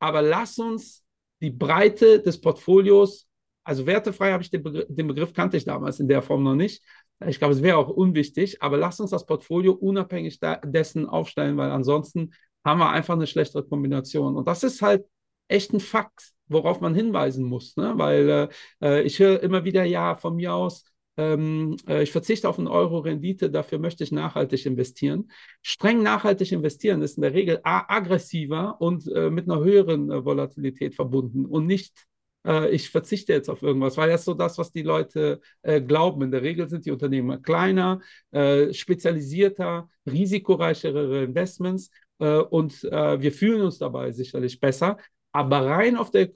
aber 0.00 0.22
lass 0.22 0.58
uns 0.58 1.04
die 1.40 1.52
Breite 1.52 2.18
des 2.18 2.40
Portfolios 2.40 3.28
also 3.66 3.84
wertefrei 3.84 4.30
habe 4.30 4.44
ich 4.44 4.50
den 4.50 4.62
Begriff, 4.62 4.86
den 4.88 5.08
Begriff 5.08 5.32
kannte 5.32 5.56
ich 5.56 5.64
damals 5.64 5.98
in 5.98 6.06
der 6.06 6.22
Form 6.22 6.44
noch 6.44 6.54
nicht. 6.54 6.84
Ich 7.26 7.38
glaube, 7.38 7.54
es 7.54 7.62
wäre 7.62 7.78
auch 7.78 7.88
unwichtig, 7.88 8.62
aber 8.62 8.76
lasst 8.76 9.00
uns 9.00 9.10
das 9.10 9.24
Portfolio 9.24 9.72
unabhängig 9.72 10.38
dessen 10.64 11.06
aufstellen, 11.06 11.56
weil 11.56 11.70
ansonsten 11.70 12.34
haben 12.64 12.80
wir 12.80 12.90
einfach 12.90 13.14
eine 13.14 13.26
schlechtere 13.26 13.64
Kombination. 13.64 14.36
Und 14.36 14.46
das 14.48 14.62
ist 14.62 14.82
halt 14.82 15.06
echt 15.48 15.72
ein 15.72 15.80
Fakt, 15.80 16.32
worauf 16.48 16.80
man 16.80 16.94
hinweisen 16.94 17.44
muss, 17.44 17.76
ne? 17.76 17.94
weil 17.96 18.50
äh 18.82 19.02
ich 19.02 19.18
höre 19.18 19.42
immer 19.42 19.64
wieder, 19.64 19.84
ja, 19.84 20.16
von 20.16 20.36
mir 20.36 20.52
aus, 20.54 20.84
ähm, 21.16 21.76
äh, 21.88 22.02
ich 22.02 22.12
verzichte 22.12 22.48
auf 22.48 22.58
einen 22.58 22.68
Euro 22.68 22.98
Rendite, 22.98 23.50
dafür 23.50 23.78
möchte 23.78 24.04
ich 24.04 24.12
nachhaltig 24.12 24.66
investieren. 24.66 25.30
Streng 25.62 26.02
nachhaltig 26.02 26.52
investieren 26.52 27.02
ist 27.02 27.16
in 27.16 27.22
der 27.22 27.32
Regel 27.32 27.60
aggressiver 27.62 28.80
und 28.80 29.10
äh, 29.12 29.30
mit 29.30 29.48
einer 29.48 29.62
höheren 29.62 30.10
äh, 30.10 30.24
Volatilität 30.24 30.94
verbunden 30.94 31.46
und 31.46 31.66
nicht 31.66 32.06
äh, 32.46 32.70
ich 32.70 32.90
verzichte 32.90 33.32
jetzt 33.32 33.48
auf 33.50 33.62
irgendwas, 33.62 33.96
weil 33.96 34.08
das 34.10 34.20
ist 34.22 34.26
so 34.26 34.34
das, 34.34 34.58
was 34.58 34.72
die 34.72 34.82
Leute 34.82 35.40
äh, 35.62 35.80
glauben. 35.80 36.22
In 36.22 36.30
der 36.30 36.42
Regel 36.42 36.68
sind 36.68 36.86
die 36.86 36.90
Unternehmen 36.90 37.42
kleiner, 37.42 38.00
äh, 38.30 38.72
spezialisierter, 38.72 39.88
risikoreichere 40.06 41.24
Investments. 41.24 41.90
äh, 42.18 42.38
und 42.38 42.84
äh, 42.84 43.20
wir 43.20 43.32
fühlen 43.32 43.62
uns 43.62 43.78
dabei 43.78 44.12
sicherlich 44.12 44.60
besser. 44.60 44.98
Aber 45.32 45.66
rein 45.66 45.96
auf 45.96 46.10
der 46.10 46.30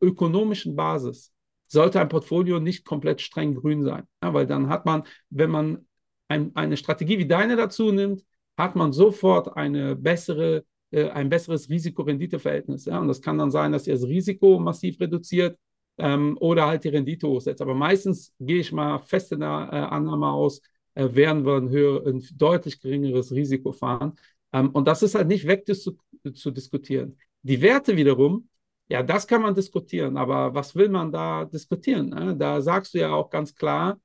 ökonomischen 0.00 0.74
Basis 0.76 1.32
sollte 1.66 2.00
ein 2.00 2.08
Portfolio 2.08 2.58
nicht 2.58 2.84
komplett 2.84 3.20
streng 3.20 3.54
grün 3.54 3.82
sein. 3.84 4.04
Ja, 4.22 4.32
weil 4.34 4.46
dann 4.46 4.68
hat 4.68 4.86
man, 4.86 5.04
wenn 5.28 5.50
man 5.50 5.86
ein, 6.28 6.54
eine 6.56 6.76
Strategie 6.76 7.18
wie 7.18 7.28
deine 7.28 7.56
dazu 7.56 7.92
nimmt, 7.92 8.24
hat 8.56 8.76
man 8.76 8.92
sofort 8.92 9.56
eine 9.56 9.96
bessere, 9.96 10.64
ein 10.92 11.28
besseres 11.28 11.68
Risiko-Rendite-Verhältnis. 11.68 12.84
Ja? 12.86 12.98
Und 12.98 13.08
das 13.08 13.22
kann 13.22 13.38
dann 13.38 13.50
sein, 13.50 13.72
dass 13.72 13.86
ihr 13.86 13.94
das 13.94 14.04
Risiko 14.04 14.58
massiv 14.58 15.00
reduziert 15.00 15.58
ähm, 15.98 16.36
oder 16.40 16.66
halt 16.66 16.84
die 16.84 16.88
Rendite 16.88 17.28
hochsetzt. 17.28 17.62
Aber 17.62 17.74
meistens 17.74 18.32
gehe 18.40 18.60
ich 18.60 18.72
mal 18.72 18.98
fest 18.98 19.32
in 19.32 19.40
der 19.40 19.68
äh, 19.72 19.76
Annahme 19.76 20.28
aus, 20.28 20.60
äh, 20.94 21.08
werden 21.14 21.44
wir 21.44 21.56
ein, 21.56 21.68
höher, 21.68 22.06
ein 22.06 22.24
deutlich 22.34 22.80
geringeres 22.80 23.32
Risiko 23.32 23.72
fahren. 23.72 24.14
Ähm, 24.52 24.70
und 24.70 24.88
das 24.88 25.02
ist 25.02 25.14
halt 25.14 25.28
nicht 25.28 25.46
weg 25.46 25.64
zu, 25.66 25.96
zu 26.34 26.50
diskutieren. 26.50 27.16
Die 27.42 27.60
Werte 27.62 27.96
wiederum, 27.96 28.48
ja, 28.88 29.02
das 29.02 29.26
kann 29.26 29.42
man 29.42 29.54
diskutieren, 29.54 30.16
aber 30.16 30.52
was 30.54 30.74
will 30.74 30.88
man 30.88 31.12
da 31.12 31.44
diskutieren? 31.44 32.10
Ne? 32.10 32.36
Da 32.36 32.60
sagst 32.60 32.94
du 32.94 32.98
ja 32.98 33.12
auch 33.12 33.30
ganz 33.30 33.54
klar, 33.54 34.00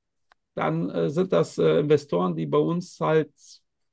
dann 0.53 0.89
äh, 0.89 1.09
sind 1.09 1.33
das 1.33 1.57
äh, 1.57 1.79
Investoren, 1.79 2.35
die 2.35 2.45
bei 2.45 2.59
uns 2.59 2.99
halt 2.99 3.31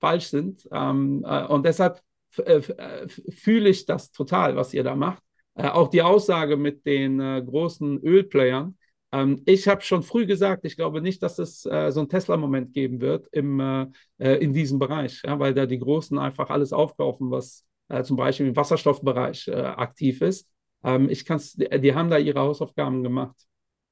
falsch 0.01 0.27
sind. 0.29 0.69
Ähm, 0.71 1.25
äh, 1.27 1.47
und 1.47 1.65
deshalb 1.65 1.97
äh, 1.97 2.01
äh, 2.01 2.12
fühle 2.33 3.68
ich 3.68 3.87
das 3.87 4.11
total, 4.11 4.57
was 4.57 4.75
ihr 4.75 4.85
da 4.85 4.97
macht. 4.97 5.23
Äh, 5.55 5.68
auch 5.68 5.88
die 5.88 6.03
Aussage 6.03 6.57
mit 6.57 6.87
den 6.87 7.18
großen 7.18 8.01
Ölplayern. 8.03 8.77
Ähm, 9.12 9.42
ich 9.45 9.68
habe 9.68 9.83
schon 9.83 10.03
früh 10.03 10.27
gesagt, 10.27 10.64
ich 10.64 10.77
glaube 10.77 11.03
nicht, 11.03 11.23
dass 11.23 11.38
es 11.38 11.62
so 11.62 11.68
einen 11.71 12.09
Tesla-Moment 12.09 12.73
geben 12.73 13.01
wird 13.01 13.29
im, 13.33 13.92
in 14.18 14.53
diesem 14.53 14.79
Bereich, 14.79 15.23
ja, 15.25 15.38
weil 15.38 15.55
da 15.55 15.66
die 15.66 15.79
Großen 15.79 16.18
einfach 16.18 16.51
alles 16.51 16.73
aufkaufen, 16.73 17.31
was 17.31 17.66
äh, 17.92 18.05
zum 18.05 18.16
Beispiel 18.16 18.47
im 18.49 18.57
Wasserstoffbereich 18.57 19.49
äh, 19.49 19.55
aktiv 19.55 20.23
ist. 20.23 20.49
Ähm, 20.83 21.11
ich 21.11 21.27
kann's, 21.27 21.53
die, 21.53 21.68
die, 21.81 21.95
haben 21.95 22.09
da 22.09 22.16
ihre 22.16 22.40
Hausaufgaben 22.40 23.03
gemacht. 23.03 23.37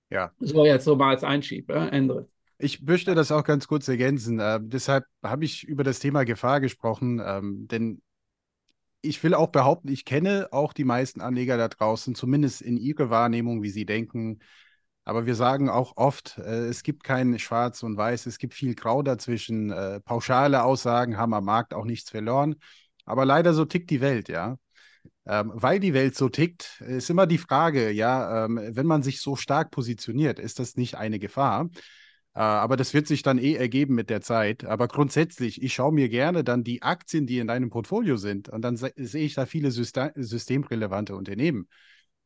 Ja. 0.08 0.32
So, 0.40 0.64
jetzt 0.64 0.84
so 0.84 0.96
mal 0.96 1.10
als 1.10 1.22
Einschieb, 1.22 1.70
äh, 1.70 1.88
Endre. 1.88 2.26
Ich 2.58 2.82
möchte 2.82 3.14
das 3.14 3.30
auch 3.30 3.44
ganz 3.44 3.68
kurz 3.68 3.88
ergänzen. 3.88 4.40
Äh, 4.40 4.58
deshalb 4.62 5.04
habe 5.22 5.44
ich 5.44 5.64
über 5.64 5.84
das 5.84 5.98
Thema 5.98 6.24
Gefahr 6.24 6.60
gesprochen, 6.60 7.20
ähm, 7.24 7.68
denn 7.68 8.00
ich 9.02 9.22
will 9.22 9.34
auch 9.34 9.48
behaupten, 9.48 9.88
ich 9.88 10.04
kenne 10.04 10.48
auch 10.52 10.72
die 10.72 10.84
meisten 10.84 11.20
Anleger 11.20 11.56
da 11.56 11.68
draußen, 11.68 12.14
zumindest 12.14 12.62
in 12.62 12.76
ihrer 12.76 13.10
Wahrnehmung, 13.10 13.62
wie 13.62 13.70
sie 13.70 13.86
denken. 13.86 14.40
Aber 15.04 15.26
wir 15.26 15.34
sagen 15.34 15.68
auch 15.70 15.96
oft, 15.96 16.38
äh, 16.38 16.66
es 16.66 16.82
gibt 16.82 17.04
kein 17.04 17.38
Schwarz 17.38 17.82
und 17.82 17.96
Weiß, 17.96 18.26
es 18.26 18.38
gibt 18.38 18.54
viel 18.54 18.74
Grau 18.74 19.02
dazwischen. 19.02 19.70
Äh, 19.70 20.00
pauschale 20.00 20.62
Aussagen 20.62 21.16
haben 21.16 21.34
am 21.34 21.44
Markt 21.44 21.74
auch 21.74 21.84
nichts 21.84 22.10
verloren. 22.10 22.56
Aber 23.06 23.24
leider 23.24 23.54
so 23.54 23.64
tickt 23.64 23.90
die 23.90 24.00
Welt, 24.00 24.28
ja. 24.28 24.56
Ähm, 25.26 25.52
weil 25.54 25.80
die 25.80 25.94
Welt 25.94 26.16
so 26.16 26.28
tickt, 26.28 26.82
ist 26.86 27.10
immer 27.10 27.26
die 27.26 27.38
Frage, 27.38 27.90
ja, 27.90 28.44
ähm, 28.44 28.60
wenn 28.72 28.86
man 28.86 29.02
sich 29.02 29.20
so 29.20 29.36
stark 29.36 29.70
positioniert, 29.70 30.38
ist 30.38 30.58
das 30.58 30.76
nicht 30.76 30.96
eine 30.96 31.18
Gefahr? 31.18 31.68
Äh, 32.40 32.42
aber 32.42 32.78
das 32.78 32.94
wird 32.94 33.06
sich 33.06 33.22
dann 33.22 33.36
eh 33.36 33.54
ergeben 33.54 33.94
mit 33.94 34.08
der 34.08 34.22
Zeit. 34.22 34.64
Aber 34.64 34.88
grundsätzlich, 34.88 35.62
ich 35.62 35.74
schaue 35.74 35.92
mir 35.92 36.08
gerne 36.08 36.42
dann 36.42 36.64
die 36.64 36.80
Aktien, 36.80 37.26
die 37.26 37.38
in 37.38 37.46
deinem 37.48 37.68
Portfolio 37.68 38.16
sind, 38.16 38.48
und 38.48 38.62
dann 38.62 38.78
se 38.78 38.92
sehe 38.96 39.26
ich 39.26 39.34
da 39.34 39.44
viele 39.44 39.70
System 39.70 40.10
systemrelevante 40.14 41.14
Unternehmen. 41.14 41.68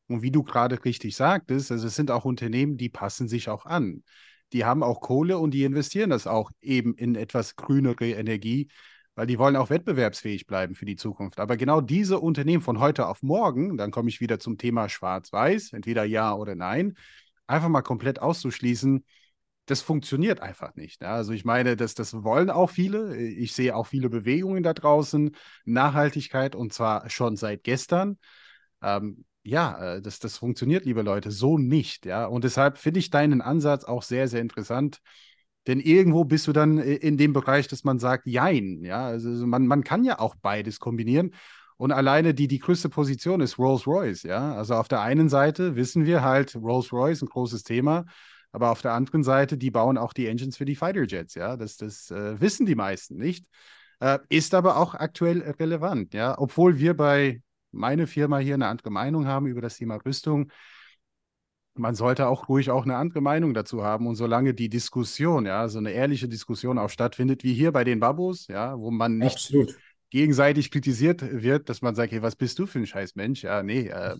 Und 0.06 0.22
wie 0.22 0.30
du 0.30 0.44
gerade 0.44 0.84
richtig 0.84 1.16
sagtest, 1.16 1.72
also 1.72 1.88
es 1.88 1.96
sind 1.96 2.12
auch 2.12 2.24
Unternehmen, 2.24 2.76
die 2.76 2.90
passen 2.90 3.26
sich 3.26 3.48
auch 3.48 3.66
an. 3.66 4.04
Die 4.52 4.64
haben 4.64 4.84
auch 4.84 5.00
Kohle 5.00 5.38
und 5.38 5.50
die 5.52 5.64
investieren 5.64 6.10
das 6.10 6.28
auch 6.28 6.52
eben 6.60 6.94
in 6.94 7.16
etwas 7.16 7.56
grünere 7.56 8.10
Energie, 8.10 8.68
weil 9.16 9.26
die 9.26 9.38
wollen 9.40 9.56
auch 9.56 9.70
wettbewerbsfähig 9.70 10.46
bleiben 10.46 10.76
für 10.76 10.84
die 10.84 10.96
Zukunft. 10.96 11.40
Aber 11.40 11.56
genau 11.56 11.80
diese 11.80 12.20
Unternehmen 12.20 12.62
von 12.62 12.78
heute 12.78 13.08
auf 13.08 13.22
morgen, 13.22 13.76
dann 13.76 13.90
komme 13.90 14.10
ich 14.10 14.20
wieder 14.20 14.38
zum 14.38 14.58
Thema 14.58 14.88
Schwarz-Weiß, 14.88 15.72
entweder 15.72 16.04
ja 16.04 16.34
oder 16.34 16.54
nein, 16.54 16.94
einfach 17.48 17.68
mal 17.68 17.82
komplett 17.82 18.20
auszuschließen, 18.20 19.04
das 19.66 19.80
funktioniert 19.80 20.40
einfach 20.40 20.74
nicht. 20.74 21.02
Ja? 21.02 21.14
Also 21.14 21.32
ich 21.32 21.44
meine, 21.44 21.76
das, 21.76 21.94
das 21.94 22.22
wollen 22.22 22.50
auch 22.50 22.70
viele. 22.70 23.16
Ich 23.16 23.52
sehe 23.52 23.74
auch 23.74 23.86
viele 23.86 24.10
Bewegungen 24.10 24.62
da 24.62 24.74
draußen, 24.74 25.34
Nachhaltigkeit 25.64 26.54
und 26.54 26.72
zwar 26.72 27.08
schon 27.10 27.36
seit 27.36 27.64
gestern. 27.64 28.18
Ähm, 28.82 29.24
ja, 29.42 29.96
äh, 29.96 30.02
das, 30.02 30.18
das 30.18 30.38
funktioniert, 30.38 30.84
liebe 30.84 31.02
Leute, 31.02 31.30
so 31.30 31.58
nicht. 31.58 32.06
Ja? 32.06 32.26
Und 32.26 32.44
deshalb 32.44 32.78
finde 32.78 33.00
ich 33.00 33.10
deinen 33.10 33.40
Ansatz 33.40 33.84
auch 33.84 34.02
sehr, 34.02 34.28
sehr 34.28 34.40
interessant. 34.40 35.00
Denn 35.66 35.80
irgendwo 35.80 36.24
bist 36.24 36.46
du 36.46 36.52
dann 36.52 36.78
in 36.78 37.16
dem 37.16 37.32
Bereich, 37.32 37.68
dass 37.68 37.84
man 37.84 37.98
sagt, 37.98 38.26
jein. 38.26 38.82
Ja, 38.84 39.06
also 39.06 39.30
man, 39.46 39.66
man 39.66 39.82
kann 39.82 40.04
ja 40.04 40.18
auch 40.18 40.34
beides 40.34 40.78
kombinieren. 40.78 41.32
Und 41.76 41.90
alleine 41.90 42.34
die, 42.34 42.48
die 42.48 42.58
größte 42.58 42.90
Position 42.90 43.40
ist 43.40 43.58
Rolls-Royce. 43.58 44.24
Ja, 44.24 44.54
also 44.54 44.74
auf 44.74 44.88
der 44.88 45.00
einen 45.00 45.30
Seite 45.30 45.74
wissen 45.74 46.04
wir 46.04 46.22
halt, 46.22 46.54
Rolls-Royce 46.54 47.22
ein 47.22 47.28
großes 47.28 47.62
Thema. 47.62 48.04
Aber 48.54 48.70
auf 48.70 48.82
der 48.82 48.92
anderen 48.92 49.24
Seite, 49.24 49.58
die 49.58 49.70
bauen 49.70 49.98
auch 49.98 50.12
die 50.12 50.28
Engines 50.28 50.56
für 50.56 50.64
die 50.64 50.76
Fighter 50.76 51.04
Jets. 51.04 51.34
Ja, 51.34 51.56
das, 51.56 51.76
das 51.76 52.10
äh, 52.10 52.40
wissen 52.40 52.66
die 52.66 52.76
meisten 52.76 53.16
nicht. 53.16 53.46
Äh, 54.00 54.18
ist 54.28 54.54
aber 54.54 54.76
auch 54.76 54.94
aktuell 54.94 55.42
relevant. 55.58 56.14
Ja, 56.14 56.38
obwohl 56.38 56.78
wir 56.78 56.94
bei 56.94 57.42
meiner 57.72 58.06
Firma 58.06 58.38
hier 58.38 58.54
eine 58.54 58.68
andere 58.68 58.90
Meinung 58.90 59.26
haben 59.26 59.46
über 59.46 59.60
das 59.60 59.76
Thema 59.76 59.96
Rüstung 59.96 60.50
man 61.76 61.94
sollte 61.94 62.28
auch 62.28 62.48
ruhig 62.48 62.70
auch 62.70 62.84
eine 62.84 62.96
andere 62.96 63.20
Meinung 63.20 63.52
dazu 63.52 63.82
haben. 63.82 64.06
Und 64.06 64.14
solange 64.16 64.54
die 64.54 64.68
Diskussion, 64.68 65.46
ja, 65.46 65.68
so 65.68 65.78
eine 65.78 65.90
ehrliche 65.90 66.28
Diskussion 66.28 66.78
auch 66.78 66.90
stattfindet, 66.90 67.42
wie 67.42 67.54
hier 67.54 67.72
bei 67.72 67.84
den 67.84 68.00
Babos, 68.00 68.46
ja, 68.46 68.78
wo 68.78 68.90
man 68.90 69.18
nicht 69.18 69.36
Absolut. 69.36 69.76
gegenseitig 70.10 70.70
kritisiert 70.70 71.22
wird, 71.22 71.68
dass 71.68 71.82
man 71.82 71.94
sagt, 71.94 72.12
hey, 72.12 72.22
was 72.22 72.36
bist 72.36 72.58
du 72.58 72.66
für 72.66 72.78
ein 72.78 72.86
scheiß 72.86 73.16
Mensch? 73.16 73.42
Ja, 73.42 73.62
nee. 73.62 73.88
Äh, 73.88 74.14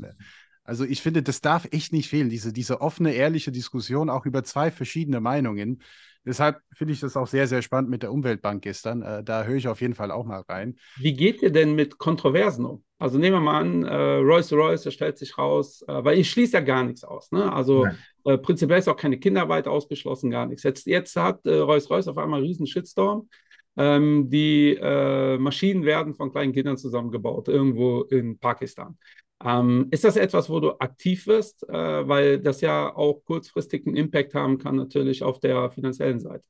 also 0.65 0.85
ich 0.85 1.03
finde, 1.03 1.23
das 1.23 1.41
darf 1.41 1.69
echt 1.71 1.93
nicht 1.93 2.09
fehlen, 2.09 2.31
diese, 2.31 2.53
diese 2.53 2.81
offene, 2.81 3.13
ehrliche 3.13 3.53
Diskussion 3.53 4.11
auch 4.11 4.27
über 4.27 4.43
zwei 4.45 4.71
verschiedene 4.71 5.21
Meinungen. 5.21 5.83
Deshalb 6.27 6.61
finde 6.73 6.95
ich 6.95 7.01
das 7.01 7.17
auch 7.17 7.27
sehr, 7.27 7.47
sehr 7.47 7.61
spannend 7.61 7.91
mit 7.91 8.03
der 8.03 8.11
Umweltbank 8.11 8.63
gestern. 8.63 9.03
Äh, 9.03 9.23
da 9.23 9.45
höre 9.45 9.57
ich 9.57 9.69
auf 9.69 9.83
jeden 9.83 9.95
Fall 9.95 10.11
auch 10.11 10.25
mal 10.25 10.41
rein. 10.49 10.77
Wie 10.97 11.13
geht 11.13 11.43
ihr 11.43 11.53
denn 11.53 11.75
mit 11.75 11.99
Kontroversen 11.99 12.65
um? 12.65 12.83
Also 12.99 13.19
nehmen 13.19 13.37
wir 13.37 13.41
mal 13.41 13.61
an, 13.61 13.85
äh, 13.85 13.95
Rolls 13.95 14.51
Royce, 14.51 14.91
stellt 14.91 15.19
sich 15.19 15.37
raus, 15.37 15.85
äh, 15.87 16.03
weil 16.03 16.19
ich 16.19 16.31
schließe 16.31 16.55
ja 16.55 16.61
gar 16.61 16.83
nichts 16.85 17.05
aus. 17.05 17.31
Ne? 17.31 17.53
Also 17.53 17.87
äh, 18.25 18.39
prinzipiell 18.39 18.79
ist 18.79 18.89
auch 18.89 18.97
keine 18.97 19.19
Kinderarbeit 19.19 19.69
ausgeschlossen, 19.69 20.31
gar 20.31 20.47
nichts. 20.47 20.63
Jetzt, 20.63 20.87
jetzt 20.87 21.15
hat 21.17 21.45
äh, 21.45 21.57
Rolls 21.57 21.91
Royce 21.91 22.09
auf 22.09 22.17
einmal 22.17 22.39
einen 22.39 22.47
riesen 22.47 22.67
Shitstorm. 22.67 23.29
Ähm, 23.77 24.31
die 24.31 24.79
äh, 24.81 25.37
Maschinen 25.37 25.85
werden 25.85 26.15
von 26.15 26.31
kleinen 26.31 26.53
Kindern 26.53 26.79
zusammengebaut, 26.79 27.49
irgendwo 27.49 28.03
in 28.03 28.39
Pakistan. 28.39 28.97
Ähm, 29.45 29.89
ist 29.91 30.05
das 30.05 30.17
etwas, 30.17 30.49
wo 30.49 30.59
du 30.59 30.79
aktiv 30.79 31.27
wirst, 31.27 31.69
äh, 31.69 31.73
weil 32.09 32.41
das 32.41 32.63
ja 32.63 32.95
auch 32.95 33.23
kurzfristig 33.25 33.87
einen 33.87 33.97
Impact 33.97 34.35
haben 34.35 34.59
kann, 34.59 34.77
natürlich 34.77 35.23
auf 35.23 35.39
der 35.39 35.71
finanziellen 35.71 36.19
Seite? 36.19 36.45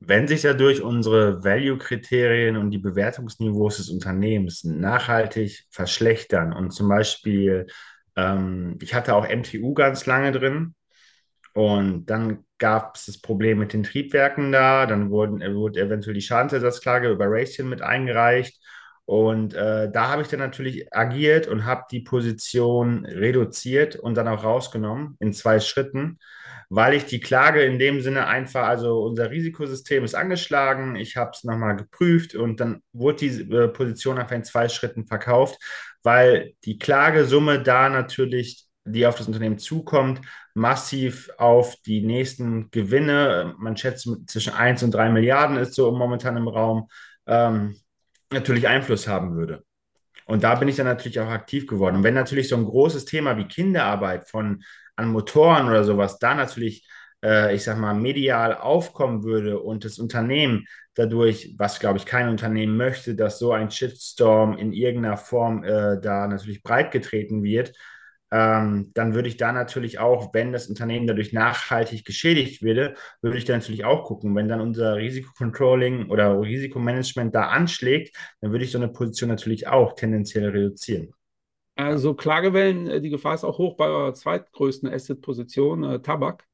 Wenn 0.00 0.26
sich 0.26 0.42
dadurch 0.42 0.82
unsere 0.82 1.44
Value-Kriterien 1.44 2.56
und 2.56 2.72
die 2.72 2.78
Bewertungsniveaus 2.78 3.78
des 3.78 3.88
Unternehmens 3.88 4.64
nachhaltig 4.64 5.64
verschlechtern 5.70 6.52
und 6.52 6.72
zum 6.72 6.88
Beispiel, 6.88 7.68
ähm, 8.16 8.76
ich 8.82 8.92
hatte 8.92 9.14
auch 9.14 9.26
MTU 9.26 9.72
ganz 9.74 10.06
lange 10.06 10.32
drin 10.32 10.74
und 11.54 12.06
dann 12.06 12.44
gab 12.58 12.96
es 12.96 13.06
das 13.06 13.20
Problem 13.20 13.58
mit 13.58 13.72
den 13.72 13.84
Triebwerken 13.84 14.50
da, 14.50 14.86
dann 14.86 15.10
wurden, 15.10 15.40
wurde 15.54 15.80
eventuell 15.80 16.14
die 16.14 16.20
Schadensersatzklage 16.20 17.10
über 17.10 17.26
Raytheon 17.28 17.68
mit 17.68 17.80
eingereicht 17.80 18.60
und 19.06 19.52
äh, 19.54 19.90
da 19.90 20.08
habe 20.08 20.22
ich 20.22 20.28
dann 20.28 20.40
natürlich 20.40 20.94
agiert 20.94 21.46
und 21.46 21.66
habe 21.66 21.84
die 21.90 22.00
Position 22.00 23.04
reduziert 23.04 23.96
und 23.96 24.14
dann 24.14 24.28
auch 24.28 24.44
rausgenommen 24.44 25.16
in 25.20 25.34
zwei 25.34 25.60
Schritten, 25.60 26.18
weil 26.70 26.94
ich 26.94 27.04
die 27.04 27.20
Klage 27.20 27.62
in 27.62 27.78
dem 27.78 28.00
Sinne 28.00 28.26
einfach, 28.26 28.66
also 28.66 29.02
unser 29.02 29.30
Risikosystem 29.30 30.04
ist 30.04 30.14
angeschlagen, 30.14 30.96
ich 30.96 31.16
habe 31.16 31.32
es 31.34 31.44
nochmal 31.44 31.76
geprüft 31.76 32.34
und 32.34 32.60
dann 32.60 32.82
wurde 32.92 33.28
die 33.28 33.52
äh, 33.52 33.68
Position 33.68 34.18
einfach 34.18 34.36
in 34.36 34.44
zwei 34.44 34.70
Schritten 34.70 35.06
verkauft, 35.06 35.58
weil 36.02 36.54
die 36.64 36.78
Klagesumme 36.78 37.62
da 37.62 37.90
natürlich, 37.90 38.64
die 38.86 39.06
auf 39.06 39.16
das 39.16 39.26
Unternehmen 39.26 39.58
zukommt, 39.58 40.22
massiv 40.54 41.28
auf 41.36 41.76
die 41.84 42.00
nächsten 42.00 42.70
Gewinne, 42.70 43.54
man 43.58 43.76
schätzt 43.76 44.08
zwischen 44.26 44.54
1 44.54 44.82
und 44.82 44.94
3 44.94 45.10
Milliarden 45.10 45.58
ist 45.58 45.74
so 45.74 45.92
momentan 45.92 46.36
im 46.38 46.48
Raum. 46.48 46.88
Ähm, 47.26 47.76
natürlich 48.34 48.68
Einfluss 48.68 49.08
haben 49.08 49.36
würde. 49.36 49.64
Und 50.26 50.44
da 50.44 50.54
bin 50.54 50.68
ich 50.68 50.76
dann 50.76 50.86
natürlich 50.86 51.20
auch 51.20 51.28
aktiv 51.28 51.66
geworden. 51.66 51.96
Und 51.96 52.04
wenn 52.04 52.14
natürlich 52.14 52.48
so 52.48 52.56
ein 52.56 52.64
großes 52.64 53.04
Thema 53.04 53.36
wie 53.36 53.46
Kinderarbeit 53.46 54.28
von 54.28 54.62
an 54.96 55.08
Motoren 55.08 55.68
oder 55.68 55.84
sowas 55.84 56.18
da 56.18 56.34
natürlich, 56.34 56.86
äh, 57.22 57.54
ich 57.54 57.64
sag 57.64 57.78
mal, 57.78 57.94
medial 57.94 58.56
aufkommen 58.56 59.24
würde 59.24 59.58
und 59.60 59.84
das 59.84 59.98
Unternehmen 59.98 60.66
dadurch, 60.94 61.54
was 61.58 61.80
glaube 61.80 61.98
ich 61.98 62.06
kein 62.06 62.28
Unternehmen 62.28 62.76
möchte, 62.76 63.14
dass 63.14 63.38
so 63.38 63.52
ein 63.52 63.70
Shitstorm 63.70 64.56
in 64.56 64.72
irgendeiner 64.72 65.16
Form 65.16 65.64
äh, 65.64 66.00
da 66.00 66.26
natürlich 66.26 66.62
breitgetreten 66.62 67.42
wird, 67.42 67.76
ähm, 68.34 68.90
dann 68.94 69.14
würde 69.14 69.28
ich 69.28 69.36
da 69.36 69.52
natürlich 69.52 70.00
auch, 70.00 70.34
wenn 70.34 70.50
das 70.52 70.66
Unternehmen 70.66 71.06
dadurch 71.06 71.32
nachhaltig 71.32 72.04
geschädigt 72.04 72.62
würde, 72.62 72.96
würde 73.22 73.38
ich 73.38 73.44
da 73.44 73.52
natürlich 73.52 73.84
auch 73.84 74.02
gucken. 74.02 74.34
Wenn 74.34 74.48
dann 74.48 74.60
unser 74.60 74.96
Risikocontrolling 74.96 76.10
oder 76.10 76.40
Risikomanagement 76.40 77.32
da 77.32 77.46
anschlägt, 77.46 78.16
dann 78.40 78.50
würde 78.50 78.64
ich 78.64 78.72
so 78.72 78.78
eine 78.78 78.88
Position 78.88 79.28
natürlich 79.28 79.68
auch 79.68 79.94
tendenziell 79.94 80.48
reduzieren. 80.48 81.12
Also 81.76 82.14
Klagewellen, 82.14 82.88
äh, 82.88 83.00
die 83.00 83.10
Gefahr 83.10 83.36
ist 83.36 83.44
auch 83.44 83.58
hoch 83.58 83.76
bei 83.76 83.86
eurer 83.86 84.14
zweitgrößten 84.14 84.88
Asset-Position, 84.88 85.84
äh, 85.84 86.00
Tabak. 86.00 86.44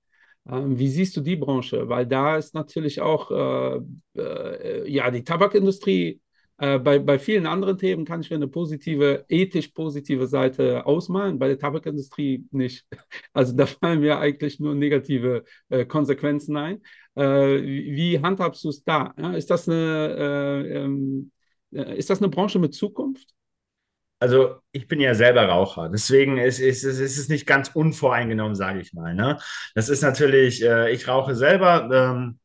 Ähm, 0.51 0.79
wie 0.79 0.89
siehst 0.89 1.17
du 1.17 1.23
die 1.23 1.37
Branche? 1.37 1.89
Weil 1.89 2.07
da 2.07 2.37
ist 2.37 2.55
natürlich 2.55 3.01
auch, 3.01 3.31
äh, 3.31 3.81
äh, 4.21 4.91
ja, 4.91 5.11
die 5.11 5.25
Tabakindustrie 5.25 6.21
äh, 6.61 6.79
bei, 6.79 6.99
bei 6.99 7.19
vielen 7.19 7.47
anderen 7.47 7.79
Themen 7.79 8.05
kann 8.05 8.21
ich 8.21 8.29
mir 8.29 8.37
eine 8.37 8.47
positive, 8.47 9.25
ethisch 9.29 9.69
positive 9.69 10.27
Seite 10.27 10.85
ausmalen, 10.85 11.39
bei 11.39 11.49
der 11.49 11.59
Tabakindustrie 11.59 12.47
nicht. 12.51 12.87
Also 13.33 13.57
da 13.57 13.67
fallen 13.67 14.01
mir 14.01 14.19
eigentlich 14.19 14.61
nur 14.61 14.75
negative 14.75 15.45
äh, 15.69 15.87
Konsequenzen 15.87 16.57
ein. 16.57 16.83
Äh, 17.15 17.23
wie, 17.63 17.93
wie, 17.95 18.21
handhabst 18.21 18.65
du 18.65 18.69
es 18.69 18.85
da? 18.85 19.15
Ja, 19.17 19.33
ist, 19.33 19.51
das 19.51 19.69
eine, 19.69 20.65
äh, 20.67 20.79
ähm, 20.79 21.31
äh, 21.73 21.97
ist 21.97 22.11
das 22.11 22.21
eine 22.21 22.29
Branche 22.29 22.59
mit 22.59 22.75
Zukunft? 22.75 23.31
Also 24.19 24.57
ich 24.73 24.87
bin 24.87 25.01
ja 25.01 25.15
selber 25.15 25.47
Raucher, 25.47 25.89
deswegen 25.89 26.37
ist, 26.37 26.59
ist, 26.59 26.85
ist, 26.85 26.99
ist 26.99 27.19
es 27.19 27.29
nicht 27.31 27.47
ganz 27.47 27.71
unvoreingenommen, 27.71 28.55
sage 28.55 28.81
ich 28.81 28.93
mal. 28.93 29.15
Ne? 29.15 29.39
Das 29.75 29.89
ist 29.89 30.03
natürlich, 30.03 30.63
äh, 30.63 30.93
ich 30.93 31.09
rauche 31.09 31.35
selber. 31.35 31.89
Ähm, 31.91 32.40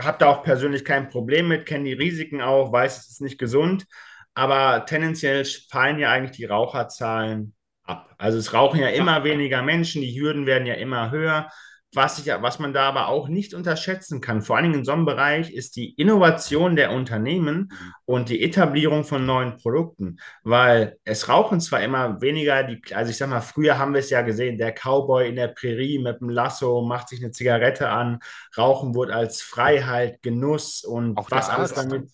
habe 0.00 0.18
da 0.18 0.28
auch 0.28 0.42
persönlich 0.42 0.84
kein 0.84 1.08
Problem 1.08 1.48
mit, 1.48 1.66
kenne 1.66 1.84
die 1.84 1.92
Risiken 1.92 2.40
auch, 2.40 2.72
weiß, 2.72 2.98
es 2.98 3.08
ist 3.08 3.20
nicht 3.20 3.38
gesund, 3.38 3.86
aber 4.34 4.86
tendenziell 4.86 5.44
fallen 5.44 5.98
ja 5.98 6.10
eigentlich 6.10 6.36
die 6.36 6.44
Raucherzahlen 6.44 7.54
ab. 7.82 8.14
Also 8.18 8.38
es 8.38 8.52
rauchen 8.52 8.80
ja 8.80 8.88
immer 8.88 9.24
weniger 9.24 9.62
Menschen, 9.62 10.02
die 10.02 10.18
Hürden 10.18 10.46
werden 10.46 10.66
ja 10.66 10.74
immer 10.74 11.10
höher. 11.10 11.50
Was, 11.94 12.18
ich, 12.18 12.26
was 12.26 12.58
man 12.58 12.74
da 12.74 12.88
aber 12.88 13.08
auch 13.08 13.28
nicht 13.28 13.54
unterschätzen 13.54 14.20
kann, 14.20 14.42
vor 14.42 14.56
allen 14.56 14.64
Dingen 14.64 14.80
in 14.80 14.84
so 14.84 14.92
einem 14.92 15.06
Bereich, 15.06 15.50
ist 15.50 15.74
die 15.76 15.94
Innovation 15.94 16.76
der 16.76 16.92
Unternehmen 16.92 17.70
mhm. 17.70 17.92
und 18.04 18.28
die 18.28 18.42
Etablierung 18.42 19.04
von 19.04 19.24
neuen 19.24 19.56
Produkten. 19.56 20.18
Weil 20.42 20.98
es 21.04 21.30
rauchen 21.30 21.60
zwar 21.60 21.80
immer 21.82 22.20
weniger, 22.20 22.62
die, 22.62 22.82
also 22.94 23.10
ich 23.10 23.16
sag 23.16 23.30
mal, 23.30 23.40
früher 23.40 23.78
haben 23.78 23.94
wir 23.94 24.00
es 24.00 24.10
ja 24.10 24.20
gesehen, 24.20 24.58
der 24.58 24.72
Cowboy 24.72 25.28
in 25.28 25.36
der 25.36 25.48
Prärie 25.48 25.98
mit 25.98 26.20
dem 26.20 26.28
Lasso 26.28 26.82
macht 26.82 27.08
sich 27.08 27.22
eine 27.22 27.32
Zigarette 27.32 27.88
an, 27.88 28.18
Rauchen 28.56 28.94
wurde 28.94 29.14
als 29.14 29.40
Freiheit, 29.40 30.20
Genuss 30.20 30.84
und 30.84 31.16
auch 31.16 31.30
was 31.30 31.48
alles 31.48 31.72
damit 31.72 32.10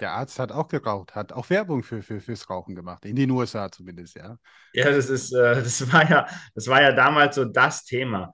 der 0.00 0.12
Arzt 0.12 0.38
hat 0.38 0.52
auch 0.52 0.68
geraucht, 0.68 1.14
hat 1.14 1.32
auch 1.32 1.50
Werbung 1.50 1.82
für, 1.82 2.02
für, 2.02 2.20
fürs 2.20 2.48
Rauchen 2.48 2.74
gemacht, 2.74 3.04
in 3.04 3.16
den 3.16 3.30
USA 3.30 3.70
zumindest, 3.70 4.16
ja. 4.16 4.36
Ja, 4.72 4.90
das 4.90 5.08
ist, 5.08 5.32
äh, 5.32 5.54
das 5.62 5.92
war 5.92 6.08
ja, 6.08 6.26
das 6.54 6.68
war 6.68 6.82
ja 6.82 6.92
damals 6.92 7.36
so 7.36 7.44
das 7.44 7.84
Thema. 7.84 8.32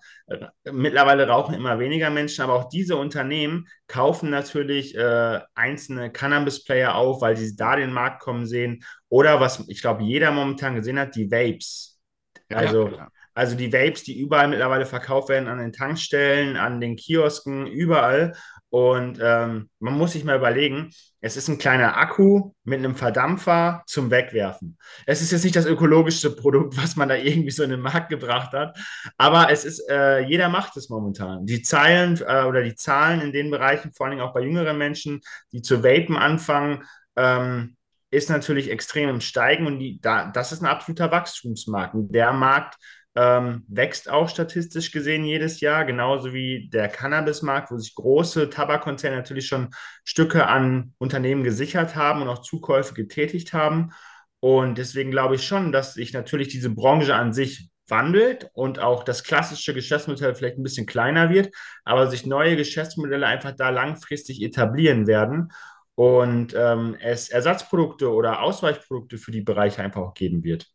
Mittlerweile 0.65 1.29
rauchen 1.29 1.55
immer 1.55 1.79
weniger 1.79 2.11
Menschen, 2.11 2.43
aber 2.43 2.55
auch 2.55 2.69
diese 2.69 2.97
Unternehmen 2.97 3.67
kaufen 3.87 4.31
natürlich 4.31 4.97
äh, 4.97 5.41
einzelne 5.55 6.11
Cannabis-Player 6.11 6.95
auf, 6.95 7.21
weil 7.21 7.37
sie 7.37 7.57
da 7.57 7.77
den 7.77 7.93
Markt 7.93 8.23
kommen 8.23 8.47
sehen. 8.47 8.83
Oder 9.09 9.41
was 9.41 9.69
ich 9.69 9.81
glaube, 9.81 10.03
jeder 10.03 10.31
momentan 10.31 10.75
gesehen 10.75 10.99
hat, 10.99 11.15
die 11.15 11.31
Vapes. 11.31 12.01
Also 12.49 12.89
ja, 12.89 13.09
also 13.37 13.55
die 13.55 13.71
Vapes, 13.71 14.03
die 14.03 14.19
überall 14.19 14.49
mittlerweile 14.49 14.87
verkauft 14.87 15.29
werden, 15.29 15.47
an 15.47 15.59
den 15.59 15.73
Tankstellen, 15.75 16.57
an 16.57 16.81
den 16.81 16.97
Kiosken, 16.97 17.67
überall. 17.67 18.33
Und 18.71 19.19
ähm, 19.23 19.71
man 19.79 19.95
muss 19.95 20.13
sich 20.13 20.25
mal 20.25 20.37
überlegen, 20.37 20.91
es 21.21 21.37
ist 21.37 21.49
ein 21.49 21.59
kleiner 21.59 21.97
Akku 21.97 22.53
mit 22.65 22.81
einem 22.81 22.97
Verdampfer 22.97 23.83
zum 23.87 24.11
Wegwerfen. 24.11 24.77
Es 25.07 25.23
ist 25.23 25.31
jetzt 25.31 25.45
nicht 25.45 25.57
das 25.57 25.67
ökologischste 25.67 26.31
Produkt, 26.31 26.77
was 26.77 26.97
man 26.97 27.09
da 27.09 27.15
irgendwie 27.15 27.53
so 27.53 27.63
in 27.63 27.71
den 27.71 27.81
Markt 27.81 28.09
gebracht 28.09 28.53
hat, 28.53 28.77
aber 29.19 29.51
es 29.51 29.65
ist, 29.65 29.89
äh, 29.89 30.21
jeder 30.21 30.49
macht 30.49 30.77
es 30.77 30.89
momentan. 30.89 31.47
Die 31.47 31.63
Zeilen 31.63 32.21
äh, 32.27 32.43
oder 32.45 32.63
die 32.63 32.75
Zahlen 32.75 33.21
in 33.21 33.33
den 33.33 33.51
Bereichen, 33.51 33.93
vor 33.93 34.07
allen 34.07 34.17
Dingen 34.17 34.29
auch 34.29 34.35
bei 34.35 34.43
jüngeren 34.43 34.79
Menschen, 34.79 35.21
die 35.53 35.63
zu 35.63 35.85
vapen 35.85 36.17
anfangen, 36.17 36.83
ähm, 37.17 37.77
ist 38.11 38.31
natürlich 38.31 38.71
extrem 38.71 39.09
im 39.09 39.21
Steigen 39.21 39.67
und 39.67 39.79
die, 39.79 40.01
da, 40.01 40.31
das 40.31 40.53
ist 40.53 40.63
ein 40.63 40.67
absoluter 40.67 41.11
Wachstumsmarkt. 41.11 41.95
Der 41.97 42.33
Markt 42.33 42.77
ähm, 43.17 43.65
wächst 43.69 44.11
auch 44.11 44.29
statistisch 44.29 44.93
gesehen 44.93 45.25
jedes 45.25 45.61
Jahr, 45.61 45.85
genauso 45.87 46.35
wie 46.35 46.69
der 46.69 46.89
Cannabismarkt, 46.89 47.71
wo 47.71 47.79
sich 47.79 47.95
große 47.95 48.51
Tabakkonzerne 48.51 49.17
natürlich 49.17 49.47
schon 49.47 49.71
Stücke 50.05 50.47
an 50.47 50.93
Unternehmen 50.99 51.43
gesichert 51.43 51.97
haben 51.97 52.23
und 52.23 52.29
auch 52.29 52.43
Zukäufe 52.43 52.95
getätigt 52.95 53.53
haben. 53.55 53.93
Und 54.41 54.79
deswegen 54.79 55.11
glaube 55.11 55.37
ich 55.37 55.47
schon, 55.47 55.73
dass 55.73 55.95
sich 55.95 56.13
natürlich 56.13 56.49
diese 56.49 56.71
Branche 56.71 57.15
an 57.15 57.33
sich 57.33 57.71
wandelt 57.89 58.51
und 58.53 58.81
auch 58.81 59.03
das 59.03 59.25
klassische 59.25 59.73
Geschäftsmodell 59.73 60.35
vielleicht 60.35 60.59
ein 60.59 60.63
bisschen 60.63 60.87
kleiner 60.87 61.31
wird, 61.31 61.55
aber 61.85 62.09
sich 62.09 62.27
neue 62.27 62.57
Geschäftsmodelle 62.57 63.27
einfach 63.27 63.53
da 63.57 63.71
langfristig 63.71 64.43
etablieren 64.43 65.07
werden 65.07 65.53
und 65.95 66.55
ähm, 66.57 66.97
es 67.01 67.29
Ersatzprodukte 67.31 68.13
oder 68.13 68.43
Ausweichprodukte 68.43 69.19
für 69.19 69.31
die 69.31 69.41
Bereiche 69.41 69.83
einfach 69.83 70.03
auch 70.03 70.15
geben 70.15 70.45
wird. 70.45 70.69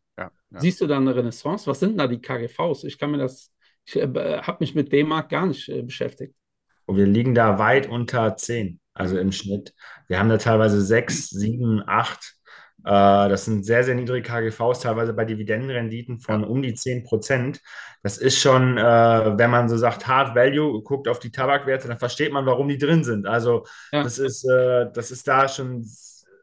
Ja. 0.52 0.60
Siehst 0.60 0.80
du 0.80 0.86
da 0.86 0.96
eine 0.96 1.14
Renaissance? 1.14 1.66
Was 1.66 1.80
sind 1.80 1.98
da 1.98 2.06
die 2.06 2.20
KGVs? 2.20 2.84
Ich 2.84 2.98
kann 2.98 3.10
mir 3.10 3.18
das, 3.18 3.52
ich 3.84 3.96
äh, 3.96 4.02
habe 4.06 4.58
mich 4.60 4.74
mit 4.74 4.92
dem 4.92 5.08
Markt 5.08 5.30
gar 5.30 5.46
nicht 5.46 5.68
äh, 5.68 5.82
beschäftigt. 5.82 6.34
Und 6.86 6.96
wir 6.96 7.06
liegen 7.06 7.34
da 7.34 7.58
weit 7.58 7.88
unter 7.88 8.36
10, 8.36 8.80
also 8.92 9.18
im 9.18 9.32
Schnitt. 9.32 9.72
Wir 10.08 10.18
haben 10.18 10.28
da 10.28 10.38
teilweise 10.38 10.80
6, 10.80 11.30
7, 11.30 11.82
8. 11.86 12.34
Äh, 12.84 12.90
das 13.28 13.44
sind 13.44 13.64
sehr, 13.64 13.84
sehr 13.84 13.94
niedrige 13.94 14.28
KGVs, 14.28 14.80
teilweise 14.80 15.14
bei 15.14 15.24
Dividendenrenditen 15.24 16.18
von 16.18 16.44
um 16.44 16.60
die 16.60 16.74
10 16.74 17.04
Prozent. 17.04 17.60
Das 18.02 18.18
ist 18.18 18.38
schon, 18.38 18.76
äh, 18.76 18.82
wenn 19.38 19.50
man 19.50 19.68
so 19.68 19.76
sagt, 19.76 20.06
Hard 20.06 20.34
Value, 20.34 20.82
guckt 20.82 21.08
auf 21.08 21.20
die 21.20 21.30
Tabakwerte, 21.30 21.88
dann 21.88 21.98
versteht 21.98 22.32
man, 22.32 22.44
warum 22.46 22.68
die 22.68 22.78
drin 22.78 23.04
sind. 23.04 23.26
Also 23.26 23.64
ja. 23.92 24.02
das, 24.02 24.18
ist, 24.18 24.44
äh, 24.44 24.86
das 24.92 25.10
ist 25.10 25.26
da 25.28 25.48
schon 25.48 25.86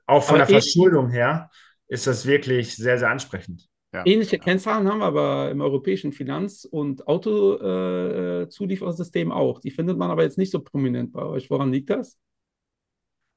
auch 0.08 0.24
von 0.24 0.42
Aber 0.42 0.48
der 0.48 0.62
Verschuldung 0.62 1.10
her 1.10 1.50
ist 1.88 2.08
das 2.08 2.26
wirklich 2.26 2.76
sehr, 2.76 2.98
sehr 2.98 3.10
ansprechend. 3.10 3.68
Ja. 3.92 4.06
Ähnliche 4.06 4.38
Kennzahlen 4.38 4.88
haben 4.88 5.00
wir 5.00 5.06
aber 5.06 5.50
im 5.50 5.62
europäischen 5.62 6.12
Finanz- 6.12 6.64
und 6.66 7.08
Autozulieferersystem 7.08 9.32
äh, 9.32 9.34
auch. 9.34 9.60
Die 9.60 9.72
findet 9.72 9.98
man 9.98 10.12
aber 10.12 10.22
jetzt 10.24 10.38
nicht 10.38 10.52
so 10.52 10.62
prominent 10.62 11.12
bei 11.12 11.24
euch. 11.24 11.50
Woran 11.50 11.72
liegt 11.72 11.90
das? 11.90 12.20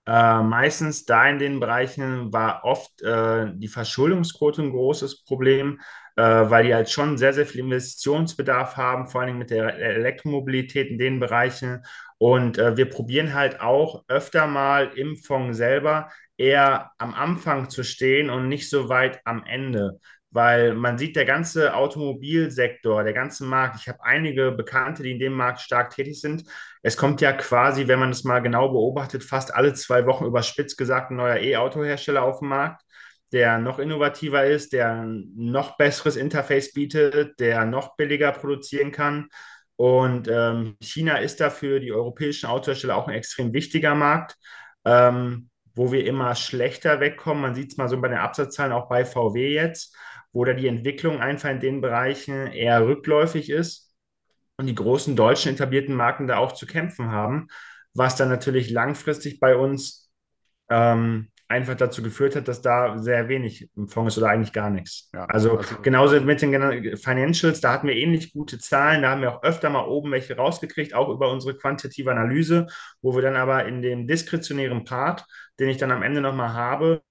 Äh, 0.05 0.43
meistens 0.43 1.05
da 1.05 1.29
in 1.29 1.39
den 1.39 1.61
Bereichen 1.61 2.33
war 2.33 2.65
oft 2.65 3.01
äh, 3.03 3.47
die 3.55 3.69
Verschuldungsquote 3.69 4.63
ein 4.63 4.73
großes 4.73 5.23
Problem, 5.25 5.81
äh, 6.17 6.23
weil 6.23 6.65
die 6.65 6.75
halt 6.75 6.91
schon 6.91 7.17
sehr, 7.19 7.33
sehr 7.33 7.47
viel 7.47 7.61
Investitionsbedarf 7.61 8.77
haben, 8.77 9.07
vor 9.07 9.21
allem 9.23 9.39
mit 9.39 9.51
der 9.51 9.79
Elektromobilität 9.79 10.91
in 10.91 10.99
den 10.99 11.21
Bereichen. 11.21 11.85
Und 12.19 12.59
äh, 12.59 12.77
wir 12.77 12.91
probieren 12.91 13.33
halt 13.35 13.61
auch 13.61 14.05
öfter 14.09 14.47
mal 14.49 14.91
im 14.97 15.17
Fonds 15.17 15.57
selber 15.57 16.11
eher 16.37 16.91
am 16.99 17.15
Anfang 17.15 17.71
zu 17.71 17.85
stehen 17.85 18.29
und 18.29 18.49
nicht 18.49 18.69
so 18.69 18.89
weit 18.89 19.21
am 19.25 19.45
Ende. 19.45 20.01
Weil 20.33 20.75
man 20.75 20.97
sieht, 20.97 21.15
der 21.17 21.27
ganze 21.27 21.75
Automobilsektor, 21.75 23.05
der 23.05 23.13
ganze 23.13 23.45
Markt, 23.45 23.77
ich 23.79 23.89
habe 23.89 24.03
einige 24.03 24.51
Bekannte, 24.51 25.03
die 25.03 25.13
in 25.13 25.19
dem 25.19 25.35
Markt 25.35 25.61
stark 25.61 25.91
tätig 25.91 26.21
sind. 26.21 26.45
Es 26.83 26.97
kommt 26.97 27.21
ja 27.21 27.33
quasi, 27.33 27.87
wenn 27.87 27.99
man 27.99 28.11
es 28.11 28.25
mal 28.25 28.41
genau 28.41 28.71
beobachtet, 28.71 29.25
fast 29.25 29.55
alle 29.55 29.75
zwei 29.75 30.07
Wochen 30.07 30.25
überspitzt 30.25 30.79
gesagt 30.79 31.11
ein 31.11 31.17
neuer 31.17 31.37
E-Auto-Hersteller 31.37 32.23
auf 32.23 32.39
dem 32.39 32.49
Markt, 32.49 32.83
der 33.33 33.59
noch 33.59 33.79
innovativer 33.79 34.45
ist, 34.47 34.73
der 34.73 34.93
ein 34.93 35.31
noch 35.37 35.77
besseres 35.77 36.17
Interface 36.17 36.73
bietet, 36.73 37.39
der 37.39 37.67
noch 37.67 37.97
billiger 37.97 38.33
produzieren 38.33 38.91
kann. 38.91 39.29
Und 39.77 40.29
ähm, 40.29 40.77
China 40.83 41.17
ist 41.17 41.41
dafür 41.41 41.79
die 41.79 41.93
europäischen 41.93 42.47
Autohersteller 42.47 42.97
auch 42.97 43.09
ein 43.09 43.15
extrem 43.15 43.53
wichtiger 43.53 43.95
Markt. 43.95 44.37
Ähm, 44.85 45.51
wo 45.75 45.93
wir 45.93 46.07
immer 46.07 46.35
schlechter 46.35 47.01
wegkommen. 47.01 47.43
Man 47.43 47.55
sieht 47.55 47.73
es 47.73 47.77
mal 47.79 47.89
so 47.89 48.01
bei 48.01 48.09
den 48.09 48.19
Absatzzahlen 48.19 48.73
auch 48.73 48.89
bei 48.89 49.05
VW 49.05 49.55
jetzt, 49.55 49.97
wo 50.33 50.45
da 50.45 50.53
die 50.55 50.69
Entwicklung 50.69 51.21
einfach 51.21 51.51
in 51.51 51.61
den 51.61 51.81
Bereichen 51.81 52.47
eher 52.47 52.87
rückläufig 52.87 53.51
ist 53.51 53.95
und 54.57 54.67
die 54.67 54.75
großen 54.75 55.17
deutschen 55.17 55.55
etablierten 55.55 55.95
Marken 55.95 56.27
da 56.27 56.39
auch 56.39 56.53
zu 56.53 56.67
kämpfen 56.67 57.11
haben, 57.11 57.49
was 57.95 58.17
dann 58.17 58.29
natürlich 58.29 58.71
langfristig 58.71 59.41
bei 59.41 59.57
uns 59.57 60.11
ähm, 60.71 61.29
einfach 61.53 61.75
dazu 61.77 62.03
geführt 62.03 62.35
hat, 62.35 62.49
dass 62.49 62.63
da 62.63 62.99
sehr 62.99 63.29
wenig 63.29 63.69
im 63.77 63.87
Fonds 63.87 64.15
ist 64.15 64.19
oder 64.23 64.31
eigentlich 64.31 64.55
gar 64.55 64.71
nichts. 64.71 65.11
Ja, 65.13 65.27
also, 65.27 65.59
also, 65.59 65.77
genauso 65.83 66.19
mit 66.21 66.41
den 66.41 66.97
Financials, 66.97 67.61
da 67.61 67.73
hatten 67.73 67.89
wir 67.89 67.95
ähnlich 67.95 68.33
gute 68.33 68.59
Zahlen, 68.59 69.03
da 69.03 69.11
haben 69.11 69.21
wir 69.21 69.37
auch 69.37 69.43
öfter 69.43 69.69
mal 69.69 69.85
oben 69.85 70.11
welche 70.13 70.35
rausgekriegt, 70.35 70.95
auch 70.95 71.11
über 71.11 71.31
unsere 71.31 71.57
quantitative 71.57 72.11
Analyse, 72.11 72.67
wo 73.03 73.15
wir 73.15 73.23
dann 73.23 73.37
aber 73.37 73.67
in 73.67 73.83
dem 73.83 74.07
diskretionären 74.07 74.85
Part, 74.85 75.27
den 75.61 75.69
ich 75.69 75.77
dann 75.77 75.91
am 75.91 76.03
Ende 76.03 76.23
nochmal 76.23 76.55
habe, 76.55 77.03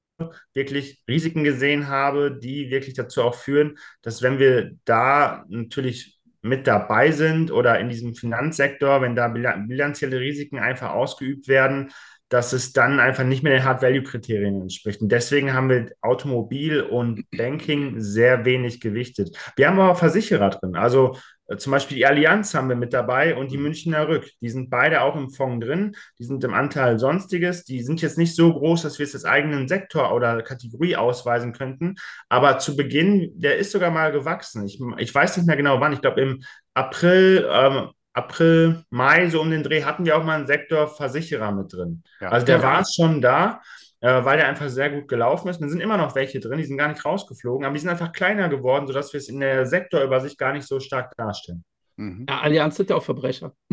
wirklich 0.53 1.03
Risiken 1.07 1.43
gesehen 1.43 1.88
habe, 1.88 2.38
die 2.38 2.69
wirklich 2.69 2.95
dazu 2.95 3.24
auch 3.24 3.36
führen, 3.36 3.78
dass 4.01 4.22
wenn 4.22 4.39
wir 4.39 4.72
da 4.86 5.45
natürlich 5.49 6.19
mit 6.41 6.67
dabei 6.67 7.11
sind 7.11 7.51
oder 7.51 7.80
in 7.80 7.89
diesem 7.89 8.15
Finanzsektor, 8.15 9.01
wenn 9.01 9.15
da 9.15 9.28
bilanzielle 9.28 10.19
Risiken 10.19 10.59
einfach 10.59 10.91
ausgeübt 10.91 11.47
werden, 11.47 11.91
dass 12.30 12.53
es 12.53 12.72
dann 12.72 13.01
einfach 13.01 13.26
nicht 13.26 13.43
mehr 13.43 13.53
den 13.53 13.65
Hard-Value-Kriterien 13.65 14.61
entspricht. 14.61 15.01
Und 15.01 15.11
deswegen 15.11 15.53
haben 15.53 15.69
wir 15.69 15.91
Automobil 16.01 16.82
und 16.82 17.30
Banking 17.32 17.99
sehr 17.99 18.45
wenig 18.45 18.80
gewichtet. 18.80 19.38
Wir 19.57 19.67
haben 19.67 19.80
aber 19.80 19.95
Versicherer 19.95 20.49
drin. 20.49 20.76
Also 20.78 21.17
zum 21.58 21.72
Beispiel 21.72 21.97
die 21.97 22.06
Allianz 22.06 22.54
haben 22.54 22.70
wir 22.70 22.76
mit 22.76 22.93
dabei 22.93 23.36
und 23.36 23.52
die 23.52 23.58
mhm. 23.58 23.64
Münchner 23.64 24.08
Rück. 24.08 24.30
Die 24.41 24.49
sind 24.49 24.70
beide 24.70 25.02
auch 25.02 25.16
im 25.16 25.30
Fonds 25.30 25.66
drin. 25.66 25.95
Die 26.20 26.24
sind 26.24 26.43
im 26.43 26.54
Anteil 26.54 26.99
Sonstiges. 26.99 27.64
Die 27.64 27.82
sind 27.82 28.02
jetzt 28.02 28.18
nicht 28.18 28.36
so 28.36 28.54
groß, 28.54 28.84
dass 28.84 28.99
wir 28.99 29.06
es 29.06 29.14
als 29.14 29.26
eigenen 29.26 29.68
Sektor 29.68 30.14
oder 30.14 30.41
Kategorie 30.41 30.95
ausweisen 30.95 31.54
könnten. 31.54 31.95
Aber 32.30 32.60
zu 32.60 32.76
Beginn, 32.76 33.32
der 33.36 33.58
ist 33.58 33.72
sogar 33.72 33.91
mal 33.91 34.12
gewachsen. 34.12 34.66
Ich, 34.66 34.80
ich 34.97 35.14
weiß 35.14 35.38
nicht 35.38 35.47
mehr 35.47 35.58
genau 35.58 35.80
wann. 35.80 35.93
Ich 35.93 36.02
glaube 36.02 36.22
im 36.22 36.43
April, 36.74 37.47
ähm, 37.52 37.89
April, 38.14 38.84
Mai, 38.89 39.30
so 39.30 39.41
um 39.41 39.52
den 39.52 39.64
Dreh, 39.64 39.84
hatten 39.84 40.06
wir 40.06 40.18
auch 40.18 40.24
mal 40.24 40.36
einen 40.36 40.47
Sektor 40.47 40.88
Versicherer 40.88 41.52
mit 41.52 41.72
drin. 41.74 42.04
Ja. 42.20 42.30
Also 42.30 42.45
der 42.45 42.58
ja. 42.58 42.64
war 42.64 42.84
schon 42.86 43.22
da, 43.22 43.62
äh, 44.02 44.26
weil 44.26 44.38
der 44.38 44.47
einfach 44.47 44.70
sehr 44.70 44.89
gut 44.89 45.08
gelaufen 45.08 45.47
ist. 45.47 45.58
Und 45.58 45.64
da 45.64 45.70
sind 45.70 45.82
immer 45.82 45.97
noch 45.97 46.16
welche 46.16 46.39
drin, 46.39 46.58
die 46.58 46.66
sind 46.66 46.78
gar 46.78 46.89
nicht 46.89 47.06
rausgeflogen, 47.06 47.66
aber 47.66 47.74
die 47.74 47.80
sind 47.80 47.89
einfach 47.89 48.12
kleiner 48.12 48.49
geworden, 48.49 48.88
sodass 48.88 49.14
wir 49.14 49.20
es 49.20 49.30
in 49.30 49.39
der 49.39 49.66
Sektorübersicht 49.66 50.38
gar 50.38 50.54
nicht 50.54 50.68
so 50.68 50.80
stark 50.80 51.16
darstellen. 51.16 51.64
Mhm. 51.97 52.26
Ja, 52.28 52.41
Allianz 52.41 52.78
sind 52.78 52.89
ja 52.89 52.95
auch 52.95 53.04
Verbrecher. 53.04 53.54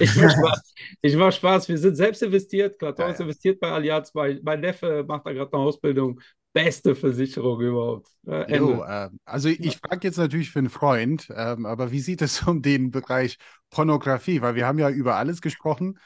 ich 0.00 0.16
mache 0.16 0.30
Spaß. 0.30 0.74
Ich 1.02 1.34
Spaß. 1.34 1.68
Wir 1.68 1.78
sind 1.78 1.94
selbst 1.94 2.22
investiert. 2.22 2.78
Klator 2.78 3.06
ja, 3.06 3.12
ist 3.12 3.20
investiert 3.20 3.60
bei 3.60 3.70
Allianz. 3.70 4.12
Mein, 4.12 4.40
mein 4.42 4.60
Neffe 4.60 5.04
macht 5.06 5.26
da 5.26 5.32
gerade 5.32 5.52
eine 5.52 5.62
Ausbildung 5.62 6.20
beste 6.52 6.94
Versicherung 6.94 7.60
überhaupt. 7.60 8.08
Äh, 8.26 8.56
jo, 8.56 8.82
äh, 8.82 9.08
also 9.24 9.48
ich 9.48 9.76
frage 9.76 10.08
jetzt 10.08 10.18
natürlich 10.18 10.50
für 10.50 10.58
einen 10.58 10.70
Freund, 10.70 11.28
ähm, 11.34 11.64
aber 11.64 11.92
wie 11.92 12.00
sieht 12.00 12.22
es 12.22 12.42
um 12.46 12.62
den 12.62 12.90
Bereich 12.90 13.38
Pornografie? 13.70 14.42
Weil 14.42 14.54
wir 14.54 14.66
haben 14.66 14.78
ja 14.78 14.90
über 14.90 15.16
alles 15.16 15.40
gesprochen, 15.40 15.98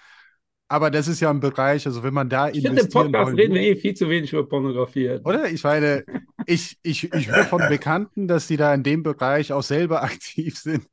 aber 0.68 0.90
das 0.90 1.08
ist 1.08 1.20
ja 1.20 1.30
ein 1.30 1.40
Bereich, 1.40 1.86
also 1.86 2.02
wenn 2.02 2.14
man 2.14 2.28
da 2.28 2.48
ich 2.48 2.64
investieren 2.64 2.76
Ich 2.76 2.92
finde, 2.92 3.06
im 3.06 3.12
Podcast 3.12 3.38
reden 3.38 3.54
wir 3.54 3.62
eh 3.62 3.76
viel 3.76 3.94
zu 3.94 4.08
wenig 4.08 4.32
über 4.32 4.48
Pornografie. 4.48 5.18
Oder? 5.24 5.50
Ich 5.50 5.62
meine, 5.62 6.04
ich, 6.46 6.78
ich, 6.82 7.12
ich 7.12 7.30
höre 7.30 7.44
von 7.44 7.62
Bekannten, 7.68 8.28
dass 8.28 8.46
die 8.46 8.56
da 8.56 8.72
in 8.72 8.82
dem 8.82 9.02
Bereich 9.02 9.52
auch 9.52 9.62
selber 9.62 10.02
aktiv 10.04 10.58
sind. 10.58 10.86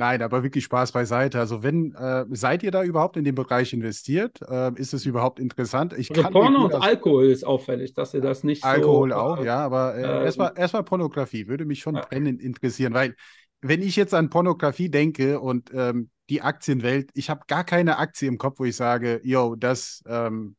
Nein, 0.00 0.22
aber 0.22 0.44
wirklich 0.44 0.62
Spaß 0.64 0.92
beiseite. 0.92 1.40
Also 1.40 1.64
wenn, 1.64 1.92
äh, 1.96 2.24
seid 2.30 2.62
ihr 2.62 2.70
da 2.70 2.84
überhaupt 2.84 3.16
in 3.16 3.24
den 3.24 3.34
Bereich 3.34 3.72
investiert? 3.72 4.40
Äh, 4.48 4.72
ist 4.76 4.94
es 4.94 5.04
überhaupt 5.06 5.40
interessant? 5.40 5.92
Ich 5.98 6.08
also 6.10 6.30
Porno 6.30 6.66
und 6.66 6.74
Alkohol 6.74 7.26
ist 7.26 7.44
auffällig, 7.44 7.94
dass 7.94 8.14
ihr 8.14 8.20
das 8.20 8.44
nicht 8.44 8.62
Alkohol 8.62 9.10
so, 9.10 9.16
auch, 9.16 9.40
äh, 9.40 9.46
ja, 9.46 9.58
aber 9.58 9.96
äh, 9.96 10.02
äh 10.02 10.24
erstmal 10.24 10.52
erst 10.54 10.74
Pornografie 10.84 11.48
würde 11.48 11.64
mich 11.64 11.80
schon 11.80 11.94
brennend 11.94 12.40
interessieren, 12.40 12.94
weil 12.94 13.16
wenn 13.60 13.82
ich 13.82 13.96
jetzt 13.96 14.14
an 14.14 14.30
Pornografie 14.30 14.90
denke 14.90 15.40
und 15.40 15.70
ähm, 15.74 16.10
die 16.30 16.42
Aktienwelt, 16.42 17.10
ich 17.14 17.30
habe 17.30 17.42
gar 17.46 17.64
keine 17.64 17.98
Aktie 17.98 18.28
im 18.28 18.38
Kopf, 18.38 18.58
wo 18.58 18.64
ich 18.64 18.76
sage, 18.76 19.20
yo, 19.24 19.56
das, 19.56 20.02
ähm, 20.06 20.56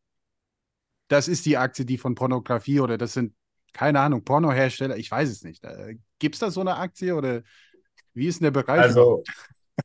das 1.07 1.27
ist 1.27 1.45
die 1.45 1.57
Aktie, 1.57 1.85
die 1.85 1.97
von 1.97 2.15
Pornografie 2.15 2.79
oder 2.79 2.97
das 2.97 3.13
sind, 3.13 3.33
keine 3.73 3.99
Ahnung, 3.99 4.23
Pornohersteller, 4.23 4.97
ich 4.97 5.11
weiß 5.11 5.29
es 5.29 5.43
nicht. 5.43 5.63
Äh, 5.63 5.97
Gibt 6.17 6.35
es 6.35 6.39
da 6.39 6.51
so 6.51 6.61
eine 6.61 6.75
Aktie 6.75 7.15
oder 7.15 7.43
wie 8.13 8.27
ist 8.27 8.39
denn 8.39 8.45
der 8.45 8.51
Bereich? 8.51 8.81
Also 8.81 9.23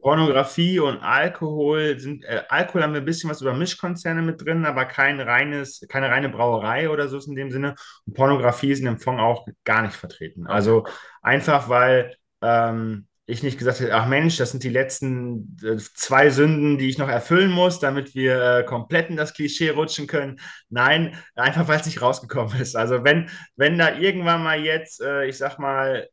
Pornografie 0.01 0.81
und 0.81 0.99
Alkohol 0.99 1.99
sind, 2.01 2.25
äh, 2.25 2.43
Alkohol 2.49 2.83
haben 2.83 2.95
wir 2.95 3.01
ein 3.01 3.05
bisschen 3.05 3.31
was 3.31 3.43
über 3.43 3.55
Mischkonzerne 3.55 4.23
mit 4.23 4.45
drin, 4.45 4.65
aber 4.65 4.87
kein 4.87 5.21
reines, 5.21 5.85
keine 5.89 6.09
reine 6.09 6.31
Brauerei 6.31 6.91
oder 6.91 7.09
so 7.09 7.19
ist 7.19 7.29
in 7.29 7.37
dem 7.37 7.51
Sinne. 7.51 7.75
Und 8.07 8.15
Pornografie 8.15 8.73
ist 8.73 8.81
in 8.81 8.87
dem 8.87 8.99
Fonds 8.99 9.23
auch 9.23 9.47
gar 9.65 9.83
nicht 9.83 9.95
vertreten. 9.95 10.47
Also 10.47 10.87
einfach, 11.23 11.69
weil 11.69 12.17
ähm, 12.45 13.07
ich 13.27 13.43
nicht 13.43 13.59
gesagt 13.59 13.81
hätte, 13.81 13.95
ach 13.95 14.07
Mensch, 14.07 14.37
das 14.37 14.51
sind 14.51 14.63
die 14.63 14.69
letzten 14.69 15.57
äh, 15.65 15.79
zwei 15.79 16.29
Sünden, 16.31 16.77
die 16.77 16.89
ich 16.89 16.99
noch 16.99 17.09
erfüllen 17.09 17.51
muss, 17.51 17.79
damit 17.81 18.15
wir 18.15 18.59
äh, 18.59 18.65
komplett 18.65 19.09
in 19.09 19.17
das 19.17 19.33
Klischee 19.33 19.71
rutschen 19.71 20.07
können. 20.07 20.41
Nein, 20.69 21.17
einfach 21.35 21.67
weil 21.69 21.81
es 21.81 21.87
nicht 21.87 22.03
rausgekommen 22.03 22.55
ist. 22.61 22.77
Also 22.77 23.03
wenn, 23.05 23.31
wenn 23.57 23.79
da 23.79 23.97
irgendwann 23.97 24.43
mal 24.43 24.61
jetzt, 24.61 25.01
äh, 25.01 25.27
ich 25.27 25.39
sag 25.39 25.59
mal, 25.59 26.09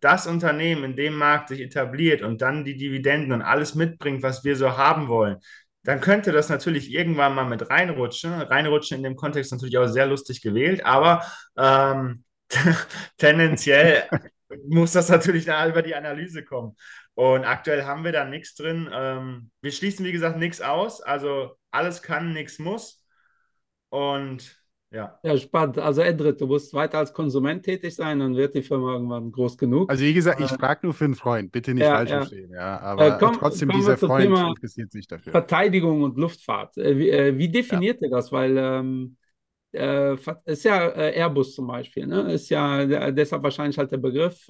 das 0.00 0.26
Unternehmen 0.26 0.84
in 0.84 0.96
dem 0.96 1.14
Markt 1.16 1.48
sich 1.48 1.60
etabliert 1.60 2.22
und 2.22 2.42
dann 2.42 2.64
die 2.64 2.76
Dividenden 2.76 3.32
und 3.32 3.42
alles 3.42 3.74
mitbringt, 3.74 4.22
was 4.22 4.44
wir 4.44 4.56
so 4.56 4.76
haben 4.76 5.08
wollen, 5.08 5.38
dann 5.84 6.00
könnte 6.00 6.32
das 6.32 6.48
natürlich 6.48 6.92
irgendwann 6.92 7.34
mal 7.34 7.44
mit 7.44 7.70
reinrutschen. 7.70 8.32
Reinrutschen 8.32 8.98
in 8.98 9.04
dem 9.04 9.16
Kontext 9.16 9.52
natürlich 9.52 9.78
auch 9.78 9.86
sehr 9.86 10.06
lustig 10.06 10.42
gewählt, 10.42 10.84
aber 10.84 11.22
ähm, 11.56 12.24
tendenziell 13.18 14.04
muss 14.68 14.92
das 14.92 15.08
natürlich 15.08 15.46
über 15.46 15.82
die 15.82 15.94
Analyse 15.94 16.44
kommen. 16.44 16.76
Und 17.14 17.44
aktuell 17.44 17.84
haben 17.84 18.04
wir 18.04 18.12
da 18.12 18.24
nichts 18.24 18.54
drin. 18.54 18.88
Ähm, 18.92 19.50
wir 19.60 19.72
schließen, 19.72 20.04
wie 20.04 20.12
gesagt, 20.12 20.38
nichts 20.38 20.60
aus. 20.60 21.00
Also 21.00 21.56
alles 21.70 22.02
kann, 22.02 22.32
nichts 22.32 22.58
muss. 22.58 23.02
Und 23.88 24.56
ja. 24.90 25.18
ja, 25.22 25.36
spannend. 25.36 25.78
Also 25.78 26.00
Edrit, 26.00 26.40
du 26.40 26.46
musst 26.46 26.72
weiter 26.72 26.98
als 26.98 27.12
Konsument 27.12 27.64
tätig 27.64 27.94
sein, 27.94 28.20
dann 28.20 28.36
wird 28.36 28.54
die 28.54 28.62
Firma 28.62 28.92
irgendwann 28.92 29.32
groß 29.32 29.58
genug. 29.58 29.90
Also 29.90 30.04
wie 30.04 30.14
gesagt, 30.14 30.40
ich 30.40 30.50
äh, 30.50 30.56
frage 30.56 30.80
nur 30.84 30.94
für 30.94 31.06
einen 31.06 31.14
Freund, 31.14 31.50
bitte 31.50 31.74
nicht 31.74 31.84
ja, 31.84 31.96
falsch 31.96 32.10
ja. 32.10 32.16
verstehen. 32.18 32.50
Ja, 32.52 32.80
aber 32.80 33.16
äh, 33.16 33.18
komm, 33.18 33.34
trotzdem, 33.34 33.70
dieser 33.70 33.96
Freund 33.96 34.24
Thema 34.24 34.48
interessiert 34.48 34.92
sich 34.92 35.06
dafür. 35.06 35.32
Verteidigung 35.32 36.02
und 36.02 36.16
Luftfahrt. 36.16 36.78
Äh, 36.78 36.98
wie, 36.98 37.10
äh, 37.10 37.36
wie, 37.36 37.48
definiert 37.48 38.00
ihr 38.00 38.10
das? 38.10 38.30
Weil 38.30 38.56
ähm, 38.56 39.16
äh, 39.20 39.25
ist 40.44 40.64
ja 40.64 40.88
äh, 40.88 41.18
Airbus 41.18 41.54
zum 41.54 41.66
Beispiel, 41.66 42.06
ne? 42.06 42.32
ist 42.32 42.48
ja 42.48 43.10
deshalb 43.10 43.42
wahrscheinlich 43.42 43.78
halt 43.78 43.92
der 43.92 43.98
Begriff, 43.98 44.48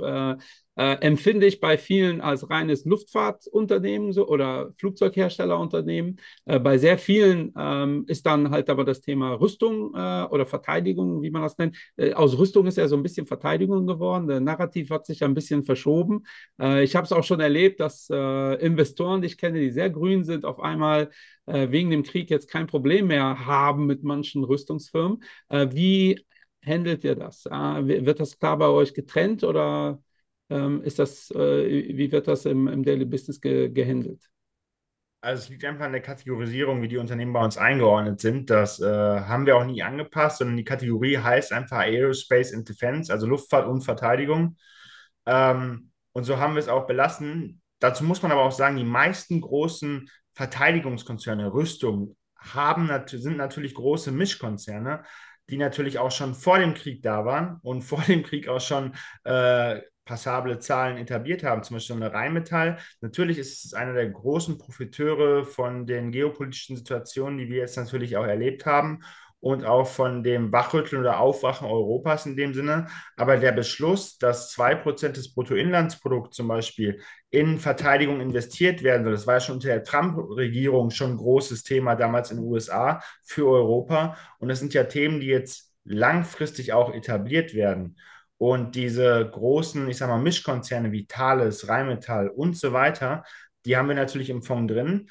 äh, 0.77 0.97
empfinde 1.01 1.47
ich 1.47 1.61
bei 1.61 1.79
vielen 1.79 2.21
als 2.21 2.49
reines 2.51 2.85
Luftfahrtunternehmen 2.85 4.13
so, 4.13 4.29
oder 4.29 4.73
Flugzeugherstellerunternehmen. 4.79 6.21
Äh, 6.45 6.61
bei 6.61 6.79
sehr 6.79 6.99
vielen 6.99 7.53
ähm, 7.59 8.05
ist 8.09 8.27
dann 8.27 8.51
halt 8.51 8.69
aber 8.71 8.85
das 8.85 9.01
Thema 9.01 9.35
Rüstung 9.35 9.95
äh, 9.95 10.25
oder 10.25 10.47
Verteidigung, 10.47 11.23
wie 11.23 11.31
man 11.31 11.43
das 11.43 11.57
nennt. 11.59 11.77
Äh, 11.97 12.13
aus 12.13 12.39
Rüstung 12.39 12.67
ist 12.67 12.77
ja 12.77 12.89
so 12.89 12.97
ein 12.97 13.03
bisschen 13.03 13.27
Verteidigung 13.27 13.87
geworden. 13.87 14.29
Der 14.29 14.41
Narrativ 14.41 14.91
hat 14.91 15.07
sich 15.07 15.25
ein 15.25 15.35
bisschen 15.35 15.65
verschoben. 15.65 16.25
Äh, 16.61 16.85
ich 16.85 16.95
habe 16.95 17.05
es 17.07 17.13
auch 17.13 17.25
schon 17.25 17.41
erlebt, 17.41 17.81
dass 17.81 18.09
äh, 18.11 18.55
Investoren, 18.57 19.23
die 19.23 19.29
ich 19.29 19.39
kenne, 19.39 19.61
die 19.61 19.71
sehr 19.71 19.91
grün 19.91 20.25
sind, 20.25 20.45
auf 20.45 20.61
einmal 20.61 21.11
wegen 21.49 21.91
dem 21.91 22.03
Krieg 22.03 22.29
jetzt 22.29 22.51
kein 22.51 22.67
Problem 22.67 23.07
mehr 23.07 23.47
haben 23.47 23.87
mit 23.87 24.03
manchen 24.03 24.43
Rüstungsfirmen. 24.43 25.23
wie 25.49 26.21
handelt 26.61 27.05
ihr 27.05 27.15
das? 27.15 27.45
wird 27.45 28.19
das 28.19 28.41
klar 28.41 28.59
bei 28.59 28.67
euch 28.67 28.95
getrennt 28.95 29.45
oder 29.45 30.03
ist 30.49 30.99
das, 30.99 31.31
äh, 31.33 31.97
wie 31.97 32.13
wird 32.13 32.29
das 32.29 32.45
im, 32.45 32.69
im 32.69 32.85
Daily 32.85 33.05
Business 33.05 33.41
ge 33.41 33.69
gehandelt? 33.69 34.23
Also 35.21 35.43
es 35.43 35.49
liegt 35.49 35.65
einfach 35.65 35.87
an 35.87 35.93
der 35.93 36.03
Kategorisierung, 36.03 36.83
wie 36.83 36.89
die 36.89 36.99
Unternehmen 36.99 37.33
bei 37.33 37.43
uns 37.43 37.59
eingeordnet 37.59 38.21
sind. 38.21 38.49
Das 38.49 38.81
äh, 38.81 38.87
haben 38.87 39.45
wir 39.45 39.57
auch 39.57 39.65
nie 39.65 39.83
angepasst, 39.83 40.39
sondern 40.39 40.57
die 40.57 40.65
Kategorie 40.65 41.19
heißt 41.19 41.53
einfach 41.53 41.79
Aerospace 41.79 42.55
and 42.55 42.69
Defense, 42.69 43.13
also 43.13 43.27
Luftfahrt 43.27 43.67
und 43.67 43.83
Verteidigung. 43.83 44.57
Ähm, 45.25 45.91
und 46.13 46.25
so 46.25 46.39
haben 46.39 46.55
wir 46.55 46.61
es 46.61 46.69
auch 46.69 46.87
belassen. 46.87 47.61
Dazu 47.81 48.05
muss 48.05 48.23
man 48.23 48.31
aber 48.31 48.43
auch 48.43 48.53
sagen, 48.53 48.77
die 48.77 48.85
meisten 48.85 49.41
großen 49.41 50.09
Verteidigungskonzerne, 50.35 51.53
Rüstung, 51.53 52.17
haben, 52.39 52.89
sind 53.07 53.37
natürlich 53.37 53.75
große 53.75 54.13
Mischkonzerne, 54.13 55.03
die 55.51 55.57
natürlich 55.57 55.99
auch 55.99 56.11
schon 56.11 56.35
vor 56.35 56.59
dem 56.59 56.75
Krieg 56.75 57.03
da 57.03 57.25
waren 57.25 57.59
und 57.63 57.83
vor 57.83 58.03
dem 58.03 58.23
Krieg 58.23 58.49
auch 58.49 58.61
schon 58.61 58.95
äh, 59.25 59.81
passable 60.07 60.59
Zahlen 60.61 60.97
etabliert 60.97 61.43
haben, 61.43 61.63
zum 61.63 61.77
Beispiel 61.77 61.97
eine 61.97 62.13
Rheinmetall. 62.13 62.79
Natürlich 63.03 63.37
ist 63.37 63.67
es 63.67 63.75
einer 63.75 63.93
der 63.93 64.09
großen 64.09 64.57
Profiteure 64.57 65.45
von 65.45 65.85
den 65.87 66.13
geopolitischen 66.13 66.77
Situationen, 66.77 67.39
die 67.39 67.51
wir 67.51 67.59
jetzt 67.59 67.77
natürlich 67.77 68.17
auch 68.17 68.25
erlebt 68.25 68.65
haben 68.65 69.01
und 69.41 69.65
auch 69.65 69.87
von 69.87 70.23
dem 70.23 70.51
Wachrütteln 70.51 71.01
oder 71.01 71.21
Aufwachen 71.21 71.69
Europas 71.69 72.27
in 72.27 72.37
dem 72.37 72.55
Sinne. 72.55 72.87
Aber 73.17 73.37
der 73.37 73.53
Beschluss, 73.53 74.17
dass 74.19 74.51
2% 74.53 75.17
des 75.17 75.35
Bruttoinlandsprodukts 75.35 76.37
zum 76.37 76.49
Beispiel 76.49 77.01
in 77.31 77.59
Verteidigung 77.59 78.21
investiert 78.21 78.83
werden 78.83 79.05
soll, 79.05 79.13
das 79.13 79.27
war 79.27 79.35
ja 79.35 79.41
schon 79.41 79.57
unter 79.57 79.69
der 79.69 79.85
Trump-Regierung 79.85 80.91
schon 80.91 81.13
ein 81.13 81.17
großes 81.17 81.65
Thema 81.65 81.97
damals 81.97 82.31
in 82.31 82.39
den 82.39 82.47
USA 82.47 83.03
für 83.23 83.47
Europa. 83.47 84.17
Und 84.39 84.49
das 84.49 84.59
sind 84.61 84.73
ja 84.73 84.85
Themen, 84.85 85.21
die 85.21 85.27
jetzt 85.27 85.73
langfristig 85.85 86.73
auch 86.73 86.93
etabliert 86.93 87.55
werden. 87.55 87.97
Und 88.39 88.75
diese 88.75 89.29
großen, 89.31 89.89
ich 89.89 89.97
sag 89.97 90.09
mal, 90.09 90.19
Mischkonzerne 90.19 90.93
wie 90.93 91.07
Thales, 91.07 91.69
Rheinmetall 91.69 92.29
und 92.29 92.57
so 92.57 92.73
weiter, 92.73 93.25
die 93.65 93.77
haben 93.77 93.89
wir 93.89 93.95
natürlich 93.95 94.31
im 94.31 94.43
Fonds 94.43 94.73
drin. 94.73 95.09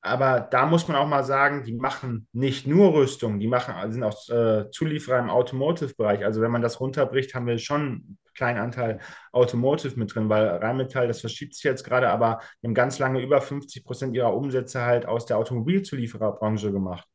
Aber 0.00 0.40
da 0.40 0.66
muss 0.66 0.86
man 0.86 0.98
auch 0.98 1.06
mal 1.06 1.24
sagen, 1.24 1.62
die 1.64 1.72
machen 1.72 2.28
nicht 2.32 2.66
nur 2.66 2.92
Rüstung, 2.92 3.40
die 3.40 3.46
machen, 3.46 3.90
sind 3.90 4.02
auch 4.02 4.28
äh, 4.28 4.70
Zulieferer 4.70 5.18
im 5.18 5.30
Automotive-Bereich. 5.30 6.22
Also 6.24 6.42
wenn 6.42 6.50
man 6.50 6.60
das 6.60 6.78
runterbricht, 6.78 7.34
haben 7.34 7.46
wir 7.46 7.56
schon 7.58 7.80
einen 7.80 8.18
kleinen 8.34 8.58
Anteil 8.58 9.00
Automotive 9.32 9.98
mit 9.98 10.14
drin, 10.14 10.28
weil 10.28 10.46
Rheinmetall, 10.46 11.08
das 11.08 11.20
verschiebt 11.20 11.54
sich 11.54 11.64
jetzt 11.64 11.84
gerade, 11.84 12.10
aber 12.10 12.40
die 12.60 12.66
haben 12.66 12.74
ganz 12.74 12.98
lange 12.98 13.22
über 13.22 13.40
50 13.40 13.82
Prozent 13.82 14.14
ihrer 14.14 14.34
Umsätze 14.36 14.82
halt 14.82 15.06
aus 15.06 15.24
der 15.24 15.38
Automobilzuliefererbranche 15.38 16.70
gemacht. 16.70 17.08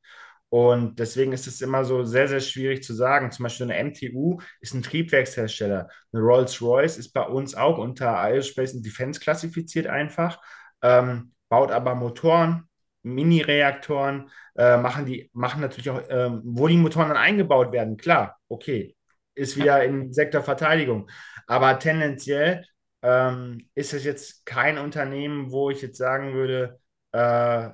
Und 0.50 0.98
deswegen 0.98 1.32
ist 1.32 1.46
es 1.48 1.62
immer 1.62 1.86
so 1.86 2.04
sehr, 2.04 2.28
sehr 2.28 2.40
schwierig 2.40 2.84
zu 2.84 2.94
sagen. 2.94 3.32
Zum 3.32 3.44
Beispiel 3.44 3.72
eine 3.72 3.92
MTU 3.92 4.40
ist 4.62 4.74
ein 4.74 4.82
Triebwerkshersteller. 4.82 5.90
Eine 6.12 6.22
Rolls-Royce 6.24 6.98
ist 6.98 7.14
bei 7.14 7.22
uns 7.22 7.54
auch 7.56 7.78
unter 7.78 8.18
Aerospace 8.18 8.76
and 8.76 8.86
Defense 8.86 9.20
klassifiziert 9.20 9.88
einfach, 9.88 10.42
ähm, 10.82 11.34
baut 11.50 11.72
aber 11.72 11.96
Motoren 11.96 12.70
Mini-Reaktoren, 13.04 14.30
äh, 14.58 14.78
machen 14.78 15.06
die, 15.06 15.30
machen 15.34 15.62
natürlich 15.62 15.90
auch, 15.90 16.02
ähm, 16.10 16.42
wo 16.44 16.68
die 16.68 16.78
Motoren 16.78 17.10
dann 17.10 17.18
eingebaut 17.18 17.72
werden, 17.72 17.98
klar, 17.98 18.38
okay, 18.50 18.96
ist 19.36 19.56
wieder 19.56 19.84
im 19.86 20.12
Sektor 20.12 20.42
Verteidigung. 20.44 21.10
Aber 21.48 21.80
tendenziell 21.80 22.66
ähm, 23.02 23.70
ist 23.76 23.94
es 23.94 24.04
jetzt 24.04 24.46
kein 24.46 24.78
Unternehmen, 24.78 25.52
wo 25.52 25.70
ich 25.70 25.82
jetzt 25.82 25.98
sagen 25.98 26.34
würde, 26.34 26.80
äh, 27.14 27.70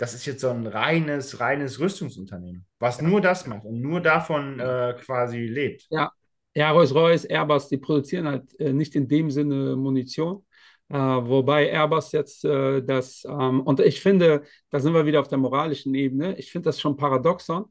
das 0.00 0.14
ist 0.14 0.24
jetzt 0.24 0.40
so 0.40 0.48
ein 0.48 0.66
reines, 0.66 1.40
reines 1.40 1.78
Rüstungsunternehmen, 1.78 2.64
was 2.78 3.02
nur 3.02 3.20
das 3.20 3.46
macht 3.46 3.66
und 3.66 3.82
nur 3.82 4.00
davon 4.00 4.58
äh, 4.58 4.94
quasi 4.98 5.40
lebt. 5.40 5.86
Ja, 5.90 6.10
ja 6.54 6.70
Rolls-Royce, 6.70 7.26
Airbus, 7.26 7.68
die 7.68 7.76
produzieren 7.76 8.26
halt 8.26 8.58
äh, 8.58 8.72
nicht 8.72 8.94
in 8.94 9.08
dem 9.08 9.30
Sinne 9.30 9.76
Munition. 9.76 10.42
Äh, 10.88 10.96
wobei 10.96 11.70
Airbus 11.70 12.12
jetzt 12.12 12.46
äh, 12.46 12.82
das, 12.82 13.26
ähm, 13.28 13.60
und 13.60 13.80
ich 13.80 14.00
finde, 14.00 14.44
da 14.70 14.80
sind 14.80 14.94
wir 14.94 15.04
wieder 15.04 15.20
auf 15.20 15.28
der 15.28 15.36
moralischen 15.36 15.94
Ebene, 15.94 16.34
ich 16.38 16.50
finde 16.50 16.70
das 16.70 16.80
schon 16.80 16.96
paradoxon, 16.96 17.66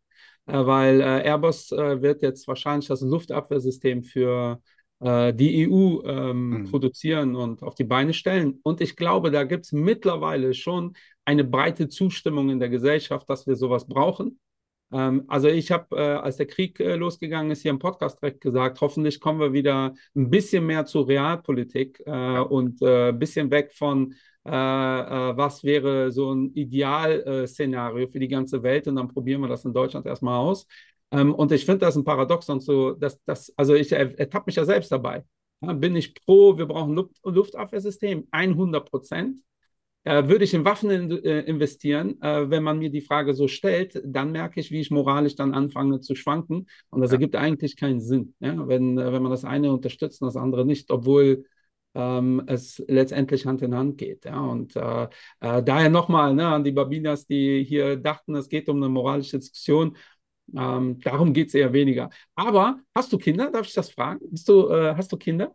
äh, 0.46 0.54
weil 0.54 1.02
äh, 1.02 1.24
Airbus 1.24 1.72
wird 1.72 2.22
jetzt 2.22 2.48
wahrscheinlich 2.48 2.90
das 2.90 3.02
Luftabwehrsystem 3.02 4.04
für 4.04 4.62
die 5.02 5.66
EU 5.66 6.02
ähm, 6.04 6.50
mhm. 6.50 6.66
produzieren 6.66 7.38
und 7.38 7.64
auf 7.64 7.74
die 7.74 7.86
Beine 7.86 8.14
stellen. 8.14 8.60
Und 8.64 8.82
ich 8.82 8.98
glaube, 8.98 9.32
da 9.32 9.46
gibt 9.46 9.64
es 9.64 9.72
mittlerweile 9.72 10.54
schon 10.54 10.94
eine 11.30 11.44
breite 11.44 11.90
Zustimmung 11.90 12.50
in 12.50 12.60
der 12.60 12.70
Gesellschaft, 12.70 13.30
dass 13.30 13.46
wir 13.46 13.56
sowas 13.56 13.88
brauchen. 13.88 14.40
Ähm, 14.92 15.26
also 15.28 15.48
ich 15.48 15.72
habe, 15.72 15.96
äh, 15.96 16.00
als 16.00 16.38
der 16.38 16.48
Krieg 16.48 16.80
äh, 16.80 16.96
losgegangen 16.96 17.52
ist, 17.52 17.62
hier 17.62 17.70
im 17.70 17.78
Podcast 17.78 18.20
direkt 18.20 18.42
gesagt, 18.42 18.82
hoffentlich 18.82 19.20
kommen 19.20 19.40
wir 19.40 19.54
wieder 19.54 19.94
ein 20.16 20.30
bisschen 20.32 20.66
mehr 20.66 20.86
zur 20.88 21.08
Realpolitik 21.08 22.02
äh, 22.08 22.40
und 22.40 22.82
ein 22.82 23.10
äh, 23.10 23.14
bisschen 23.14 23.52
weg 23.52 23.74
von, 23.74 24.16
äh, 24.48 24.50
äh, 24.50 25.38
was 25.38 25.64
wäre 25.64 26.12
so 26.12 26.34
ein 26.34 26.52
Idealszenario 26.56 28.08
für 28.08 28.20
die 28.20 28.28
ganze 28.28 28.64
Welt 28.64 28.88
und 28.88 28.96
dann 28.96 29.10
probieren 29.10 29.42
wir 29.42 29.50
das 29.50 29.66
in 29.66 29.74
Deutschland 29.74 30.08
erstmal 30.08 30.40
aus. 30.40 30.66
Ähm, 31.12 31.36
und 31.36 31.52
ich 31.52 31.64
finde 31.66 31.86
das 31.86 31.96
ein 31.96 32.04
Paradoxon, 32.04 32.60
so, 32.60 32.94
dass 32.94 33.24
das, 33.26 33.54
also 33.56 33.76
ich 33.76 33.92
ertappe 33.92 34.46
mich 34.48 34.56
ja 34.56 34.66
selbst 34.66 34.92
dabei. 34.92 35.24
Ja, 35.62 35.74
bin 35.74 35.96
ich 35.96 36.16
pro, 36.16 36.58
wir 36.58 36.66
brauchen 36.66 36.96
Luft, 36.96 37.20
Luftabwehrsystem, 37.24 38.28
100 38.32 38.90
Prozent. 38.90 39.44
Äh, 40.06 40.28
würde 40.30 40.46
ich 40.46 40.54
in 40.54 40.64
Waffen 40.64 40.90
äh, 40.90 41.42
investieren, 41.42 42.22
äh, 42.22 42.50
wenn 42.50 42.64
man 42.64 42.80
mir 42.80 42.90
die 42.90 43.02
Frage 43.02 43.34
so 43.34 43.50
stellt, 43.50 44.02
dann 44.06 44.32
merke 44.32 44.60
ich, 44.62 44.72
wie 44.72 44.80
ich 44.80 44.92
moralisch 44.92 45.36
dann 45.36 45.54
anfange 45.54 46.00
zu 46.00 46.16
schwanken. 46.16 46.68
Und 46.90 47.02
das 47.02 47.12
ja. 47.12 47.16
ergibt 47.16 47.36
eigentlich 47.36 47.76
keinen 47.76 48.00
Sinn, 48.00 48.34
ja? 48.40 48.68
wenn, 48.68 48.98
äh, 48.98 49.12
wenn 49.12 49.22
man 49.22 49.32
das 49.32 49.44
eine 49.44 49.74
unterstützt 49.74 50.22
und 50.22 50.28
das 50.28 50.38
andere 50.38 50.66
nicht, 50.66 50.90
obwohl 50.90 51.46
ähm, 51.96 52.42
es 52.48 52.82
letztendlich 52.88 53.46
Hand 53.46 53.62
in 53.62 53.76
Hand 53.76 53.98
geht. 53.98 54.24
Ja? 54.24 54.40
Und 54.40 54.76
äh, 54.78 55.10
äh, 55.42 55.62
daher 55.64 55.90
nochmal 55.90 56.34
ne, 56.34 56.48
an 56.48 56.64
die 56.64 56.72
Babinas, 56.72 57.28
die 57.28 57.66
hier 57.68 57.98
dachten, 57.98 58.36
es 58.36 58.48
geht 58.48 58.70
um 58.70 58.78
eine 58.78 58.88
moralische 58.88 59.38
Diskussion. 59.38 59.98
Ähm, 60.56 61.00
darum 61.02 61.34
geht 61.34 61.50
es 61.50 61.54
eher 61.56 61.74
weniger. 61.74 62.10
Aber 62.36 62.80
hast 62.96 63.12
du 63.12 63.18
Kinder? 63.18 63.52
Darf 63.52 63.68
ich 63.68 63.74
das 63.74 63.92
fragen? 63.92 64.26
Hast 64.32 64.48
du, 64.48 64.72
hast 64.72 65.12
du 65.12 65.18
Kinder? 65.18 65.54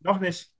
Noch 0.00 0.18
nicht. 0.18 0.50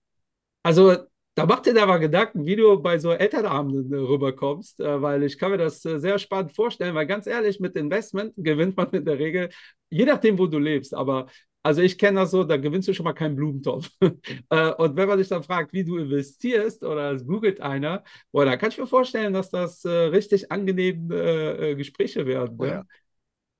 Also 0.61 0.95
da 1.35 1.47
macht 1.47 1.65
dir 1.65 1.81
aber 1.81 1.97
Gedanken, 1.99 2.45
wie 2.45 2.55
du 2.55 2.79
bei 2.79 2.99
so 2.99 3.11
Elternabenden 3.11 3.91
äh, 3.91 3.97
rüberkommst, 3.97 4.79
äh, 4.79 5.01
weil 5.01 5.23
ich 5.23 5.39
kann 5.39 5.51
mir 5.51 5.57
das 5.57 5.83
äh, 5.83 5.99
sehr 5.99 6.19
spannend 6.19 6.53
vorstellen, 6.55 6.93
weil 6.93 7.07
ganz 7.07 7.25
ehrlich, 7.25 7.59
mit 7.59 7.75
Investment 7.75 8.33
gewinnt 8.37 8.77
man 8.77 8.91
in 8.91 9.05
der 9.05 9.17
Regel, 9.17 9.49
je 9.89 10.05
nachdem, 10.05 10.37
wo 10.37 10.45
du 10.45 10.59
lebst, 10.59 10.93
aber 10.93 11.27
also 11.63 11.81
ich 11.81 11.97
kenne 11.97 12.19
das 12.19 12.31
so, 12.31 12.43
da 12.43 12.57
gewinnst 12.57 12.87
du 12.87 12.93
schon 12.93 13.05
mal 13.05 13.13
keinen 13.13 13.35
Blumentopf. 13.35 13.89
und 14.01 14.97
wenn 14.97 15.07
man 15.07 15.17
sich 15.17 15.29
dann 15.29 15.43
fragt, 15.43 15.71
wie 15.71 15.85
du 15.85 15.97
investierst 15.97 16.83
oder 16.83 17.13
es 17.13 17.25
googelt 17.25 17.61
einer, 17.61 18.03
boah, 18.33 18.43
da 18.43 18.57
kann 18.57 18.69
ich 18.69 18.77
mir 18.77 18.85
vorstellen, 18.85 19.31
dass 19.31 19.49
das 19.49 19.85
richtig 19.85 20.51
angenehme 20.51 21.77
Gespräche 21.77 22.25
werden. 22.25 22.57
Oh, 22.59 22.65
ja. 22.65 22.83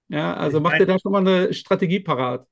ja. 0.09 0.33
also 0.33 0.57
ich 0.57 0.63
mach 0.63 0.77
dir 0.77 0.85
da 0.85 0.99
schon 0.99 1.13
mal 1.13 1.25
eine 1.25 1.53
Strategie 1.53 2.01
parat. 2.01 2.45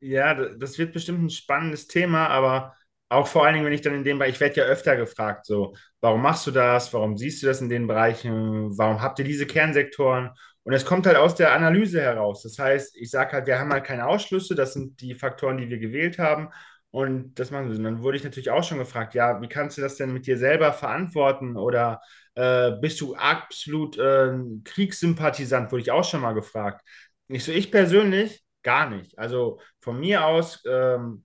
Ja, 0.00 0.34
das 0.34 0.76
wird 0.78 0.92
bestimmt 0.92 1.22
ein 1.22 1.30
spannendes 1.30 1.86
Thema, 1.86 2.26
aber 2.26 2.74
auch 3.12 3.26
vor 3.26 3.44
allen 3.44 3.54
Dingen, 3.54 3.66
wenn 3.66 3.72
ich 3.72 3.82
dann 3.82 3.94
in 3.94 4.04
dem 4.04 4.18
Bereich, 4.18 4.34
ich 4.34 4.40
werde 4.40 4.56
ja 4.60 4.64
öfter 4.64 4.96
gefragt, 4.96 5.46
so, 5.46 5.74
warum 6.00 6.22
machst 6.22 6.46
du 6.46 6.50
das? 6.50 6.92
Warum 6.92 7.16
siehst 7.16 7.42
du 7.42 7.46
das 7.46 7.60
in 7.60 7.68
den 7.68 7.86
Bereichen? 7.86 8.76
Warum 8.78 9.02
habt 9.02 9.18
ihr 9.18 9.24
diese 9.24 9.46
Kernsektoren? 9.46 10.30
Und 10.64 10.72
es 10.72 10.84
kommt 10.84 11.06
halt 11.06 11.16
aus 11.16 11.34
der 11.34 11.52
Analyse 11.52 12.00
heraus. 12.00 12.42
Das 12.42 12.58
heißt, 12.58 12.96
ich 12.96 13.10
sage 13.10 13.32
halt, 13.32 13.46
wir 13.46 13.58
haben 13.58 13.72
halt 13.72 13.84
keine 13.84 14.06
Ausschlüsse, 14.06 14.54
das 14.54 14.74
sind 14.74 15.00
die 15.00 15.14
Faktoren, 15.14 15.58
die 15.58 15.68
wir 15.68 15.78
gewählt 15.78 16.18
haben. 16.18 16.48
Und 16.90 17.34
das 17.38 17.50
machen 17.50 17.70
wir. 17.70 17.76
Und 17.76 17.84
dann 17.84 18.02
wurde 18.02 18.16
ich 18.18 18.24
natürlich 18.24 18.50
auch 18.50 18.62
schon 18.64 18.78
gefragt, 18.78 19.14
ja, 19.14 19.40
wie 19.40 19.48
kannst 19.48 19.78
du 19.78 19.82
das 19.82 19.96
denn 19.96 20.12
mit 20.12 20.26
dir 20.26 20.38
selber 20.38 20.72
verantworten? 20.72 21.56
Oder 21.56 22.00
äh, 22.34 22.72
bist 22.72 23.00
du 23.00 23.14
absolut 23.14 23.98
äh, 23.98 24.32
Kriegssympathisant? 24.64 25.72
Wurde 25.72 25.82
ich 25.82 25.90
auch 25.90 26.04
schon 26.04 26.20
mal 26.20 26.34
gefragt. 26.34 26.82
Ich 27.28 27.44
so, 27.44 27.52
ich 27.52 27.70
persönlich 27.70 28.44
gar 28.62 28.88
nicht. 28.90 29.18
Also 29.18 29.60
von 29.80 29.98
mir 29.98 30.26
aus 30.26 30.62
ähm, 30.66 31.24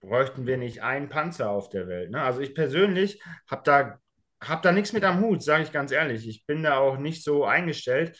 bräuchten 0.00 0.46
wir 0.46 0.56
nicht 0.56 0.82
einen 0.82 1.08
Panzer 1.08 1.50
auf 1.50 1.68
der 1.68 1.88
Welt. 1.88 2.10
Ne? 2.10 2.22
Also 2.22 2.40
ich 2.40 2.54
persönlich 2.54 3.22
habe 3.50 3.62
da, 3.64 3.98
hab 4.40 4.62
da 4.62 4.72
nichts 4.72 4.92
mit 4.92 5.04
am 5.04 5.20
Hut, 5.20 5.42
sage 5.42 5.64
ich 5.64 5.72
ganz 5.72 5.92
ehrlich. 5.92 6.28
Ich 6.28 6.46
bin 6.46 6.62
da 6.62 6.78
auch 6.78 6.98
nicht 6.98 7.24
so 7.24 7.44
eingestellt. 7.44 8.18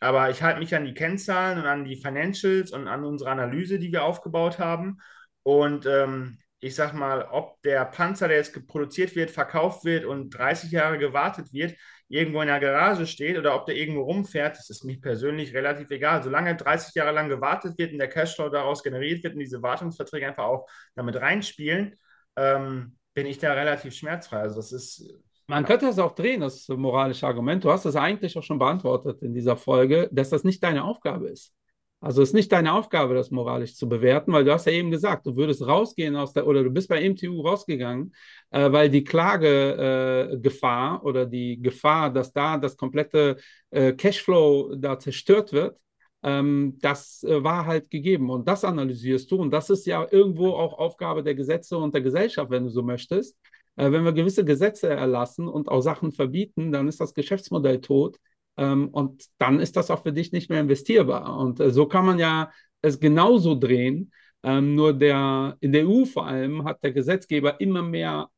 Aber 0.00 0.30
ich 0.30 0.42
halte 0.42 0.60
mich 0.60 0.74
an 0.74 0.84
die 0.84 0.94
Kennzahlen 0.94 1.58
und 1.58 1.66
an 1.66 1.84
die 1.84 1.96
Financials 1.96 2.70
und 2.70 2.86
an 2.86 3.04
unsere 3.04 3.30
Analyse, 3.30 3.78
die 3.78 3.92
wir 3.92 4.04
aufgebaut 4.04 4.58
haben. 4.58 4.98
Und 5.42 5.86
ähm, 5.86 6.38
ich 6.60 6.74
sag 6.74 6.92
mal, 6.92 7.22
ob 7.22 7.60
der 7.62 7.84
Panzer, 7.84 8.28
der 8.28 8.38
jetzt 8.38 8.66
produziert 8.66 9.16
wird, 9.16 9.30
verkauft 9.30 9.84
wird 9.84 10.04
und 10.04 10.30
30 10.30 10.70
Jahre 10.70 10.98
gewartet 10.98 11.52
wird, 11.52 11.76
irgendwo 12.08 12.40
in 12.40 12.48
der 12.48 12.60
Garage 12.60 13.06
steht 13.06 13.38
oder 13.38 13.54
ob 13.54 13.66
der 13.66 13.76
irgendwo 13.76 14.02
rumfährt, 14.02 14.56
das 14.56 14.70
ist 14.70 14.84
mir 14.84 14.98
persönlich 15.00 15.54
relativ 15.54 15.90
egal. 15.90 16.22
Solange 16.22 16.56
30 16.56 16.94
Jahre 16.94 17.12
lang 17.12 17.28
gewartet 17.28 17.76
wird 17.78 17.92
und 17.92 17.98
der 17.98 18.08
Cashflow 18.08 18.48
daraus 18.48 18.82
generiert 18.82 19.22
wird 19.22 19.34
und 19.34 19.40
diese 19.40 19.62
Wartungsverträge 19.62 20.26
einfach 20.26 20.44
auch 20.44 20.66
damit 20.94 21.16
reinspielen, 21.16 21.96
ähm, 22.36 22.96
bin 23.14 23.26
ich 23.26 23.38
da 23.38 23.52
relativ 23.52 23.94
schmerzfrei. 23.94 24.38
Also 24.38 24.56
das 24.56 24.72
ist. 24.72 25.14
Man 25.46 25.64
könnte 25.64 25.86
es 25.86 25.98
auch 25.98 26.14
drehen, 26.14 26.40
das 26.40 26.68
moralische 26.68 27.26
Argument. 27.26 27.64
Du 27.64 27.70
hast 27.70 27.84
es 27.84 27.96
eigentlich 27.96 28.36
auch 28.36 28.42
schon 28.42 28.58
beantwortet 28.58 29.22
in 29.22 29.34
dieser 29.34 29.56
Folge, 29.56 30.08
dass 30.12 30.30
das 30.30 30.44
nicht 30.44 30.62
deine 30.62 30.84
Aufgabe 30.84 31.28
ist. 31.28 31.54
Also 32.00 32.22
es 32.22 32.28
ist 32.28 32.34
nicht 32.34 32.52
deine 32.52 32.74
Aufgabe, 32.74 33.14
das 33.14 33.32
moralisch 33.32 33.74
zu 33.74 33.88
bewerten, 33.88 34.32
weil 34.32 34.44
du 34.44 34.52
hast 34.52 34.66
ja 34.66 34.72
eben 34.72 34.90
gesagt, 34.92 35.26
du 35.26 35.36
würdest 35.36 35.66
rausgehen 35.66 36.14
aus 36.14 36.32
der, 36.32 36.46
oder 36.46 36.62
du 36.62 36.70
bist 36.70 36.88
bei 36.88 37.02
MTU 37.02 37.40
rausgegangen, 37.40 38.14
äh, 38.50 38.70
weil 38.70 38.88
die 38.88 39.02
Klagegefahr 39.02 41.00
äh, 41.02 41.04
oder 41.04 41.26
die 41.26 41.60
Gefahr, 41.60 42.12
dass 42.12 42.32
da 42.32 42.56
das 42.56 42.76
komplette 42.76 43.36
äh, 43.70 43.92
Cashflow 43.94 44.76
da 44.76 44.98
zerstört 44.98 45.52
wird, 45.52 45.76
ähm, 46.22 46.78
das 46.80 47.24
äh, 47.24 47.42
war 47.42 47.66
halt 47.66 47.90
gegeben. 47.90 48.30
Und 48.30 48.46
das 48.46 48.64
analysierst 48.64 49.30
du. 49.30 49.36
Und 49.36 49.50
das 49.50 49.68
ist 49.70 49.86
ja 49.86 50.06
irgendwo 50.10 50.50
auch 50.50 50.78
Aufgabe 50.78 51.24
der 51.24 51.34
Gesetze 51.34 51.78
und 51.78 51.94
der 51.94 52.02
Gesellschaft, 52.02 52.50
wenn 52.50 52.64
du 52.64 52.70
so 52.70 52.82
möchtest. 52.82 53.36
Äh, 53.76 53.90
wenn 53.92 54.04
wir 54.04 54.12
gewisse 54.12 54.44
Gesetze 54.44 54.88
erlassen 54.88 55.48
und 55.48 55.68
auch 55.68 55.80
Sachen 55.80 56.12
verbieten, 56.12 56.70
dann 56.72 56.86
ist 56.88 57.00
das 57.00 57.14
Geschäftsmodell 57.14 57.80
tot 57.80 58.18
und 58.64 59.24
dann 59.38 59.60
ist 59.60 59.76
das 59.76 59.90
auch 59.90 60.02
für 60.02 60.12
dich 60.12 60.32
nicht 60.32 60.50
mehr 60.50 60.60
investierbar. 60.60 61.38
Und 61.38 61.60
äh, 61.60 61.70
so 61.70 61.86
kann 61.86 62.06
man 62.06 62.18
ja 62.18 62.50
es 62.82 63.00
genauso 63.00 63.54
drehen. 63.54 64.12
Ähm, 64.42 64.74
nur 64.74 64.92
der, 64.92 65.56
in 65.60 65.72
der 65.72 65.86
EU 65.86 66.04
vor 66.04 66.26
allem 66.26 66.64
hat 66.64 66.82
der 66.82 66.92
Gesetzgeber 66.92 67.60
immer 67.60 67.82
mehr 67.82 68.30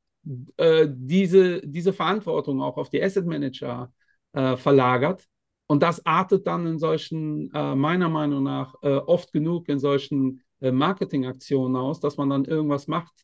äh, 0.56 0.88
diese, 0.90 1.60
diese 1.66 1.92
Verantwortung 1.92 2.62
auch 2.62 2.76
auf 2.76 2.90
die 2.90 3.02
Asset 3.02 3.26
Manager 3.26 3.92
äh, 4.32 4.56
verlagert. 4.56 5.26
Und 5.66 5.82
das 5.82 6.04
artet 6.04 6.46
dann 6.46 6.66
in 6.66 6.78
solchen, 6.78 7.52
äh, 7.54 7.74
meiner 7.74 8.08
Meinung 8.08 8.42
nach, 8.42 8.74
äh, 8.82 8.88
oft 8.96 9.32
genug 9.32 9.68
in 9.68 9.78
solchen 9.78 10.42
äh, 10.60 10.72
Marketingaktionen 10.72 11.76
aus, 11.76 12.00
dass 12.00 12.16
man 12.16 12.28
dann 12.30 12.44
irgendwas 12.44 12.88
macht, 12.88 13.14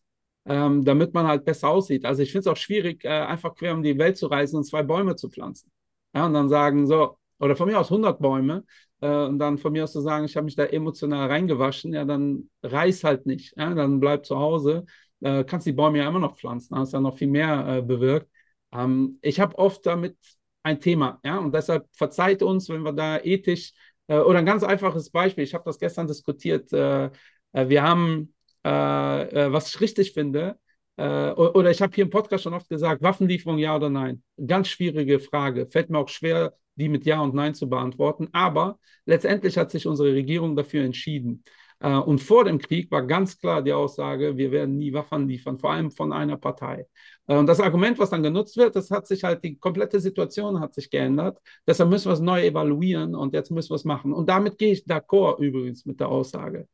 ähm, 0.44 0.84
damit 0.84 1.12
man 1.12 1.26
halt 1.26 1.44
besser 1.44 1.68
aussieht. 1.68 2.04
Also 2.04 2.22
ich 2.22 2.30
finde 2.30 2.40
es 2.40 2.46
auch 2.46 2.56
schwierig, 2.56 3.04
einfach 3.04 3.54
quer 3.54 3.74
um 3.74 3.82
die 3.82 3.98
Welt 3.98 4.16
zu 4.16 4.28
reisen 4.28 4.58
und 4.58 4.64
zwei 4.64 4.82
Bäume 4.82 5.16
zu 5.16 5.28
pflanzen. 5.28 5.70
Ja, 6.16 6.26
und 6.26 6.34
dann 6.34 6.48
sagen 6.48 6.86
so, 6.88 7.18
oder 7.40 7.56
von 7.56 7.68
mir 7.68 7.78
aus 7.80 7.90
100 7.90 8.20
Bäume, 8.20 8.64
äh, 9.02 9.08
und 9.26 9.38
dann 9.38 9.58
von 9.58 9.72
mir 9.72 9.84
aus 9.84 9.92
zu 9.92 10.00
sagen, 10.00 10.24
ich 10.24 10.36
habe 10.36 10.46
mich 10.46 10.56
da 10.56 10.64
emotional 10.64 11.28
reingewaschen, 11.28 11.92
ja, 11.94 12.04
dann 12.06 12.50
reiß 12.62 13.04
halt 13.04 13.26
nicht, 13.26 13.54
ja, 13.58 13.74
dann 13.74 14.00
bleib 14.00 14.26
zu 14.26 14.38
Hause, 14.38 14.86
äh, 15.20 15.44
kannst 15.44 15.66
die 15.66 15.72
Bäume 15.72 15.98
ja 15.98 16.08
immer 16.08 16.18
noch 16.20 16.36
pflanzen, 16.38 16.76
hast 16.78 16.92
ja 16.94 17.00
noch 17.00 17.18
viel 17.18 17.28
mehr 17.28 17.78
äh, 17.78 17.82
bewirkt. 17.82 18.30
Ähm, 18.72 19.18
ich 19.22 19.40
habe 19.40 19.58
oft 19.58 19.84
damit 19.86 20.16
ein 20.64 20.80
Thema, 20.80 21.20
ja, 21.24 21.38
und 21.38 21.54
deshalb 21.54 21.86
verzeiht 21.94 22.42
uns, 22.42 22.68
wenn 22.70 22.82
wir 22.82 22.92
da 22.92 23.18
ethisch, 23.20 23.72
äh, 24.08 24.18
oder 24.18 24.38
ein 24.40 24.46
ganz 24.46 24.62
einfaches 24.64 25.10
Beispiel, 25.10 25.44
ich 25.44 25.54
habe 25.54 25.64
das 25.66 25.78
gestern 25.78 26.06
diskutiert, 26.06 26.72
äh, 26.72 27.06
äh, 27.52 27.68
wir 27.68 27.82
haben, 27.82 28.32
was 28.68 29.68
ich 29.68 29.80
richtig 29.80 30.12
finde, 30.12 30.58
äh, 30.96 31.30
oder 31.30 31.70
ich 31.70 31.82
habe 31.82 31.94
hier 31.94 32.04
im 32.04 32.10
Podcast 32.10 32.44
schon 32.44 32.54
oft 32.54 32.68
gesagt, 32.68 33.02
Waffenlieferung 33.02 33.58
ja 33.58 33.76
oder 33.76 33.90
nein. 33.90 34.22
Ganz 34.44 34.68
schwierige 34.68 35.20
Frage. 35.20 35.66
Fällt 35.66 35.90
mir 35.90 35.98
auch 35.98 36.08
schwer, 36.08 36.54
die 36.76 36.88
mit 36.88 37.04
Ja 37.06 37.20
und 37.20 37.34
Nein 37.34 37.54
zu 37.54 37.68
beantworten. 37.68 38.28
Aber 38.32 38.78
letztendlich 39.06 39.58
hat 39.58 39.70
sich 39.70 39.86
unsere 39.86 40.12
Regierung 40.12 40.56
dafür 40.56 40.84
entschieden. 40.84 41.44
Äh, 41.80 41.96
und 41.96 42.20
vor 42.20 42.44
dem 42.44 42.58
Krieg 42.58 42.90
war 42.90 43.06
ganz 43.06 43.38
klar 43.38 43.62
die 43.62 43.72
Aussage, 43.72 44.36
wir 44.36 44.50
werden 44.50 44.78
nie 44.78 44.92
Waffen 44.92 45.28
liefern, 45.28 45.58
vor 45.58 45.72
allem 45.72 45.90
von 45.90 46.12
einer 46.12 46.36
Partei. 46.36 46.86
Äh, 47.26 47.36
und 47.36 47.46
das 47.46 47.60
Argument, 47.60 47.98
was 47.98 48.10
dann 48.10 48.22
genutzt 48.22 48.56
wird, 48.56 48.76
das 48.76 48.90
hat 48.90 49.06
sich 49.06 49.24
halt, 49.24 49.44
die 49.44 49.56
komplette 49.58 50.00
Situation 50.00 50.60
hat 50.60 50.74
sich 50.74 50.90
geändert. 50.90 51.38
Deshalb 51.66 51.90
müssen 51.90 52.08
wir 52.08 52.14
es 52.14 52.20
neu 52.20 52.44
evaluieren 52.44 53.14
und 53.14 53.34
jetzt 53.34 53.50
müssen 53.50 53.70
wir 53.70 53.76
es 53.76 53.84
machen. 53.84 54.12
Und 54.12 54.28
damit 54.28 54.58
gehe 54.58 54.72
ich 54.72 54.84
d'accord 54.86 55.38
übrigens 55.40 55.84
mit 55.84 56.00
der 56.00 56.08
Aussage. 56.08 56.68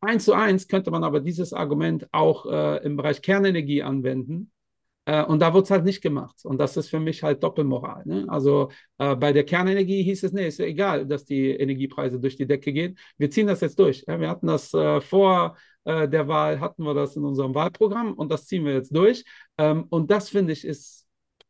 Eins 0.00 0.24
zu 0.24 0.32
eins 0.32 0.68
könnte 0.68 0.90
man 0.90 1.02
aber 1.02 1.20
dieses 1.20 1.52
Argument 1.52 2.06
auch 2.12 2.46
äh, 2.46 2.84
im 2.84 2.96
Bereich 2.96 3.20
Kernenergie 3.20 3.82
anwenden. 3.82 4.52
Äh, 5.08 5.24
und 5.24 5.40
da 5.40 5.54
wird 5.54 5.64
es 5.64 5.70
halt 5.70 5.84
nicht 5.84 6.02
gemacht. 6.02 6.44
Und 6.44 6.58
das 6.58 6.76
ist 6.76 6.90
für 6.90 7.00
mich 7.00 7.22
halt 7.22 7.42
Doppelmoral. 7.42 8.02
Ne? 8.04 8.26
Also 8.28 8.70
äh, 8.98 9.16
bei 9.16 9.32
der 9.32 9.44
Kernenergie 9.44 10.02
hieß 10.02 10.22
es, 10.22 10.32
nee, 10.32 10.46
ist 10.46 10.58
ja 10.58 10.66
egal, 10.66 11.06
dass 11.06 11.24
die 11.24 11.50
Energiepreise 11.50 12.20
durch 12.20 12.36
die 12.36 12.46
Decke 12.46 12.72
gehen. 12.74 12.98
Wir 13.16 13.30
ziehen 13.30 13.46
das 13.46 13.62
jetzt 13.62 13.78
durch. 13.78 14.04
Ja? 14.06 14.20
Wir 14.20 14.28
hatten 14.28 14.46
das 14.46 14.74
äh, 14.74 15.00
vor 15.00 15.56
äh, 15.84 16.06
der 16.08 16.28
Wahl, 16.28 16.60
hatten 16.60 16.84
wir 16.84 16.92
das 16.92 17.16
in 17.16 17.24
unserem 17.24 17.54
Wahlprogramm 17.54 18.12
und 18.12 18.30
das 18.30 18.46
ziehen 18.46 18.66
wir 18.66 18.74
jetzt 18.74 18.94
durch. 18.94 19.24
Ähm, 19.56 19.86
und 19.88 20.10
das 20.10 20.28
finde 20.28 20.52
ich 20.52 20.66
ist 20.66 21.06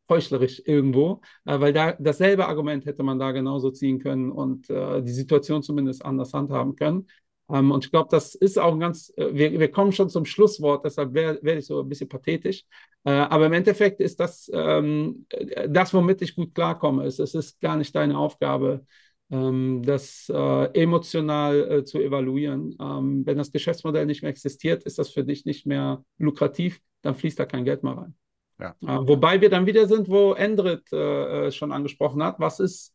heuchlerisch 0.07 0.61
irgendwo, 0.65 1.21
äh, 1.45 1.59
weil 1.59 1.73
da 1.73 1.91
dasselbe 1.99 2.47
Argument 2.47 2.85
hätte 2.85 3.03
man 3.03 3.19
da 3.19 3.31
genauso 3.31 3.71
ziehen 3.71 3.99
können 3.99 4.31
und 4.31 4.69
die 4.69 5.11
Situation 5.11 5.61
zumindest 5.61 6.03
anders 6.05 6.33
handhaben 6.33 6.75
können. 6.75 7.07
Ähm, 7.51 7.71
und 7.71 7.85
ich 7.85 7.91
glaube, 7.91 8.09
das 8.11 8.35
ist 8.35 8.59
auch 8.59 8.73
ein 8.73 8.79
ganz, 8.79 9.11
äh, 9.17 9.33
wir, 9.33 9.59
wir 9.59 9.71
kommen 9.71 9.91
schon 9.91 10.09
zum 10.09 10.25
Schlusswort, 10.25 10.85
deshalb 10.85 11.13
werde 11.13 11.39
werd 11.41 11.59
ich 11.59 11.65
so 11.65 11.81
ein 11.81 11.89
bisschen 11.89 12.09
pathetisch. 12.09 12.63
Äh, 13.03 13.11
aber 13.11 13.47
im 13.47 13.53
Endeffekt 13.53 14.01
ist 14.01 14.19
das, 14.19 14.49
ähm, 14.53 15.25
das, 15.67 15.93
womit 15.93 16.21
ich 16.21 16.35
gut 16.35 16.53
klarkomme. 16.53 17.05
Es, 17.05 17.19
es 17.19 17.35
ist 17.35 17.59
gar 17.59 17.77
nicht 17.77 17.95
deine 17.95 18.17
Aufgabe, 18.17 18.85
ähm, 19.31 19.83
das 19.83 20.29
äh, 20.33 20.65
emotional 20.81 21.71
äh, 21.71 21.83
zu 21.83 21.99
evaluieren. 21.99 22.75
Ähm, 22.79 23.25
wenn 23.25 23.37
das 23.37 23.51
Geschäftsmodell 23.51 24.05
nicht 24.05 24.21
mehr 24.21 24.31
existiert, 24.31 24.83
ist 24.83 24.99
das 24.99 25.09
für 25.09 25.23
dich 25.23 25.45
nicht 25.45 25.65
mehr 25.65 26.03
lukrativ, 26.17 26.81
dann 27.01 27.15
fließt 27.15 27.39
da 27.39 27.45
kein 27.45 27.65
Geld 27.65 27.83
mehr 27.83 27.97
rein. 27.97 28.15
Ja. 28.59 28.75
Äh, 28.81 29.07
wobei 29.07 29.39
wir 29.39 29.49
dann 29.49 29.65
wieder 29.65 29.87
sind, 29.87 30.09
wo 30.09 30.33
Endrit 30.33 30.91
äh, 30.91 31.47
äh, 31.47 31.51
schon 31.51 31.71
angesprochen 31.71 32.21
hat, 32.21 32.39
was 32.39 32.59
ist 32.59 32.93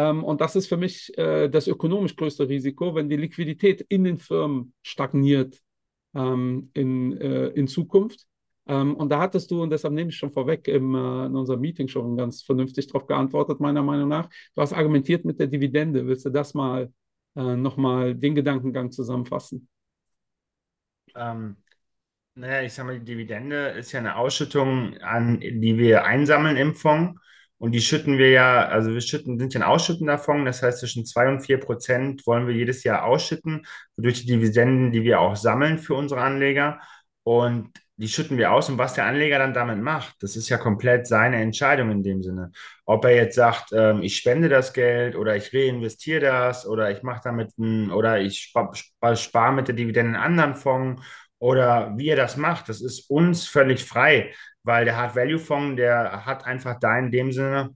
und 0.00 0.40
das 0.40 0.56
ist 0.56 0.66
für 0.66 0.76
mich 0.76 1.16
äh, 1.16 1.48
das 1.48 1.68
ökonomisch 1.68 2.16
größte 2.16 2.48
Risiko, 2.48 2.94
wenn 2.94 3.08
die 3.08 3.16
Liquidität 3.16 3.80
in 3.88 4.04
den 4.04 4.18
Firmen 4.18 4.74
stagniert 4.82 5.58
ähm, 6.14 6.70
in, 6.74 7.18
äh, 7.18 7.48
in 7.48 7.66
Zukunft. 7.68 8.26
Ähm, 8.66 8.96
und 8.96 9.10
da 9.10 9.20
hattest 9.20 9.50
du, 9.50 9.62
und 9.62 9.70
deshalb 9.70 9.94
nehme 9.94 10.10
ich 10.10 10.16
schon 10.16 10.32
vorweg, 10.32 10.66
im, 10.68 10.94
äh, 10.94 11.26
in 11.26 11.36
unserem 11.36 11.60
Meeting 11.60 11.88
schon 11.88 12.16
ganz 12.16 12.42
vernünftig 12.42 12.88
darauf 12.88 13.06
geantwortet, 13.06 13.60
meiner 13.60 13.82
Meinung 13.82 14.08
nach. 14.08 14.28
Du 14.54 14.60
hast 14.60 14.72
argumentiert 14.72 15.24
mit 15.24 15.38
der 15.38 15.46
Dividende. 15.46 16.06
Willst 16.06 16.26
du 16.26 16.30
das 16.30 16.52
mal 16.54 16.92
äh, 17.36 17.56
nochmal 17.56 18.14
den 18.14 18.34
Gedankengang 18.34 18.90
zusammenfassen? 18.90 19.68
Ähm, 21.14 21.56
naja, 22.34 22.62
ich 22.62 22.72
sage 22.74 22.88
mal, 22.88 22.98
die 22.98 23.04
Dividende 23.04 23.68
ist 23.68 23.92
ja 23.92 24.00
eine 24.00 24.16
Ausschüttung, 24.16 24.98
an, 24.98 25.40
die 25.40 25.78
wir 25.78 26.04
einsammeln 26.04 26.56
im 26.56 26.74
Fonds. 26.74 27.20
Und 27.58 27.72
die 27.72 27.80
schütten 27.80 28.18
wir 28.18 28.30
ja, 28.30 28.66
also 28.68 28.92
wir 28.92 29.00
schütten, 29.00 29.38
sind 29.38 29.54
ja 29.54 29.60
ein 29.60 29.66
ausschüttender 29.66 30.18
Fonds, 30.18 30.44
das 30.44 30.62
heißt 30.62 30.80
zwischen 30.80 31.06
zwei 31.06 31.28
und 31.28 31.40
vier 31.40 31.58
Prozent 31.58 32.26
wollen 32.26 32.46
wir 32.46 32.54
jedes 32.54 32.84
Jahr 32.84 33.04
ausschütten, 33.04 33.66
durch 33.96 34.20
die 34.20 34.26
Dividenden, 34.26 34.92
die 34.92 35.02
wir 35.02 35.20
auch 35.20 35.36
sammeln 35.36 35.78
für 35.78 35.94
unsere 35.94 36.20
Anleger. 36.20 36.80
Und 37.22 37.72
die 37.96 38.08
schütten 38.08 38.36
wir 38.36 38.52
aus 38.52 38.68
und 38.68 38.78
was 38.78 38.94
der 38.94 39.06
Anleger 39.06 39.38
dann 39.38 39.54
damit 39.54 39.78
macht, 39.78 40.16
das 40.22 40.36
ist 40.36 40.48
ja 40.50 40.58
komplett 40.58 41.06
seine 41.06 41.40
Entscheidung 41.40 41.90
in 41.90 42.02
dem 42.02 42.22
Sinne. 42.22 42.52
Ob 42.84 43.04
er 43.06 43.14
jetzt 43.14 43.36
sagt, 43.36 43.72
ähm, 43.72 44.02
ich 44.02 44.16
spende 44.16 44.48
das 44.50 44.72
Geld 44.74 45.16
oder 45.16 45.34
ich 45.34 45.52
reinvestiere 45.54 46.20
das 46.20 46.66
oder 46.66 46.90
ich 46.90 47.02
mache 47.02 47.22
damit 47.24 47.56
ein, 47.58 47.90
oder 47.90 48.20
ich 48.20 48.38
spare 48.52 49.16
spar 49.16 49.52
mit 49.52 49.68
der 49.68 49.74
Dividende 49.74 50.18
einen 50.18 50.22
anderen 50.22 50.54
Fonds 50.56 51.02
oder 51.38 51.96
wie 51.96 52.08
er 52.08 52.16
das 52.16 52.36
macht, 52.36 52.68
das 52.68 52.80
ist 52.82 53.10
uns 53.10 53.46
völlig 53.46 53.84
frei 53.84 54.34
weil 54.66 54.84
der 54.84 54.96
Hard 54.96 55.14
Value 55.14 55.38
Fonds, 55.38 55.76
der 55.76 56.26
hat 56.26 56.44
einfach 56.44 56.78
da 56.80 56.98
in 56.98 57.12
dem 57.12 57.30
Sinne, 57.30 57.70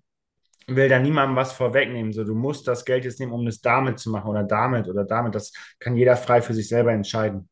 will 0.66 0.88
da 0.88 0.98
niemandem 0.98 1.36
was 1.36 1.52
vorwegnehmen. 1.52 2.12
So, 2.12 2.24
du 2.24 2.34
musst 2.34 2.66
das 2.66 2.84
Geld 2.84 3.04
jetzt 3.04 3.20
nehmen, 3.20 3.32
um 3.32 3.46
es 3.46 3.60
damit 3.60 4.00
zu 4.00 4.10
machen 4.10 4.28
oder 4.28 4.42
damit 4.42 4.88
oder 4.88 5.04
damit. 5.04 5.34
Das 5.36 5.52
kann 5.78 5.96
jeder 5.96 6.16
frei 6.16 6.42
für 6.42 6.52
sich 6.52 6.68
selber 6.68 6.92
entscheiden. 6.92 7.48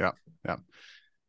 Ja, 0.00 0.14
ja. 0.44 0.58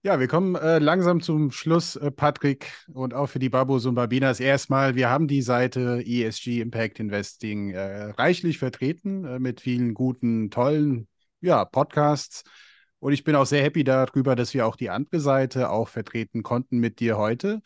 Ja, 0.02 0.20
wir 0.20 0.28
kommen 0.28 0.56
äh, 0.56 0.80
langsam 0.80 1.22
zum 1.22 1.52
Schluss, 1.52 1.96
äh, 1.96 2.12
Patrick, 2.12 2.74
und 2.92 3.14
auch 3.14 3.28
für 3.28 3.40
die 3.40 3.50
Babos 3.50 3.86
und 3.86 3.96
Babinas. 3.96 4.40
Erstmal, 4.40 4.96
wir 4.96 5.10
haben 5.10 5.28
die 5.28 5.44
Seite 5.44 6.04
ESG 6.06 6.60
Impact 6.60 7.00
Investing 7.00 7.70
äh, 7.70 8.06
reichlich 8.18 8.58
vertreten 8.58 9.26
äh, 9.26 9.40
mit 9.40 9.62
vielen 9.62 9.94
guten, 9.94 10.50
tollen 10.50 11.08
ja, 11.40 11.64
Podcasts 11.66 12.44
und 13.04 13.12
ich 13.12 13.26
bin 13.26 13.36
auch 13.36 13.46
sehr 13.46 13.62
happy 13.62 13.84
darüber, 13.84 14.34
dass 14.34 14.54
wir 14.54 14.66
auch 14.66 14.78
die 14.78 14.90
andere 14.90 15.20
Seite 15.20 15.70
auch 15.72 15.90
vertreten 15.90 16.42
konnten 16.42 16.78
mit 16.78 17.02
dir 17.02 17.18
heute. 17.18 17.62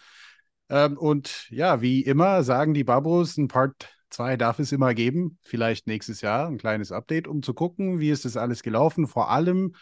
Ähm, 0.67 0.97
und 0.97 1.47
ja, 1.51 1.79
wie 1.79 2.01
immer 2.01 2.41
sagen 2.41 2.73
die 2.73 2.83
Babos, 2.83 3.37
ein 3.37 3.47
Part 3.47 3.87
2 4.09 4.35
darf 4.35 4.57
es 4.57 4.71
immer 4.71 4.95
geben. 4.95 5.37
Vielleicht 5.43 5.85
nächstes 5.85 6.21
Jahr 6.21 6.47
ein 6.47 6.57
kleines 6.57 6.91
Update, 6.91 7.27
um 7.27 7.43
zu 7.43 7.53
gucken, 7.53 7.99
wie 7.99 8.09
ist 8.09 8.25
das 8.25 8.35
alles 8.35 8.63
gelaufen. 8.63 9.05
Vor 9.05 9.29
allem, 9.29 9.75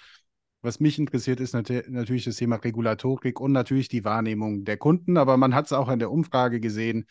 was 0.62 0.82
mich 0.82 1.00
interessiert, 1.00 1.40
ist 1.40 1.54
nat 1.54 1.70
natürlich 1.88 2.26
das 2.26 2.36
Thema 2.36 2.58
Regulatorik 2.58 3.40
und 3.40 3.54
natürlich 3.54 3.88
die 3.88 4.04
Wahrnehmung 4.04 4.66
der 4.66 4.76
Kunden. 4.76 5.16
Aber 5.16 5.38
man 5.38 5.56
hat 5.56 5.68
es 5.68 5.72
auch 5.72 5.88
in 5.88 6.00
der 6.00 6.12
Umfrage 6.12 6.60
gesehen. 6.60 7.06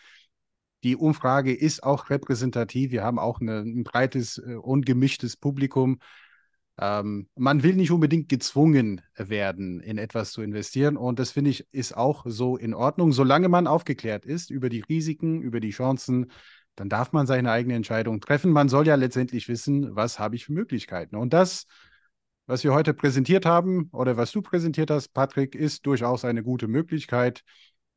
Die 0.83 0.97
Umfrage 0.97 1.55
ist 1.55 1.83
auch 1.83 2.11
repräsentativ. 2.11 2.91
Wir 2.91 3.05
haben 3.05 3.19
auch 3.19 3.41
eine, 3.41 3.61
ein 3.61 3.85
breites 3.85 4.37
äh, 4.37 4.57
und 4.57 4.85
gemischtes 4.85 5.39
Publikum. 5.39 5.99
Ähm, 6.79 7.29
man 7.37 7.63
will 7.63 7.77
nicht 7.77 7.93
unbedingt 7.93 8.29
gezwungen 8.29 9.01
werden, 9.17 9.81
in 9.81 9.99
etwas 9.99 10.33
zu 10.33 10.43
investieren. 10.43 10.97
Und 10.97 11.19
das 11.19 11.31
finde 11.31 11.51
ich 11.51 11.67
ist 11.73 11.97
auch 11.97 12.25
so 12.27 12.57
in 12.57 12.75
Ordnung. 12.75 13.13
Solange 13.13 13.49
man 13.49 13.67
aufgeklärt 13.67 14.25
ist 14.25 14.51
über 14.51 14.69
die 14.69 14.81
Risiken, 14.81 15.41
über 15.41 15.61
die 15.61 15.71
Chancen, 15.71 16.31
dann 16.77 16.89
darf 16.89 17.13
man 17.13 17.27
seine 17.27 17.53
eigene 17.53 17.75
Entscheidung 17.75 18.21
treffen. 18.21 18.51
Man 18.51 18.69
soll 18.69 18.87
ja 18.87 18.97
letztendlich 18.97 19.49
wissen, 19.49 19.95
was 19.95 20.19
habe 20.19 20.35
ich 20.35 20.47
für 20.47 20.53
Möglichkeiten. 20.53 21.17
Und 21.17 21.33
das, 21.33 21.67
was 22.47 22.65
wir 22.65 22.75
heute 22.75 22.93
präsentiert 22.93 23.47
haben 23.47 23.89
oder 23.93 24.17
was 24.17 24.33
du 24.33 24.43
präsentiert 24.43 24.91
hast, 24.91 25.09
Patrick, 25.15 25.55
ist 25.55 25.87
durchaus 25.87 26.25
eine 26.25 26.43
gute 26.43 26.67
Möglichkeit, 26.67 27.45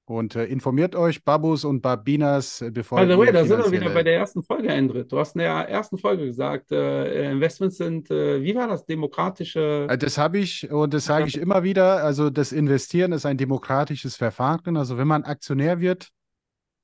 und 0.10 0.36
äh, 0.36 0.46
informiert 0.46 0.96
euch, 0.96 1.24
Babus 1.24 1.66
und 1.66 1.82
Babinas, 1.82 2.62
äh, 2.62 2.72
bevor 2.72 3.00
By 3.00 3.12
the 3.12 3.18
way, 3.18 3.32
da 3.32 3.46
sind 3.46 3.60
wir 3.60 3.72
wieder 3.72 3.90
bei 3.90 4.04
der 4.04 4.16
ersten 4.16 4.42
Folge, 4.42 4.70
Endrit. 4.70 5.12
Du 5.12 5.20
hast 5.20 5.36
in 5.36 5.40
der 5.40 5.52
ersten 5.52 5.98
Folge 5.98 6.26
gesagt, 6.26 6.72
äh, 6.72 7.32
Investments 7.32 7.78
sind, 7.78 8.10
äh, 8.10 8.42
wie 8.42 8.56
war 8.56 8.68
das, 8.68 8.86
demokratische. 8.86 9.88
Äh, 9.90 9.98
das 9.98 10.18
habe 10.18 10.40
ich 10.40 10.72
und 10.72 10.94
das 10.94 11.06
sage 11.06 11.28
ich 11.28 11.38
immer 11.38 11.64
wieder. 11.64 12.04
Also, 12.04 12.30
das 12.30 12.52
Investieren 12.52 13.12
ist 13.12 13.26
ein 13.26 13.38
demokratisches 13.38 14.16
Verfahren. 14.16 14.78
Also, 14.78 14.98
wenn 14.98 15.08
man 15.08 15.24
Aktionär 15.24 15.82
wird, 15.82 16.10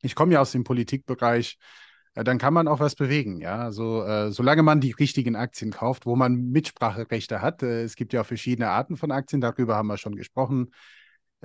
ich 0.01 0.15
komme 0.15 0.33
ja 0.33 0.41
aus 0.41 0.51
dem 0.51 0.65
Politikbereich, 0.65 1.57
äh, 2.15 2.25
dann 2.25 2.37
kann 2.37 2.53
man 2.53 2.67
auch 2.67 2.81
was 2.81 2.95
bewegen. 2.95 3.39
Ja, 3.39 3.59
also, 3.59 4.31
solange 4.31 4.63
man 4.63 4.81
die 4.81 4.91
richtigen 4.91 5.37
Aktien 5.37 5.71
kauft, 5.71 6.05
wo 6.05 6.17
man 6.17 6.51
Mitspracherechte 6.51 7.41
hat. 7.41 7.63
es 7.63 7.95
gibt 7.95 8.11
ja 8.11 8.21
auch 8.21 8.25
verschiedene 8.25 8.69
Arten 8.69 8.97
von 8.97 9.11
Aktien, 9.11 9.39
darüber 9.39 9.77
haben 9.77 9.87
wir 9.87 9.97
schon 9.97 10.15
gesprochen 10.15 10.71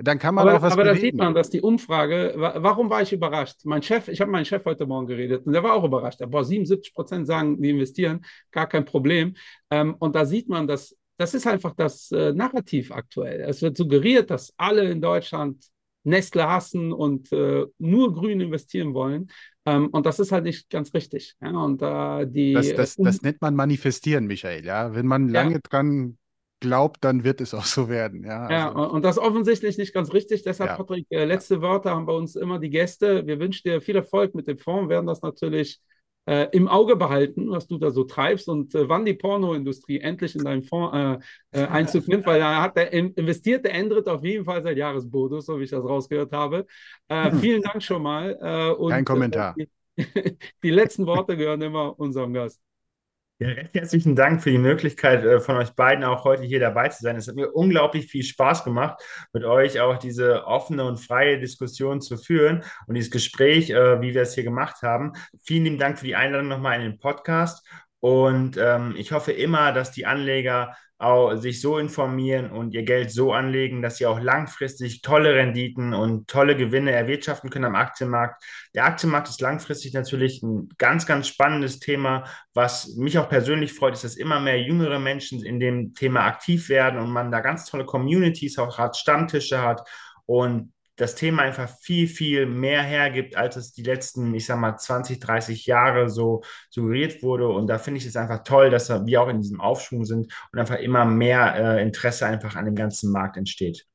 dann 0.01 0.17
kann 0.17 0.35
man 0.35 0.47
aber, 0.47 0.57
auch 0.57 0.61
was 0.61 0.73
Aber 0.73 0.83
bewegen. 0.83 0.95
da 0.95 1.01
sieht 1.01 1.15
man, 1.15 1.33
dass 1.33 1.49
die 1.49 1.61
Umfrage, 1.61 2.33
warum 2.35 2.89
war 2.89 3.01
ich 3.01 3.11
überrascht? 3.11 3.61
Mein 3.65 3.83
Chef, 3.83 4.07
ich 4.07 4.21
habe 4.21 4.31
meinen 4.31 4.45
Chef 4.45 4.63
heute 4.65 4.85
Morgen 4.85 5.07
geredet 5.07 5.45
und 5.45 5.53
der 5.53 5.63
war 5.63 5.73
auch 5.73 5.83
überrascht. 5.83 6.21
Aber 6.21 6.43
77 6.43 6.93
Prozent 6.93 7.27
sagen, 7.27 7.61
die 7.61 7.71
investieren, 7.71 8.25
gar 8.51 8.67
kein 8.67 8.85
Problem. 8.85 9.35
Ähm, 9.69 9.95
und 9.99 10.15
da 10.15 10.25
sieht 10.25 10.47
man, 10.47 10.67
dass 10.67 10.95
das 11.17 11.33
ist 11.33 11.45
einfach 11.47 11.75
das 11.75 12.11
äh, 12.11 12.31
Narrativ 12.31 12.93
aktuell. 12.93 13.41
Es 13.41 13.61
wird 13.61 13.75
suggeriert, 13.75 14.29
dass 14.29 14.53
alle 14.55 14.89
in 14.89 15.01
Deutschland 15.01 15.65
Nestle 16.05 16.47
hassen 16.47 16.93
und 16.93 17.31
äh, 17.33 17.65
nur 17.77 18.13
grün 18.13 18.39
investieren 18.39 18.93
wollen. 18.93 19.29
Ähm, 19.65 19.87
und 19.87 20.05
das 20.05 20.19
ist 20.19 20.31
halt 20.31 20.45
nicht 20.45 20.69
ganz 20.69 20.93
richtig. 20.93 21.35
Und, 21.41 21.81
die, 21.81 22.53
das, 22.53 22.73
das, 22.73 22.95
das 22.95 23.21
nennt 23.21 23.41
man 23.41 23.53
manifestieren, 23.53 24.27
Michael. 24.27 24.65
Ja? 24.65 24.95
Wenn 24.95 25.07
man 25.07 25.27
lange 25.27 25.55
ja. 25.55 25.59
dran 25.61 26.17
glaubt, 26.59 27.03
dann 27.03 27.23
wird 27.23 27.41
es 27.41 27.53
auch 27.53 27.65
so 27.65 27.89
werden. 27.89 28.23
Ja, 28.23 28.49
ja 28.49 28.73
also. 28.73 28.91
und 28.93 29.03
das 29.03 29.17
ist 29.17 29.23
offensichtlich 29.23 29.77
nicht 29.77 29.93
ganz 29.93 30.13
richtig. 30.13 30.43
Deshalb, 30.43 30.71
ja. 30.71 30.77
Patrick, 30.77 31.07
äh, 31.09 31.25
letzte 31.25 31.61
Wörter 31.61 31.91
haben 31.91 32.05
bei 32.05 32.13
uns 32.13 32.35
immer 32.35 32.59
die 32.59 32.69
Gäste. 32.69 33.25
Wir 33.25 33.39
wünschen 33.39 33.69
dir 33.69 33.81
viel 33.81 33.95
Erfolg 33.95 34.35
mit 34.35 34.47
dem 34.47 34.57
Fonds, 34.57 34.89
Wir 34.89 34.95
werden 34.95 35.07
das 35.07 35.21
natürlich 35.21 35.79
äh, 36.25 36.47
im 36.51 36.67
Auge 36.67 36.95
behalten, 36.95 37.49
was 37.49 37.65
du 37.65 37.77
da 37.77 37.89
so 37.89 38.03
treibst 38.03 38.49
und 38.49 38.75
äh, 38.75 38.87
wann 38.87 39.03
die 39.03 39.15
Pornoindustrie 39.15 39.99
endlich 39.99 40.35
in 40.35 40.43
deinen 40.43 40.61
Fonds 40.61 40.95
äh, 41.51 41.59
äh 41.59 41.65
Einzug 41.67 42.07
nimmt, 42.07 42.25
weil 42.27 42.39
da 42.39 42.61
hat 42.61 42.77
der 42.77 42.93
investierte 42.93 43.69
Endrit 43.69 44.07
auf 44.07 44.23
jeden 44.23 44.45
Fall 44.45 44.61
seit 44.61 44.77
Jahresbonus, 44.77 45.47
so 45.47 45.59
wie 45.59 45.63
ich 45.63 45.71
das 45.71 45.83
rausgehört 45.83 46.31
habe. 46.31 46.67
Äh, 47.07 47.31
vielen 47.41 47.63
Dank 47.63 47.81
schon 47.81 48.03
mal. 48.03 48.33
und, 48.73 48.91
Kein 48.91 49.05
Kommentar. 49.05 49.55
Die, 49.57 49.69
die 50.63 50.69
letzten 50.69 51.07
Worte 51.07 51.35
gehören 51.35 51.61
immer 51.61 51.99
unserem 51.99 52.33
Gast. 52.33 52.61
Ja, 53.41 53.47
recht 53.47 53.73
herzlichen 53.73 54.17
Dank 54.17 54.43
für 54.43 54.51
die 54.51 54.57
Möglichkeit 54.57 55.23
äh, 55.23 55.39
von 55.39 55.55
euch 55.55 55.69
beiden 55.71 56.03
auch 56.03 56.25
heute 56.25 56.43
hier 56.43 56.59
dabei 56.59 56.89
zu 56.89 57.01
sein. 57.01 57.15
Es 57.15 57.29
hat 57.29 57.35
mir 57.35 57.49
unglaublich 57.51 58.07
viel 58.07 58.23
Spaß 58.23 58.65
gemacht, 58.65 59.01
mit 59.31 59.45
euch 59.45 59.79
auch 59.79 59.97
diese 59.97 60.45
offene 60.45 60.83
und 60.83 60.97
freie 60.97 61.39
Diskussion 61.39 62.01
zu 62.01 62.17
führen 62.17 62.65
und 62.87 62.95
dieses 62.95 63.11
Gespräch, 63.11 63.69
äh, 63.69 64.01
wie 64.01 64.13
wir 64.13 64.23
es 64.23 64.35
hier 64.35 64.43
gemacht 64.43 64.81
haben. 64.81 65.13
Vielen 65.41 65.63
lieben 65.63 65.77
Dank 65.77 65.97
für 65.99 66.05
die 66.05 66.17
Einladung 66.17 66.49
nochmal 66.49 66.81
in 66.81 66.91
den 66.91 66.99
Podcast. 66.99 67.65
Und 68.01 68.57
ähm, 68.57 68.95
ich 68.97 69.13
hoffe 69.13 69.31
immer, 69.31 69.71
dass 69.71 69.91
die 69.91 70.05
Anleger 70.05 70.75
auch 70.99 71.37
sich 71.37 71.61
so 71.61 71.77
informieren 71.77 72.51
und 72.51 72.73
ihr 72.73 72.83
Geld 72.83 73.09
so 73.09 73.31
anlegen, 73.31 73.81
dass 73.81 73.97
sie 73.97 74.05
auch 74.05 74.19
langfristig 74.19 75.01
tolle 75.01 75.33
Renditen 75.33 75.93
und 75.93 76.27
tolle 76.27 76.57
Gewinne 76.57 76.91
erwirtschaften 76.91 77.49
können 77.49 77.65
am 77.65 77.75
Aktienmarkt. 77.75 78.43
Der 78.75 78.85
Aktienmarkt 78.85 79.29
ist 79.29 79.39
langfristig 79.39 79.93
natürlich 79.93 80.43
ein 80.43 80.67
ganz, 80.77 81.05
ganz 81.05 81.29
spannendes 81.29 81.79
Thema. 81.79 82.25
Was 82.53 82.95
mich 82.97 83.17
auch 83.17 83.29
persönlich 83.29 83.71
freut, 83.71 83.93
ist, 83.93 84.03
dass 84.03 84.17
immer 84.17 84.41
mehr 84.41 84.61
jüngere 84.61 84.99
Menschen 84.99 85.43
in 85.43 85.61
dem 85.61 85.93
Thema 85.93 86.25
aktiv 86.25 86.67
werden 86.67 86.99
und 86.99 87.11
man 87.11 87.31
da 87.31 87.39
ganz 87.39 87.65
tolle 87.65 87.85
Communities 87.85 88.59
auch 88.59 88.77
hat, 88.77 88.97
Stammtische 88.97 89.61
hat 89.61 89.87
und 90.25 90.73
das 90.99 91.15
Thema 91.15 91.43
einfach 91.43 91.69
viel, 91.79 92.07
viel 92.07 92.45
mehr 92.45 92.83
hergibt, 92.83 93.37
als 93.37 93.55
es 93.55 93.71
die 93.71 93.83
letzten, 93.83 94.33
ich 94.33 94.45
sag 94.45 94.59
mal, 94.59 94.75
20, 94.75 95.19
30 95.19 95.65
Jahre 95.65 96.09
so 96.09 96.43
suggeriert 96.69 97.23
wurde. 97.23 97.47
Und 97.47 97.67
da 97.67 97.77
finde 97.77 97.99
ich 97.99 98.05
es 98.05 98.17
einfach 98.17 98.43
toll, 98.43 98.69
dass 98.69 98.89
wir 98.89 99.21
auch 99.21 99.29
in 99.29 99.39
diesem 99.39 99.61
Aufschwung 99.61 100.03
sind 100.03 100.33
und 100.51 100.59
einfach 100.59 100.77
immer 100.77 101.05
mehr 101.05 101.55
äh, 101.55 101.81
Interesse 101.81 102.25
einfach 102.25 102.57
an 102.57 102.65
dem 102.65 102.75
ganzen 102.75 103.13
Markt 103.13 103.37
entsteht. 103.37 103.87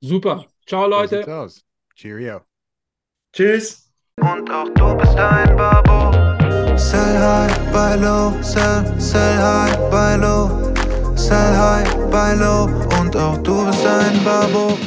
Super. 0.00 0.46
Ciao, 0.66 0.86
Leute. 0.86 1.26
Aus. 1.26 1.64
Cheerio. 1.96 2.42
Tschüss. 3.32 3.92
Und 4.20 4.48
auch 4.50 4.68
du 4.68 4.96
bist 4.96 5.16
ein 5.16 5.56
Babo. 5.56 6.12
Sell 6.78 7.18
high, 7.18 7.72
buy 7.72 7.96
low, 7.96 8.40
sell, 8.40 8.84
sell 9.00 9.36
high, 9.36 9.76
buy 9.90 10.16
low. 10.16 10.72
Sell 11.16 11.56
high, 11.56 11.92
buy 12.10 12.34
low. 12.36 12.66
Und 13.00 13.16
auch 13.16 13.38
du 13.38 13.66
bist 13.66 13.84
ein 13.84 14.22
Babo. 14.24 14.78